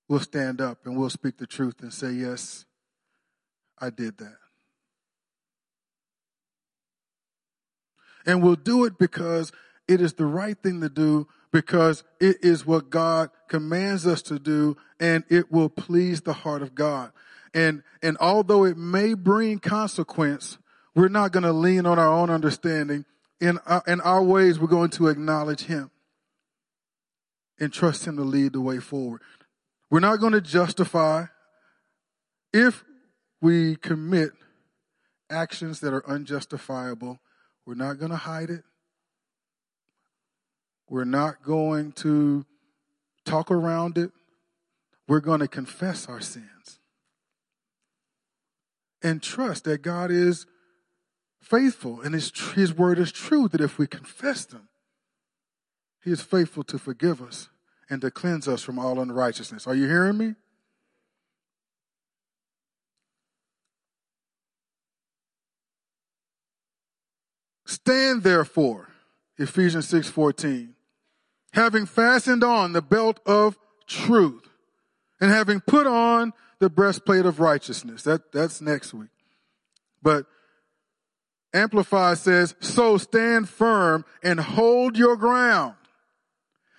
We'll 0.07 0.19
stand 0.19 0.61
up 0.61 0.85
and 0.85 0.97
we'll 0.97 1.09
speak 1.09 1.37
the 1.37 1.47
truth 1.47 1.81
and 1.81 1.93
say, 1.93 2.11
Yes, 2.11 2.65
I 3.79 3.89
did 3.89 4.17
that. 4.19 4.37
And 8.25 8.41
we'll 8.41 8.55
do 8.55 8.85
it 8.85 8.97
because 8.97 9.51
it 9.87 9.99
is 9.99 10.13
the 10.13 10.25
right 10.25 10.57
thing 10.57 10.79
to 10.81 10.89
do, 10.89 11.27
because 11.51 12.03
it 12.21 12.37
is 12.41 12.65
what 12.65 12.89
God 12.89 13.29
commands 13.49 14.07
us 14.07 14.21
to 14.23 14.39
do, 14.39 14.77
and 14.99 15.25
it 15.29 15.51
will 15.51 15.69
please 15.69 16.21
the 16.21 16.33
heart 16.33 16.61
of 16.61 16.73
God. 16.73 17.11
And, 17.53 17.83
and 18.01 18.17
although 18.19 18.65
it 18.65 18.77
may 18.77 19.13
bring 19.13 19.59
consequence, 19.59 20.57
we're 20.95 21.07
not 21.07 21.31
going 21.31 21.43
to 21.43 21.53
lean 21.53 21.85
on 21.85 21.99
our 21.99 22.11
own 22.11 22.29
understanding. 22.29 23.05
In 23.39 23.59
our, 23.65 23.83
in 23.87 24.01
our 24.01 24.23
ways, 24.23 24.59
we're 24.59 24.67
going 24.67 24.89
to 24.91 25.07
acknowledge 25.07 25.63
Him 25.63 25.91
and 27.59 27.71
trust 27.71 28.05
Him 28.05 28.17
to 28.17 28.23
lead 28.23 28.53
the 28.53 28.61
way 28.61 28.79
forward. 28.79 29.21
We're 29.89 29.99
not 29.99 30.19
going 30.19 30.33
to 30.33 30.41
justify 30.41 31.25
if 32.51 32.83
we 33.41 33.75
commit 33.75 34.31
actions 35.29 35.79
that 35.81 35.93
are 35.93 36.07
unjustifiable 36.07 37.19
we're 37.65 37.75
not 37.75 37.97
going 37.97 38.11
to 38.11 38.17
hide 38.17 38.49
it. 38.49 38.63
We're 40.89 41.05
not 41.05 41.43
going 41.43 41.93
to 41.93 42.45
talk 43.25 43.49
around 43.49 43.97
it. 43.97 44.11
We're 45.07 45.21
going 45.21 45.39
to 45.39 45.47
confess 45.47 46.07
our 46.07 46.21
sins 46.21 46.45
and 49.03 49.21
trust 49.21 49.65
that 49.65 49.81
God 49.81 50.09
is 50.09 50.47
faithful 51.41 52.01
and 52.01 52.15
his, 52.15 52.31
his 52.55 52.73
word 52.73 52.97
is 52.97 53.11
true, 53.11 53.47
that 53.49 53.61
if 53.61 53.77
we 53.77 53.85
confess 53.85 54.45
them, 54.45 54.69
he 56.03 56.11
is 56.11 56.21
faithful 56.21 56.63
to 56.63 56.79
forgive 56.79 57.21
us 57.21 57.49
and 57.89 58.01
to 58.01 58.09
cleanse 58.09 58.47
us 58.47 58.63
from 58.63 58.79
all 58.79 58.99
unrighteousness. 58.99 59.67
Are 59.67 59.75
you 59.75 59.87
hearing 59.87 60.17
me? 60.17 60.35
Stand 67.65 68.23
therefore, 68.23 68.89
Ephesians 69.37 69.87
6:14, 69.87 70.75
having 71.51 71.85
fastened 71.85 72.43
on 72.43 72.71
the 72.71 72.81
belt 72.81 73.19
of 73.25 73.57
truth 73.87 74.52
and 75.23 75.31
having 75.31 75.61
put 75.61 75.87
on 75.87 76.33
the 76.59 76.69
breastplate 76.69 77.25
of 77.25 77.39
righteousness. 77.39 78.03
That, 78.03 78.33
that's 78.33 78.59
next 78.59 78.93
week. 78.93 79.07
But 80.01 80.25
Amplified 81.53 82.17
says, 82.17 82.55
so 82.59 82.97
stand 82.97 83.47
firm 83.47 84.03
and 84.21 84.37
hold 84.37 84.97
your 84.97 85.15
ground. 85.15 85.75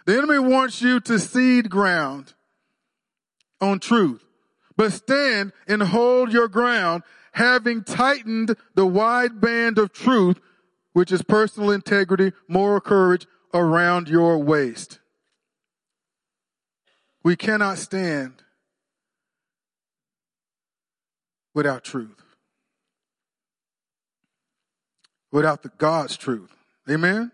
The 0.05 0.19
enemy 0.19 0.41
wants 0.41 0.83
you 0.83 1.01
to 1.01 1.19
cede 1.19 1.71
ground 1.71 2.35
on 3.63 3.79
truth, 3.81 4.23
but 4.77 4.93
stand 4.93 5.53
and 5.67 5.83
hold 5.83 6.31
your 6.31 6.49
ground, 6.49 7.03
having 7.33 7.83
tightened 7.83 8.57
the 8.75 8.85
wide 8.85 9.41
band 9.41 9.79
of 9.79 9.91
truth 9.91 10.39
which 10.93 11.11
is 11.11 11.23
personal 11.23 11.71
integrity, 11.71 12.33
moral 12.47 12.83
courage 12.83 13.27
around 13.55 14.11
your 14.11 14.37
waist. 14.37 14.99
We 17.25 17.37
cannot 17.37 17.79
stand 17.79 18.43
without 21.55 21.83
truth. 21.83 22.23
Without 25.33 25.63
the 25.63 25.71
God's 25.79 26.17
truth. 26.17 26.55
Amen? 26.89 27.33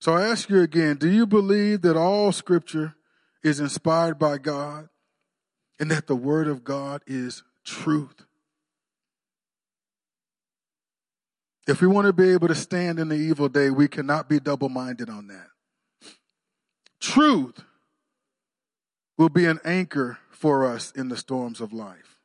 So 0.00 0.12
I 0.12 0.26
ask 0.28 0.50
you 0.50 0.60
again, 0.60 0.96
do 0.96 1.08
you 1.08 1.26
believe 1.26 1.82
that 1.82 1.96
all 1.96 2.32
scripture 2.32 2.96
is 3.46 3.60
inspired 3.60 4.18
by 4.18 4.38
God 4.38 4.88
and 5.78 5.90
that 5.90 6.06
the 6.06 6.16
Word 6.16 6.48
of 6.48 6.64
God 6.64 7.02
is 7.06 7.42
truth. 7.64 8.24
If 11.68 11.80
we 11.80 11.86
want 11.86 12.06
to 12.06 12.12
be 12.12 12.30
able 12.30 12.48
to 12.48 12.54
stand 12.54 12.98
in 12.98 13.08
the 13.08 13.16
evil 13.16 13.48
day, 13.48 13.70
we 13.70 13.88
cannot 13.88 14.28
be 14.28 14.40
double 14.40 14.68
minded 14.68 15.10
on 15.10 15.28
that. 15.28 15.48
Truth 17.06 17.62
will 19.16 19.28
be 19.28 19.46
an 19.46 19.60
anchor 19.64 20.18
for 20.28 20.66
us 20.66 20.90
in 20.90 21.08
the 21.08 21.16
storms 21.16 21.60
of 21.60 21.72
life. 21.72 22.18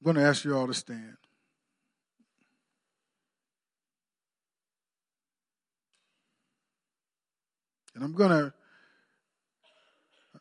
I'm 0.00 0.04
going 0.04 0.14
to 0.14 0.22
ask 0.22 0.44
you 0.44 0.56
all 0.56 0.68
to 0.68 0.72
stand. 0.72 1.16
And 7.96 8.04
I'm 8.04 8.12
going 8.12 8.30
to, 8.30 8.52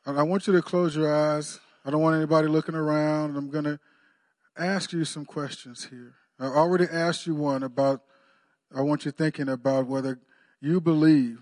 I 0.06 0.22
want 0.22 0.46
you 0.46 0.54
to 0.54 0.62
close 0.62 0.96
your 0.96 1.12
eyes. 1.12 1.60
I 1.84 1.90
don't 1.90 2.02
want 2.02 2.16
anybody 2.16 2.48
looking 2.48 2.76
around. 2.76 3.36
I'm 3.36 3.50
going 3.50 3.64
to 3.64 3.80
ask 4.58 4.94
you 4.94 5.06
some 5.06 5.26
questions 5.26 5.86
here. 5.86 6.16
I 6.40 6.46
already 6.46 6.86
asked 6.86 7.28
you 7.28 7.36
one 7.36 7.64
about, 7.64 8.02
I 8.76 8.82
want 8.82 9.06
you 9.06 9.12
thinking 9.12 9.50
about 9.50 9.88
whether 9.88 10.20
you 10.62 10.82
believe. 10.82 11.40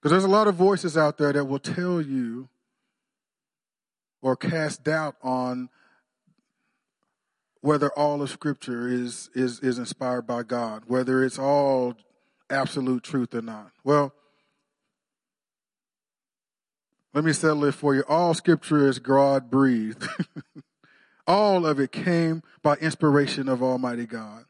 Because 0.00 0.12
there's 0.12 0.24
a 0.24 0.28
lot 0.28 0.46
of 0.46 0.54
voices 0.54 0.96
out 0.96 1.18
there 1.18 1.32
that 1.32 1.44
will 1.44 1.58
tell 1.58 2.00
you 2.00 2.48
or 4.20 4.36
cast 4.36 4.84
doubt 4.84 5.16
on 5.22 5.68
whether 7.60 7.90
all 7.90 8.20
of 8.20 8.30
Scripture 8.30 8.88
is, 8.88 9.30
is, 9.34 9.60
is 9.60 9.78
inspired 9.78 10.26
by 10.26 10.42
God, 10.42 10.84
whether 10.86 11.24
it's 11.24 11.38
all 11.38 11.94
absolute 12.50 13.02
truth 13.02 13.34
or 13.34 13.42
not. 13.42 13.72
Well, 13.82 14.12
let 17.14 17.24
me 17.24 17.32
settle 17.32 17.64
it 17.64 17.72
for 17.72 17.94
you. 17.94 18.02
All 18.08 18.34
scripture 18.34 18.88
is 18.88 18.98
God 18.98 19.48
breathed. 19.48 20.06
All 21.26 21.64
of 21.66 21.80
it 21.80 21.92
came 21.92 22.42
by 22.62 22.74
inspiration 22.76 23.48
of 23.48 23.62
Almighty 23.62 24.06
God. 24.06 24.44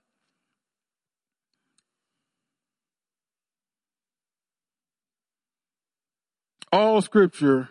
All 6.72 7.00
scripture 7.02 7.68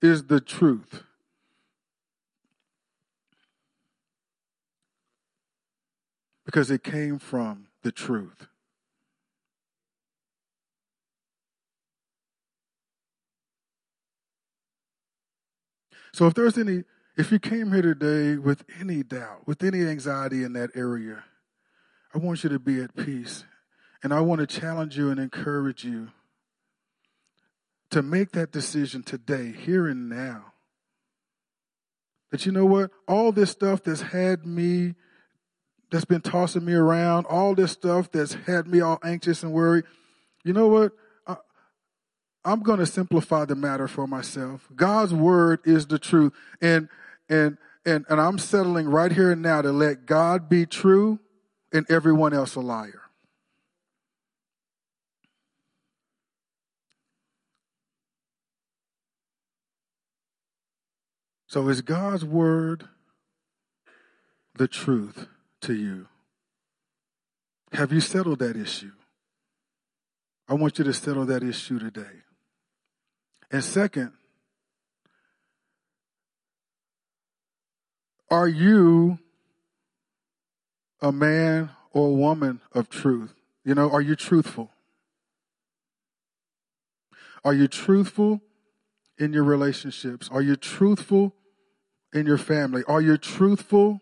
is 0.00 0.26
the 0.26 0.40
truth. 0.40 1.02
Because 6.46 6.70
it 6.70 6.84
came 6.84 7.18
from 7.18 7.66
the 7.82 7.90
truth. 7.90 8.46
So 16.12 16.28
if 16.28 16.34
there's 16.34 16.56
any, 16.56 16.84
if 17.16 17.30
you 17.30 17.38
came 17.38 17.72
here 17.72 17.82
today 17.82 18.36
with 18.36 18.64
any 18.80 19.02
doubt, 19.02 19.46
with 19.46 19.62
any 19.62 19.82
anxiety 19.86 20.42
in 20.42 20.52
that 20.54 20.70
area, 20.74 21.24
I 22.14 22.18
want 22.18 22.44
you 22.44 22.50
to 22.50 22.58
be 22.58 22.80
at 22.80 22.96
peace. 22.96 23.44
And 24.02 24.12
I 24.12 24.20
want 24.20 24.40
to 24.40 24.46
challenge 24.46 24.98
you 24.98 25.10
and 25.10 25.18
encourage 25.18 25.82
you 25.82 26.08
to 27.90 28.02
make 28.02 28.32
that 28.32 28.52
decision 28.52 29.02
today, 29.02 29.52
here 29.52 29.86
and 29.86 30.08
now. 30.08 30.52
That 32.30 32.44
you 32.44 32.52
know 32.52 32.66
what? 32.66 32.90
All 33.08 33.32
this 33.32 33.50
stuff 33.50 33.82
that's 33.82 34.02
had 34.02 34.44
me, 34.44 34.94
that's 35.90 36.04
been 36.04 36.20
tossing 36.20 36.64
me 36.64 36.74
around, 36.74 37.26
all 37.26 37.54
this 37.54 37.72
stuff 37.72 38.10
that's 38.10 38.34
had 38.34 38.66
me 38.66 38.80
all 38.80 38.98
anxious 39.02 39.42
and 39.42 39.52
worried, 39.52 39.84
you 40.44 40.52
know 40.52 40.68
what? 40.68 40.92
I'm 42.44 42.60
going 42.60 42.78
to 42.80 42.86
simplify 42.86 43.46
the 43.46 43.54
matter 43.54 43.88
for 43.88 44.06
myself. 44.06 44.68
God's 44.76 45.14
word 45.14 45.60
is 45.64 45.86
the 45.86 45.98
truth. 45.98 46.34
And, 46.60 46.90
and, 47.28 47.58
and, 47.84 48.04
and 48.08 48.20
I'm 48.20 48.38
settling 48.38 48.88
right 48.88 49.12
here 49.12 49.32
and 49.32 49.42
now 49.42 49.62
to 49.62 49.72
let 49.72 50.06
God 50.06 50.48
be 50.48 50.66
true 50.66 51.18
and 51.72 51.86
everyone 51.90 52.32
else 52.32 52.54
a 52.54 52.60
liar. 52.60 53.02
So 61.46 61.68
is 61.68 61.82
God's 61.82 62.24
word 62.24 62.88
the 64.56 64.66
truth 64.66 65.28
to 65.60 65.72
you? 65.72 66.08
Have 67.72 67.92
you 67.92 68.00
settled 68.00 68.40
that 68.40 68.56
issue? 68.56 68.90
I 70.48 70.54
want 70.54 70.78
you 70.78 70.84
to 70.84 70.92
settle 70.92 71.26
that 71.26 71.42
issue 71.42 71.78
today. 71.78 72.22
And 73.50 73.62
second, 73.62 74.12
are 78.30 78.48
you 78.48 79.18
a 81.00 81.12
man 81.12 81.70
or 81.92 82.08
a 82.08 82.12
woman 82.12 82.60
of 82.72 82.88
truth? 82.88 83.34
You 83.64 83.74
know, 83.74 83.90
are 83.90 84.00
you 84.00 84.16
truthful? 84.16 84.70
Are 87.44 87.54
you 87.54 87.68
truthful 87.68 88.40
in 89.18 89.32
your 89.32 89.44
relationships? 89.44 90.28
Are 90.32 90.42
you 90.42 90.56
truthful 90.56 91.34
in 92.12 92.26
your 92.26 92.38
family? 92.38 92.82
Are 92.88 93.02
you 93.02 93.18
truthful, 93.18 94.00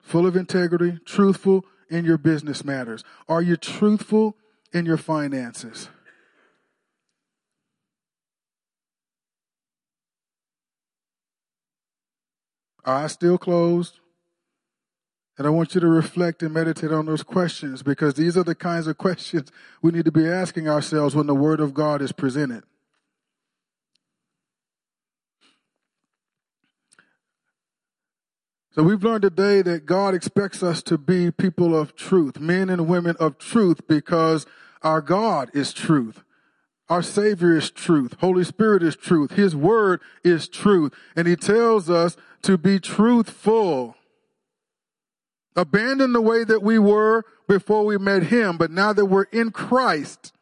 full 0.00 0.26
of 0.26 0.36
integrity, 0.36 0.98
truthful 1.04 1.64
in 1.90 2.04
your 2.04 2.18
business 2.18 2.64
matters? 2.64 3.02
Are 3.28 3.42
you 3.42 3.56
truthful 3.56 4.36
in 4.72 4.86
your 4.86 4.96
finances? 4.96 5.88
Eyes 12.86 13.12
still 13.12 13.38
closed. 13.38 14.00
And 15.38 15.46
I 15.46 15.50
want 15.50 15.74
you 15.74 15.80
to 15.82 15.88
reflect 15.88 16.42
and 16.42 16.54
meditate 16.54 16.92
on 16.92 17.06
those 17.06 17.22
questions 17.22 17.82
because 17.82 18.14
these 18.14 18.36
are 18.36 18.44
the 18.44 18.54
kinds 18.54 18.86
of 18.86 18.96
questions 18.98 19.50
we 19.82 19.92
need 19.92 20.06
to 20.06 20.12
be 20.12 20.26
asking 20.26 20.68
ourselves 20.68 21.14
when 21.14 21.26
the 21.26 21.34
Word 21.34 21.60
of 21.60 21.74
God 21.74 22.00
is 22.00 22.12
presented. 22.12 22.64
So 28.76 28.82
we've 28.82 29.02
learned 29.02 29.22
today 29.22 29.62
that 29.62 29.86
God 29.86 30.14
expects 30.14 30.62
us 30.62 30.82
to 30.82 30.98
be 30.98 31.30
people 31.30 31.74
of 31.74 31.96
truth, 31.96 32.38
men 32.38 32.68
and 32.68 32.86
women 32.86 33.16
of 33.18 33.38
truth, 33.38 33.86
because 33.88 34.44
our 34.82 35.00
God 35.00 35.50
is 35.54 35.72
truth. 35.72 36.22
Our 36.88 37.02
Savior 37.02 37.56
is 37.56 37.70
truth. 37.70 38.14
Holy 38.20 38.44
Spirit 38.44 38.82
is 38.82 38.94
truth. 38.94 39.32
His 39.32 39.56
Word 39.56 40.00
is 40.22 40.48
truth. 40.48 40.94
And 41.16 41.26
He 41.26 41.34
tells 41.34 41.90
us 41.90 42.16
to 42.42 42.56
be 42.56 42.78
truthful. 42.78 43.96
Abandon 45.56 46.12
the 46.12 46.20
way 46.20 46.44
that 46.44 46.62
we 46.62 46.78
were 46.78 47.24
before 47.48 47.84
we 47.84 47.98
met 47.98 48.24
Him, 48.24 48.56
but 48.56 48.70
now 48.70 48.92
that 48.92 49.06
we're 49.06 49.24
in 49.24 49.50
Christ, 49.50 50.32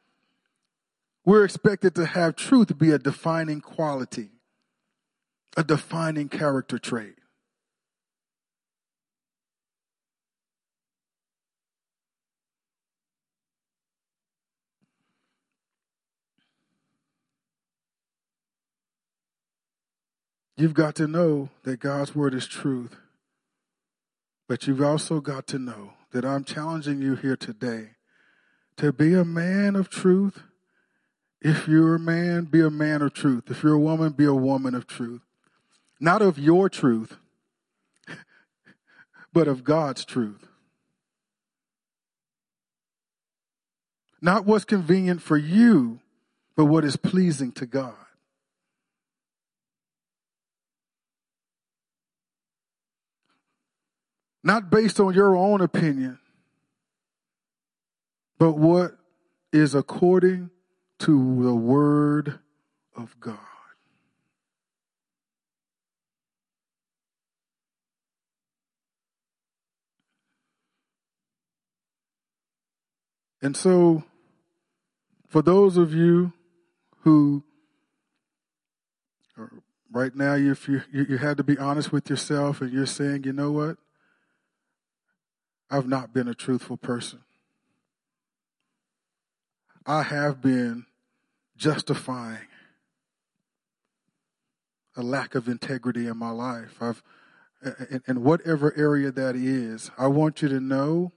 we're 1.24 1.44
expected 1.44 1.94
to 1.94 2.04
have 2.04 2.36
truth 2.36 2.76
be 2.78 2.90
a 2.90 2.98
defining 2.98 3.60
quality, 3.60 4.30
a 5.56 5.64
defining 5.64 6.28
character 6.28 6.78
trait. 6.78 7.14
You've 20.56 20.74
got 20.74 20.94
to 20.96 21.08
know 21.08 21.50
that 21.64 21.80
God's 21.80 22.14
word 22.14 22.34
is 22.34 22.46
truth. 22.46 22.96
But 24.48 24.66
you've 24.66 24.82
also 24.82 25.20
got 25.20 25.46
to 25.48 25.58
know 25.58 25.94
that 26.12 26.24
I'm 26.24 26.44
challenging 26.44 27.00
you 27.00 27.16
here 27.16 27.36
today 27.36 27.90
to 28.76 28.92
be 28.92 29.14
a 29.14 29.24
man 29.24 29.74
of 29.74 29.88
truth. 29.88 30.42
If 31.40 31.66
you're 31.66 31.96
a 31.96 31.98
man, 31.98 32.44
be 32.44 32.60
a 32.60 32.70
man 32.70 33.02
of 33.02 33.12
truth. 33.12 33.44
If 33.48 33.62
you're 33.62 33.74
a 33.74 33.78
woman, 33.78 34.12
be 34.12 34.24
a 34.24 34.34
woman 34.34 34.74
of 34.74 34.86
truth. 34.86 35.22
Not 35.98 36.22
of 36.22 36.38
your 36.38 36.68
truth, 36.68 37.16
but 39.32 39.48
of 39.48 39.64
God's 39.64 40.04
truth. 40.04 40.46
Not 44.20 44.46
what's 44.46 44.64
convenient 44.64 45.20
for 45.20 45.36
you, 45.36 46.00
but 46.56 46.66
what 46.66 46.84
is 46.84 46.96
pleasing 46.96 47.52
to 47.52 47.66
God. 47.66 47.94
Not 54.44 54.68
based 54.68 55.00
on 55.00 55.14
your 55.14 55.34
own 55.34 55.62
opinion, 55.62 56.18
but 58.38 58.52
what 58.52 58.98
is 59.54 59.74
according 59.74 60.50
to 60.98 61.42
the 61.42 61.54
Word 61.54 62.40
of 62.94 63.18
God. 63.20 63.38
And 73.40 73.56
so, 73.56 74.04
for 75.26 75.40
those 75.40 75.78
of 75.78 75.94
you 75.94 76.34
who 77.00 77.44
right 79.90 80.14
now, 80.14 80.34
if 80.34 80.68
you, 80.68 80.82
you, 80.92 81.18
had 81.18 81.36
to 81.38 81.44
be 81.44 81.56
honest 81.56 81.92
with 81.92 82.10
yourself 82.10 82.60
and 82.60 82.72
you're 82.72 82.84
saying, 82.84 83.24
you 83.24 83.32
know 83.32 83.52
what? 83.52 83.78
I've 85.70 85.88
not 85.88 86.12
been 86.12 86.28
a 86.28 86.34
truthful 86.34 86.76
person. 86.76 87.20
I 89.86 90.02
have 90.02 90.40
been 90.40 90.86
justifying 91.56 92.48
a 94.96 95.02
lack 95.02 95.34
of 95.34 95.48
integrity 95.48 96.06
in 96.06 96.16
my 96.16 96.30
life. 96.30 96.76
I've, 96.80 97.02
in, 97.90 98.02
in 98.06 98.22
whatever 98.22 98.72
area 98.76 99.10
that 99.10 99.36
is, 99.36 99.90
I 99.98 100.06
want 100.06 100.42
you 100.42 100.48
to 100.48 100.60
know 100.60 101.12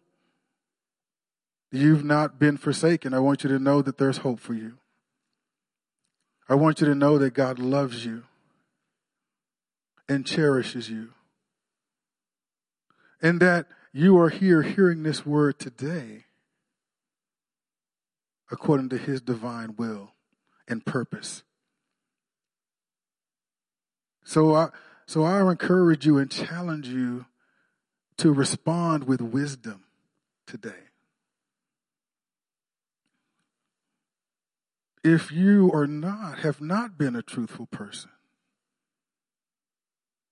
you've 1.72 2.04
not 2.04 2.39
been 2.39 2.58
forsaken. 2.58 3.14
I 3.14 3.20
want 3.20 3.43
you 3.43 3.50
to 3.50 3.60
know 3.60 3.82
that 3.82 3.98
there's 3.98 4.18
hope 4.18 4.39
for 4.39 4.54
you. 4.54 4.78
I 6.50 6.56
want 6.56 6.82
you 6.82 6.88
to 6.88 6.95
know 6.95 7.18
that 7.18 7.34
God 7.34 7.60
loves 7.60 8.06
you 8.06 8.24
and 10.08 10.26
cherishes 10.26 10.89
you. 10.89 11.10
And 13.22 13.39
that 13.41 13.68
you 13.94 14.20
are 14.20 14.30
here 14.30 14.62
hearing 14.62 15.04
this 15.04 15.26
word 15.26 15.60
today 15.60 16.26
according 18.52 18.90
to 18.90 18.98
his 18.98 19.22
divine 19.22 19.76
will 19.78 20.14
and 20.68 20.86
purpose. 20.86 21.44
So 24.24 24.56
I, 24.56 24.70
so 25.06 25.24
I 25.24 25.40
encourage 25.50 26.06
you 26.06 26.18
and 26.18 26.30
challenge 26.30 26.88
you 26.88 27.26
to 28.18 28.34
respond 28.34 29.06
with 29.06 29.22
wisdom 29.22 29.84
today. 30.46 30.88
If 35.04 35.32
you 35.32 35.72
are 35.74 35.88
not, 35.88 36.40
have 36.40 36.60
not 36.60 36.98
been 36.98 37.16
a 37.16 37.22
truthful 37.22 37.68
person, 37.68 38.10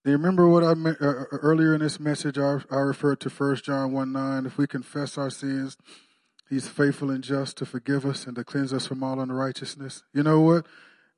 do 0.05 0.11
you 0.11 0.17
remember 0.17 0.47
what 0.47 0.63
I 0.63 0.75
meant 0.75 1.01
uh, 1.01 1.07
uh, 1.07 1.25
earlier 1.31 1.73
in 1.73 1.81
this 1.81 1.99
message? 1.99 2.37
I, 2.37 2.59
I 2.69 2.75
referred 2.75 3.19
to 3.21 3.29
1 3.29 3.55
John 3.63 3.91
1 3.91 4.11
9. 4.11 4.45
If 4.45 4.55
we 4.55 4.67
confess 4.67 5.17
our 5.17 5.31
sins, 5.31 5.77
He's 6.47 6.67
faithful 6.67 7.09
and 7.09 7.23
just 7.23 7.57
to 7.57 7.65
forgive 7.65 8.05
us 8.05 8.27
and 8.27 8.35
to 8.35 8.43
cleanse 8.43 8.71
us 8.71 8.85
from 8.85 9.01
all 9.01 9.19
unrighteousness. 9.19 10.03
You 10.13 10.21
know 10.21 10.41
what? 10.41 10.67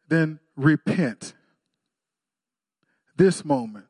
Then 0.07 0.39
repent. 0.55 1.33
This 3.17 3.43
moment. 3.43 3.87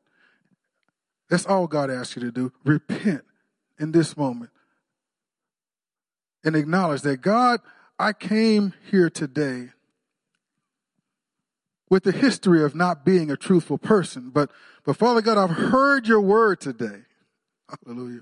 That's 1.29 1.45
all 1.45 1.67
God 1.67 1.91
asks 1.91 2.15
you 2.15 2.23
to 2.23 2.31
do. 2.31 2.51
Repent 2.65 3.21
in 3.79 3.91
this 3.91 4.17
moment. 4.17 4.49
And 6.43 6.55
acknowledge 6.55 7.03
that 7.03 7.21
God, 7.21 7.59
I 7.99 8.13
came 8.13 8.73
here 8.89 9.11
today 9.11 9.69
with 11.89 12.03
the 12.03 12.11
history 12.11 12.63
of 12.63 12.75
not 12.75 13.05
being 13.05 13.31
a 13.31 13.37
truthful 13.37 13.77
person, 13.77 14.29
but, 14.29 14.51
but 14.85 14.97
Father 14.97 15.21
God, 15.21 15.37
I've 15.37 15.55
heard 15.55 16.07
your 16.07 16.21
word 16.21 16.59
today. 16.59 17.01
Hallelujah 17.85 18.21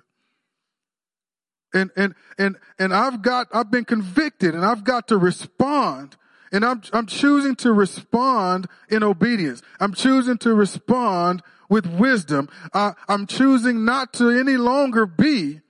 and 1.75 1.91
and 1.95 2.15
and 2.39 2.57
and 2.79 2.93
I've 2.93 3.21
got 3.21 3.47
I've 3.53 3.69
been 3.69 3.85
convicted 3.85 4.55
and 4.55 4.65
I've 4.65 4.83
got 4.83 5.09
to 5.09 5.17
respond 5.17 6.15
and 6.51 6.65
I'm 6.65 6.81
I'm 6.93 7.05
choosing 7.05 7.55
to 7.57 7.73
respond 7.73 8.67
in 8.89 9.03
obedience. 9.03 9.61
I'm 9.79 9.93
choosing 9.93 10.37
to 10.39 10.53
respond 10.53 11.43
with 11.69 11.85
wisdom. 11.85 12.49
Uh, 12.73 12.93
I'm 13.07 13.27
choosing 13.27 13.85
not 13.85 14.13
to 14.13 14.29
any 14.29 14.57
longer 14.57 15.05
be 15.05 15.61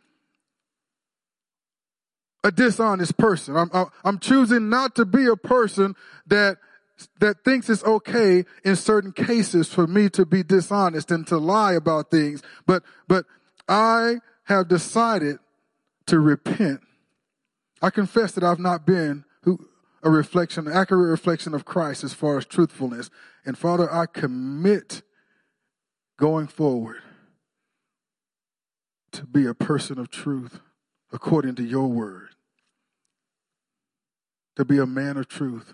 a 2.43 2.51
dishonest 2.51 3.17
person. 3.17 3.55
I'm 3.55 3.69
I'm 4.03 4.19
choosing 4.19 4.69
not 4.69 4.95
to 4.95 5.05
be 5.05 5.25
a 5.25 5.35
person 5.35 5.95
that 6.27 6.57
that 7.19 7.43
thinks 7.43 7.69
it's 7.69 7.83
okay 7.83 8.45
in 8.63 8.75
certain 8.75 9.11
cases 9.11 9.71
for 9.71 9.87
me 9.87 10.09
to 10.09 10.25
be 10.25 10.43
dishonest 10.43 11.11
and 11.11 11.27
to 11.27 11.37
lie 11.37 11.73
about 11.73 12.11
things. 12.11 12.41
But 12.65 12.83
but 13.07 13.25
I 13.67 14.15
have 14.45 14.67
decided 14.67 15.39
to 16.07 16.19
repent. 16.19 16.81
I 17.81 17.89
confess 17.89 18.31
that 18.33 18.43
I've 18.43 18.59
not 18.59 18.85
been 18.85 19.25
who, 19.41 19.67
a 20.03 20.09
reflection, 20.09 20.67
an 20.67 20.73
accurate 20.73 21.09
reflection 21.09 21.53
of 21.53 21.65
Christ 21.65 22.03
as 22.03 22.13
far 22.13 22.37
as 22.37 22.45
truthfulness. 22.45 23.09
And 23.45 23.57
Father, 23.57 23.91
I 23.91 24.05
commit 24.05 25.01
going 26.17 26.47
forward 26.47 27.01
to 29.11 29.25
be 29.25 29.45
a 29.45 29.53
person 29.53 29.99
of 29.99 30.09
truth 30.09 30.59
according 31.11 31.55
to 31.55 31.63
your 31.63 31.87
word, 31.87 32.29
to 34.55 34.65
be 34.65 34.77
a 34.77 34.85
man 34.85 35.17
of 35.17 35.27
truth, 35.27 35.73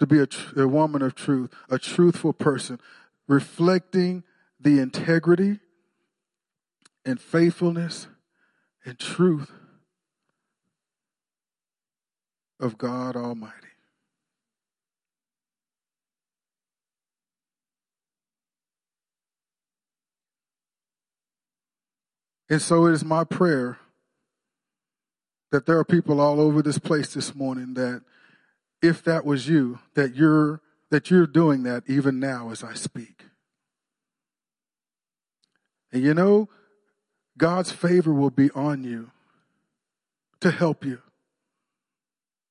to 0.00 0.06
be 0.06 0.18
a, 0.18 0.26
a 0.56 0.66
woman 0.66 1.02
of 1.02 1.14
truth, 1.14 1.50
a 1.68 1.78
truthful 1.78 2.32
person, 2.32 2.80
reflecting 3.28 4.24
the 4.58 4.80
integrity 4.80 5.60
and 7.04 7.20
faithfulness 7.20 8.08
and 8.84 8.98
truth 8.98 9.52
of 12.58 12.78
God 12.78 13.14
Almighty. 13.14 13.54
And 22.48 22.60
so 22.60 22.86
it 22.86 22.92
is 22.92 23.04
my 23.04 23.24
prayer 23.24 23.78
that 25.52 25.66
there 25.66 25.78
are 25.78 25.84
people 25.84 26.20
all 26.20 26.40
over 26.40 26.62
this 26.62 26.78
place 26.78 27.12
this 27.12 27.34
morning 27.34 27.74
that 27.74 28.02
if 28.82 29.02
that 29.04 29.24
was 29.24 29.48
you, 29.48 29.78
that 29.94 30.14
you're 30.14 30.60
that 30.90 31.10
you're 31.10 31.26
doing 31.26 31.62
that 31.62 31.84
even 31.86 32.18
now 32.18 32.50
as 32.50 32.64
I 32.64 32.74
speak. 32.74 33.24
And 35.92 36.02
you 36.02 36.14
know, 36.14 36.48
God's 37.38 37.70
favor 37.70 38.12
will 38.12 38.30
be 38.30 38.50
on 38.52 38.84
you 38.84 39.10
to 40.40 40.50
help 40.50 40.84
you. 40.84 41.00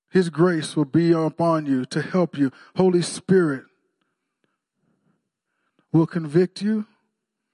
His 0.09 0.29
grace 0.29 0.75
will 0.75 0.85
be 0.85 1.11
upon 1.11 1.65
you 1.65 1.85
to 1.85 2.01
help 2.01 2.37
you. 2.37 2.51
Holy 2.75 3.01
Spirit 3.01 3.65
will 5.91 6.07
convict 6.07 6.61
you 6.61 6.85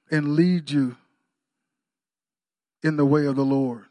and 0.09 0.35
lead 0.35 0.69
you 0.69 0.97
in 2.83 2.95
the 2.95 3.05
way 3.05 3.25
of 3.25 3.35
the 3.35 3.45
Lord. 3.45 3.85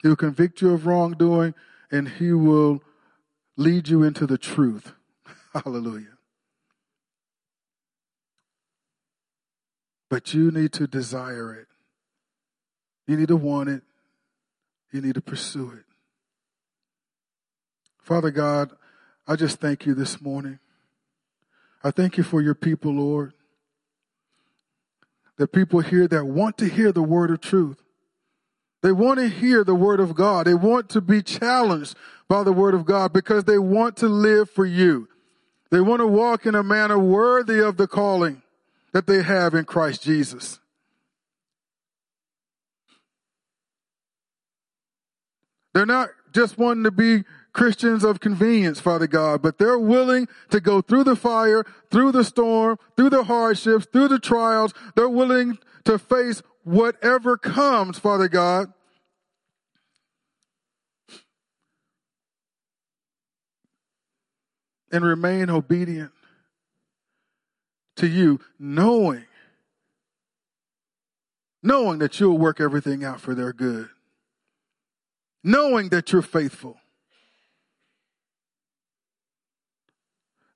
He 0.00 0.08
will 0.08 0.16
convict 0.16 0.62
you 0.62 0.72
of 0.72 0.86
wrongdoing 0.86 1.54
and 1.90 2.08
he 2.08 2.32
will 2.32 2.82
lead 3.56 3.88
you 3.88 4.02
into 4.02 4.26
the 4.26 4.38
truth. 4.38 4.92
Hallelujah. 5.54 6.18
But 10.08 10.34
you 10.34 10.50
need 10.50 10.72
to 10.74 10.86
desire 10.86 11.54
it. 11.54 11.68
You 13.06 13.16
need 13.16 13.28
to 13.28 13.36
want 13.36 13.68
it. 13.68 13.82
You 14.92 15.00
need 15.00 15.14
to 15.14 15.22
pursue 15.22 15.70
it. 15.70 15.84
Father 18.02 18.30
God, 18.30 18.72
I 19.26 19.36
just 19.36 19.58
thank 19.58 19.86
you 19.86 19.94
this 19.94 20.20
morning. 20.20 20.58
I 21.82 21.90
thank 21.90 22.16
you 22.16 22.24
for 22.24 22.40
your 22.40 22.54
people, 22.54 22.92
Lord. 22.92 23.32
The 25.38 25.48
people 25.48 25.80
here 25.80 26.06
that 26.08 26.26
want 26.26 26.58
to 26.58 26.68
hear 26.68 26.92
the 26.92 27.02
word 27.02 27.30
of 27.30 27.40
truth. 27.40 27.82
They 28.82 28.92
want 28.92 29.20
to 29.20 29.28
hear 29.28 29.64
the 29.64 29.74
word 29.74 30.00
of 30.00 30.14
God. 30.14 30.46
They 30.46 30.54
want 30.54 30.88
to 30.90 31.00
be 31.00 31.22
challenged 31.22 31.96
by 32.32 32.42
the 32.42 32.50
word 32.50 32.72
of 32.72 32.86
God 32.86 33.12
because 33.12 33.44
they 33.44 33.58
want 33.58 33.98
to 33.98 34.08
live 34.08 34.48
for 34.48 34.64
you. 34.64 35.06
They 35.70 35.82
want 35.82 36.00
to 36.00 36.06
walk 36.06 36.46
in 36.46 36.54
a 36.54 36.62
manner 36.62 36.98
worthy 36.98 37.62
of 37.62 37.76
the 37.76 37.86
calling 37.86 38.40
that 38.92 39.06
they 39.06 39.22
have 39.22 39.52
in 39.52 39.66
Christ 39.66 40.02
Jesus. 40.02 40.58
They're 45.74 45.84
not 45.84 46.08
just 46.32 46.56
wanting 46.56 46.84
to 46.84 46.90
be 46.90 47.24
Christians 47.52 48.02
of 48.02 48.20
convenience, 48.20 48.80
Father 48.80 49.06
God, 49.06 49.42
but 49.42 49.58
they're 49.58 49.78
willing 49.78 50.26
to 50.48 50.58
go 50.58 50.80
through 50.80 51.04
the 51.04 51.16
fire, 51.16 51.66
through 51.90 52.12
the 52.12 52.24
storm, 52.24 52.78
through 52.96 53.10
the 53.10 53.24
hardships, 53.24 53.86
through 53.92 54.08
the 54.08 54.18
trials. 54.18 54.72
They're 54.96 55.06
willing 55.06 55.58
to 55.84 55.98
face 55.98 56.42
whatever 56.64 57.36
comes, 57.36 57.98
Father 57.98 58.28
God. 58.28 58.72
And 64.92 65.04
remain 65.04 65.48
obedient 65.48 66.12
to 67.96 68.06
you, 68.06 68.40
knowing, 68.58 69.24
knowing 71.62 71.98
that 72.00 72.20
you'll 72.20 72.36
work 72.36 72.60
everything 72.60 73.02
out 73.02 73.20
for 73.20 73.34
their 73.34 73.54
good 73.54 73.88
knowing 75.42 75.88
that 75.88 76.12
you're 76.12 76.22
faithful, 76.22 76.76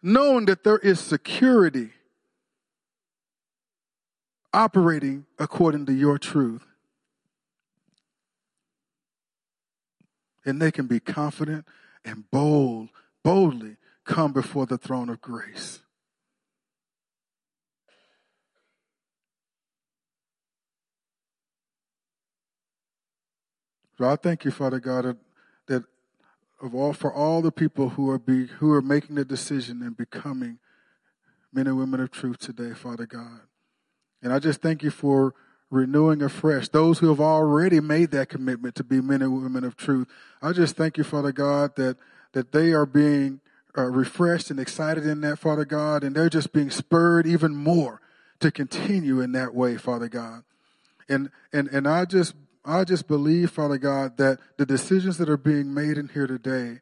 knowing 0.03 0.47
that 0.47 0.63
there 0.65 0.79
is 0.79 1.01
security 1.01 1.91
operating 4.53 5.27
according 5.39 5.87
to 5.87 5.93
your 5.93 6.19
truth. 6.19 6.63
and 10.49 10.63
they 10.63 10.71
can 10.71 10.87
be 10.87 11.01
confident 11.01 11.67
and 12.05 12.31
bold, 12.31 12.89
boldly 13.25 13.77
come 14.07 14.33
before 14.33 14.65
the 14.67 14.79
throne 14.79 15.11
of 15.11 15.21
grace. 15.21 15.81
So 23.99 24.05
I 24.05 24.17
thank 24.17 24.45
you, 24.45 24.51
Father 24.51 24.79
God, 24.79 25.17
that, 25.67 25.85
of 26.61 26.75
all 26.75 26.93
for 26.93 27.13
all 27.13 27.43
the 27.43 27.53
people 27.53 27.91
who 27.91 28.11
are 28.11 28.19
be 28.19 28.47
who 28.47 28.73
are 28.73 28.83
making 28.83 29.17
the 29.17 29.25
decision 29.25 29.83
and 29.83 29.97
becoming 29.97 30.59
men 31.53 31.67
and 31.67 31.77
women 31.77 32.01
of 32.01 32.11
truth 32.11 32.39
today, 32.39 32.73
Father 32.75 33.07
God. 33.07 33.41
And 34.23 34.33
I 34.33 34.39
just 34.39 34.61
thank 34.61 34.83
you 34.83 34.91
for 34.91 35.35
renewing 35.71 36.23
afresh 36.23 36.69
those 36.69 36.99
who 36.99 37.09
have 37.09 37.21
already 37.21 37.81
made 37.81 38.11
that 38.13 38.29
commitment 38.29 38.75
to 38.77 38.85
be 38.85 39.01
men 39.01 39.23
and 39.23 39.43
women 39.43 39.65
of 39.65 39.77
truth. 39.77 40.09
I 40.41 40.53
just 40.53 40.77
thank 40.77 40.97
you, 40.97 41.05
Father 41.05 41.33
God, 41.33 41.77
that 41.77 41.97
that 42.33 42.53
they 42.53 42.73
are 42.73 42.87
being 42.87 43.41
uh, 43.77 43.85
refreshed 43.85 44.51
and 44.51 44.59
excited 44.59 45.07
in 45.07 45.21
that, 45.23 45.39
Father 45.39 45.65
God, 45.65 46.05
and 46.05 46.15
they're 46.15 46.29
just 46.31 46.53
being 46.53 46.71
spurred 46.71 47.27
even 47.27 47.55
more 47.55 48.01
to 48.41 48.51
continue 48.51 49.21
in 49.21 49.33
that 49.33 49.55
way, 49.55 49.77
Father 49.77 50.09
God. 50.09 50.43
And 51.09 51.31
and 51.53 51.69
and 51.69 51.87
I 51.87 52.05
just 52.05 52.35
I 52.65 52.85
just 52.85 53.07
believe, 53.07 53.51
Father 53.51 53.79
God, 53.79 54.17
that 54.17 54.39
the 54.57 54.67
decisions 54.67 55.19
that 55.19 55.29
are 55.29 55.37
being 55.37 55.73
made 55.73 55.99
in 55.99 56.09
here 56.09 56.27
today 56.27 56.81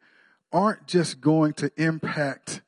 aren't 0.52 0.86
just 0.86 1.20
going 1.20 1.52
to 1.54 1.70
impact 1.76 2.62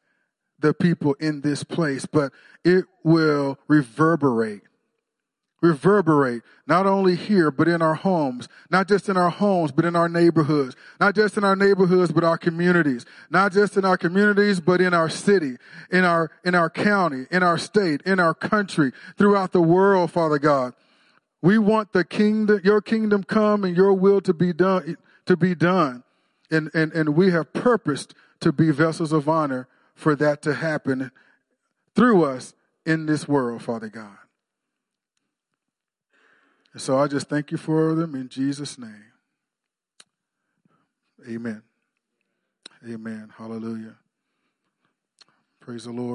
the 0.58 0.74
people 0.74 1.14
in 1.14 1.40
this 1.40 1.62
place, 1.62 2.06
but 2.06 2.32
it 2.64 2.84
will 3.02 3.58
reverberate. 3.68 4.62
Reverberate, 5.62 6.42
not 6.66 6.86
only 6.86 7.16
here, 7.16 7.50
but 7.50 7.66
in 7.66 7.80
our 7.80 7.94
homes. 7.94 8.46
Not 8.70 8.88
just 8.88 9.08
in 9.08 9.16
our 9.16 9.30
homes, 9.30 9.72
but 9.72 9.86
in 9.86 9.96
our 9.96 10.08
neighborhoods. 10.08 10.76
Not 11.00 11.14
just 11.14 11.38
in 11.38 11.44
our 11.44 11.56
neighborhoods, 11.56 12.12
but 12.12 12.24
our 12.24 12.36
communities. 12.36 13.06
Not 13.30 13.52
just 13.52 13.76
in 13.76 13.84
our 13.84 13.96
communities, 13.96 14.60
but 14.60 14.82
in 14.82 14.92
our 14.92 15.08
city, 15.08 15.56
in 15.90 16.04
our, 16.04 16.30
in 16.44 16.54
our 16.54 16.68
county, 16.68 17.26
in 17.30 17.42
our 17.42 17.56
state, 17.56 18.02
in 18.02 18.20
our 18.20 18.34
country, 18.34 18.92
throughout 19.16 19.52
the 19.52 19.62
world, 19.62 20.12
Father 20.12 20.38
God. 20.38 20.74
We 21.40 21.58
want 21.58 21.92
the 21.92 22.04
kingdom, 22.04 22.60
your 22.62 22.82
kingdom 22.82 23.22
come 23.22 23.64
and 23.64 23.76
your 23.76 23.94
will 23.94 24.20
to 24.22 24.34
be 24.34 24.52
done, 24.52 24.96
to 25.24 25.36
be 25.36 25.54
done. 25.54 26.02
And, 26.50 26.70
and, 26.74 26.92
and 26.92 27.16
we 27.16 27.30
have 27.30 27.52
purposed 27.52 28.14
to 28.40 28.52
be 28.52 28.70
vessels 28.70 29.12
of 29.12 29.28
honor 29.28 29.68
for 29.94 30.14
that 30.16 30.42
to 30.42 30.54
happen 30.54 31.10
through 31.94 32.24
us 32.24 32.54
in 32.84 33.06
this 33.06 33.26
world, 33.26 33.62
Father 33.62 33.88
God. 33.88 34.18
And 36.76 36.82
so 36.82 36.98
I 36.98 37.06
just 37.06 37.30
thank 37.30 37.50
you 37.50 37.56
for 37.56 37.94
them 37.94 38.14
in 38.14 38.28
Jesus' 38.28 38.78
name. 38.78 39.06
Amen. 41.26 41.62
Amen. 42.86 43.32
Hallelujah. 43.34 43.94
Praise 45.58 45.84
the 45.84 45.92
Lord. 45.92 46.14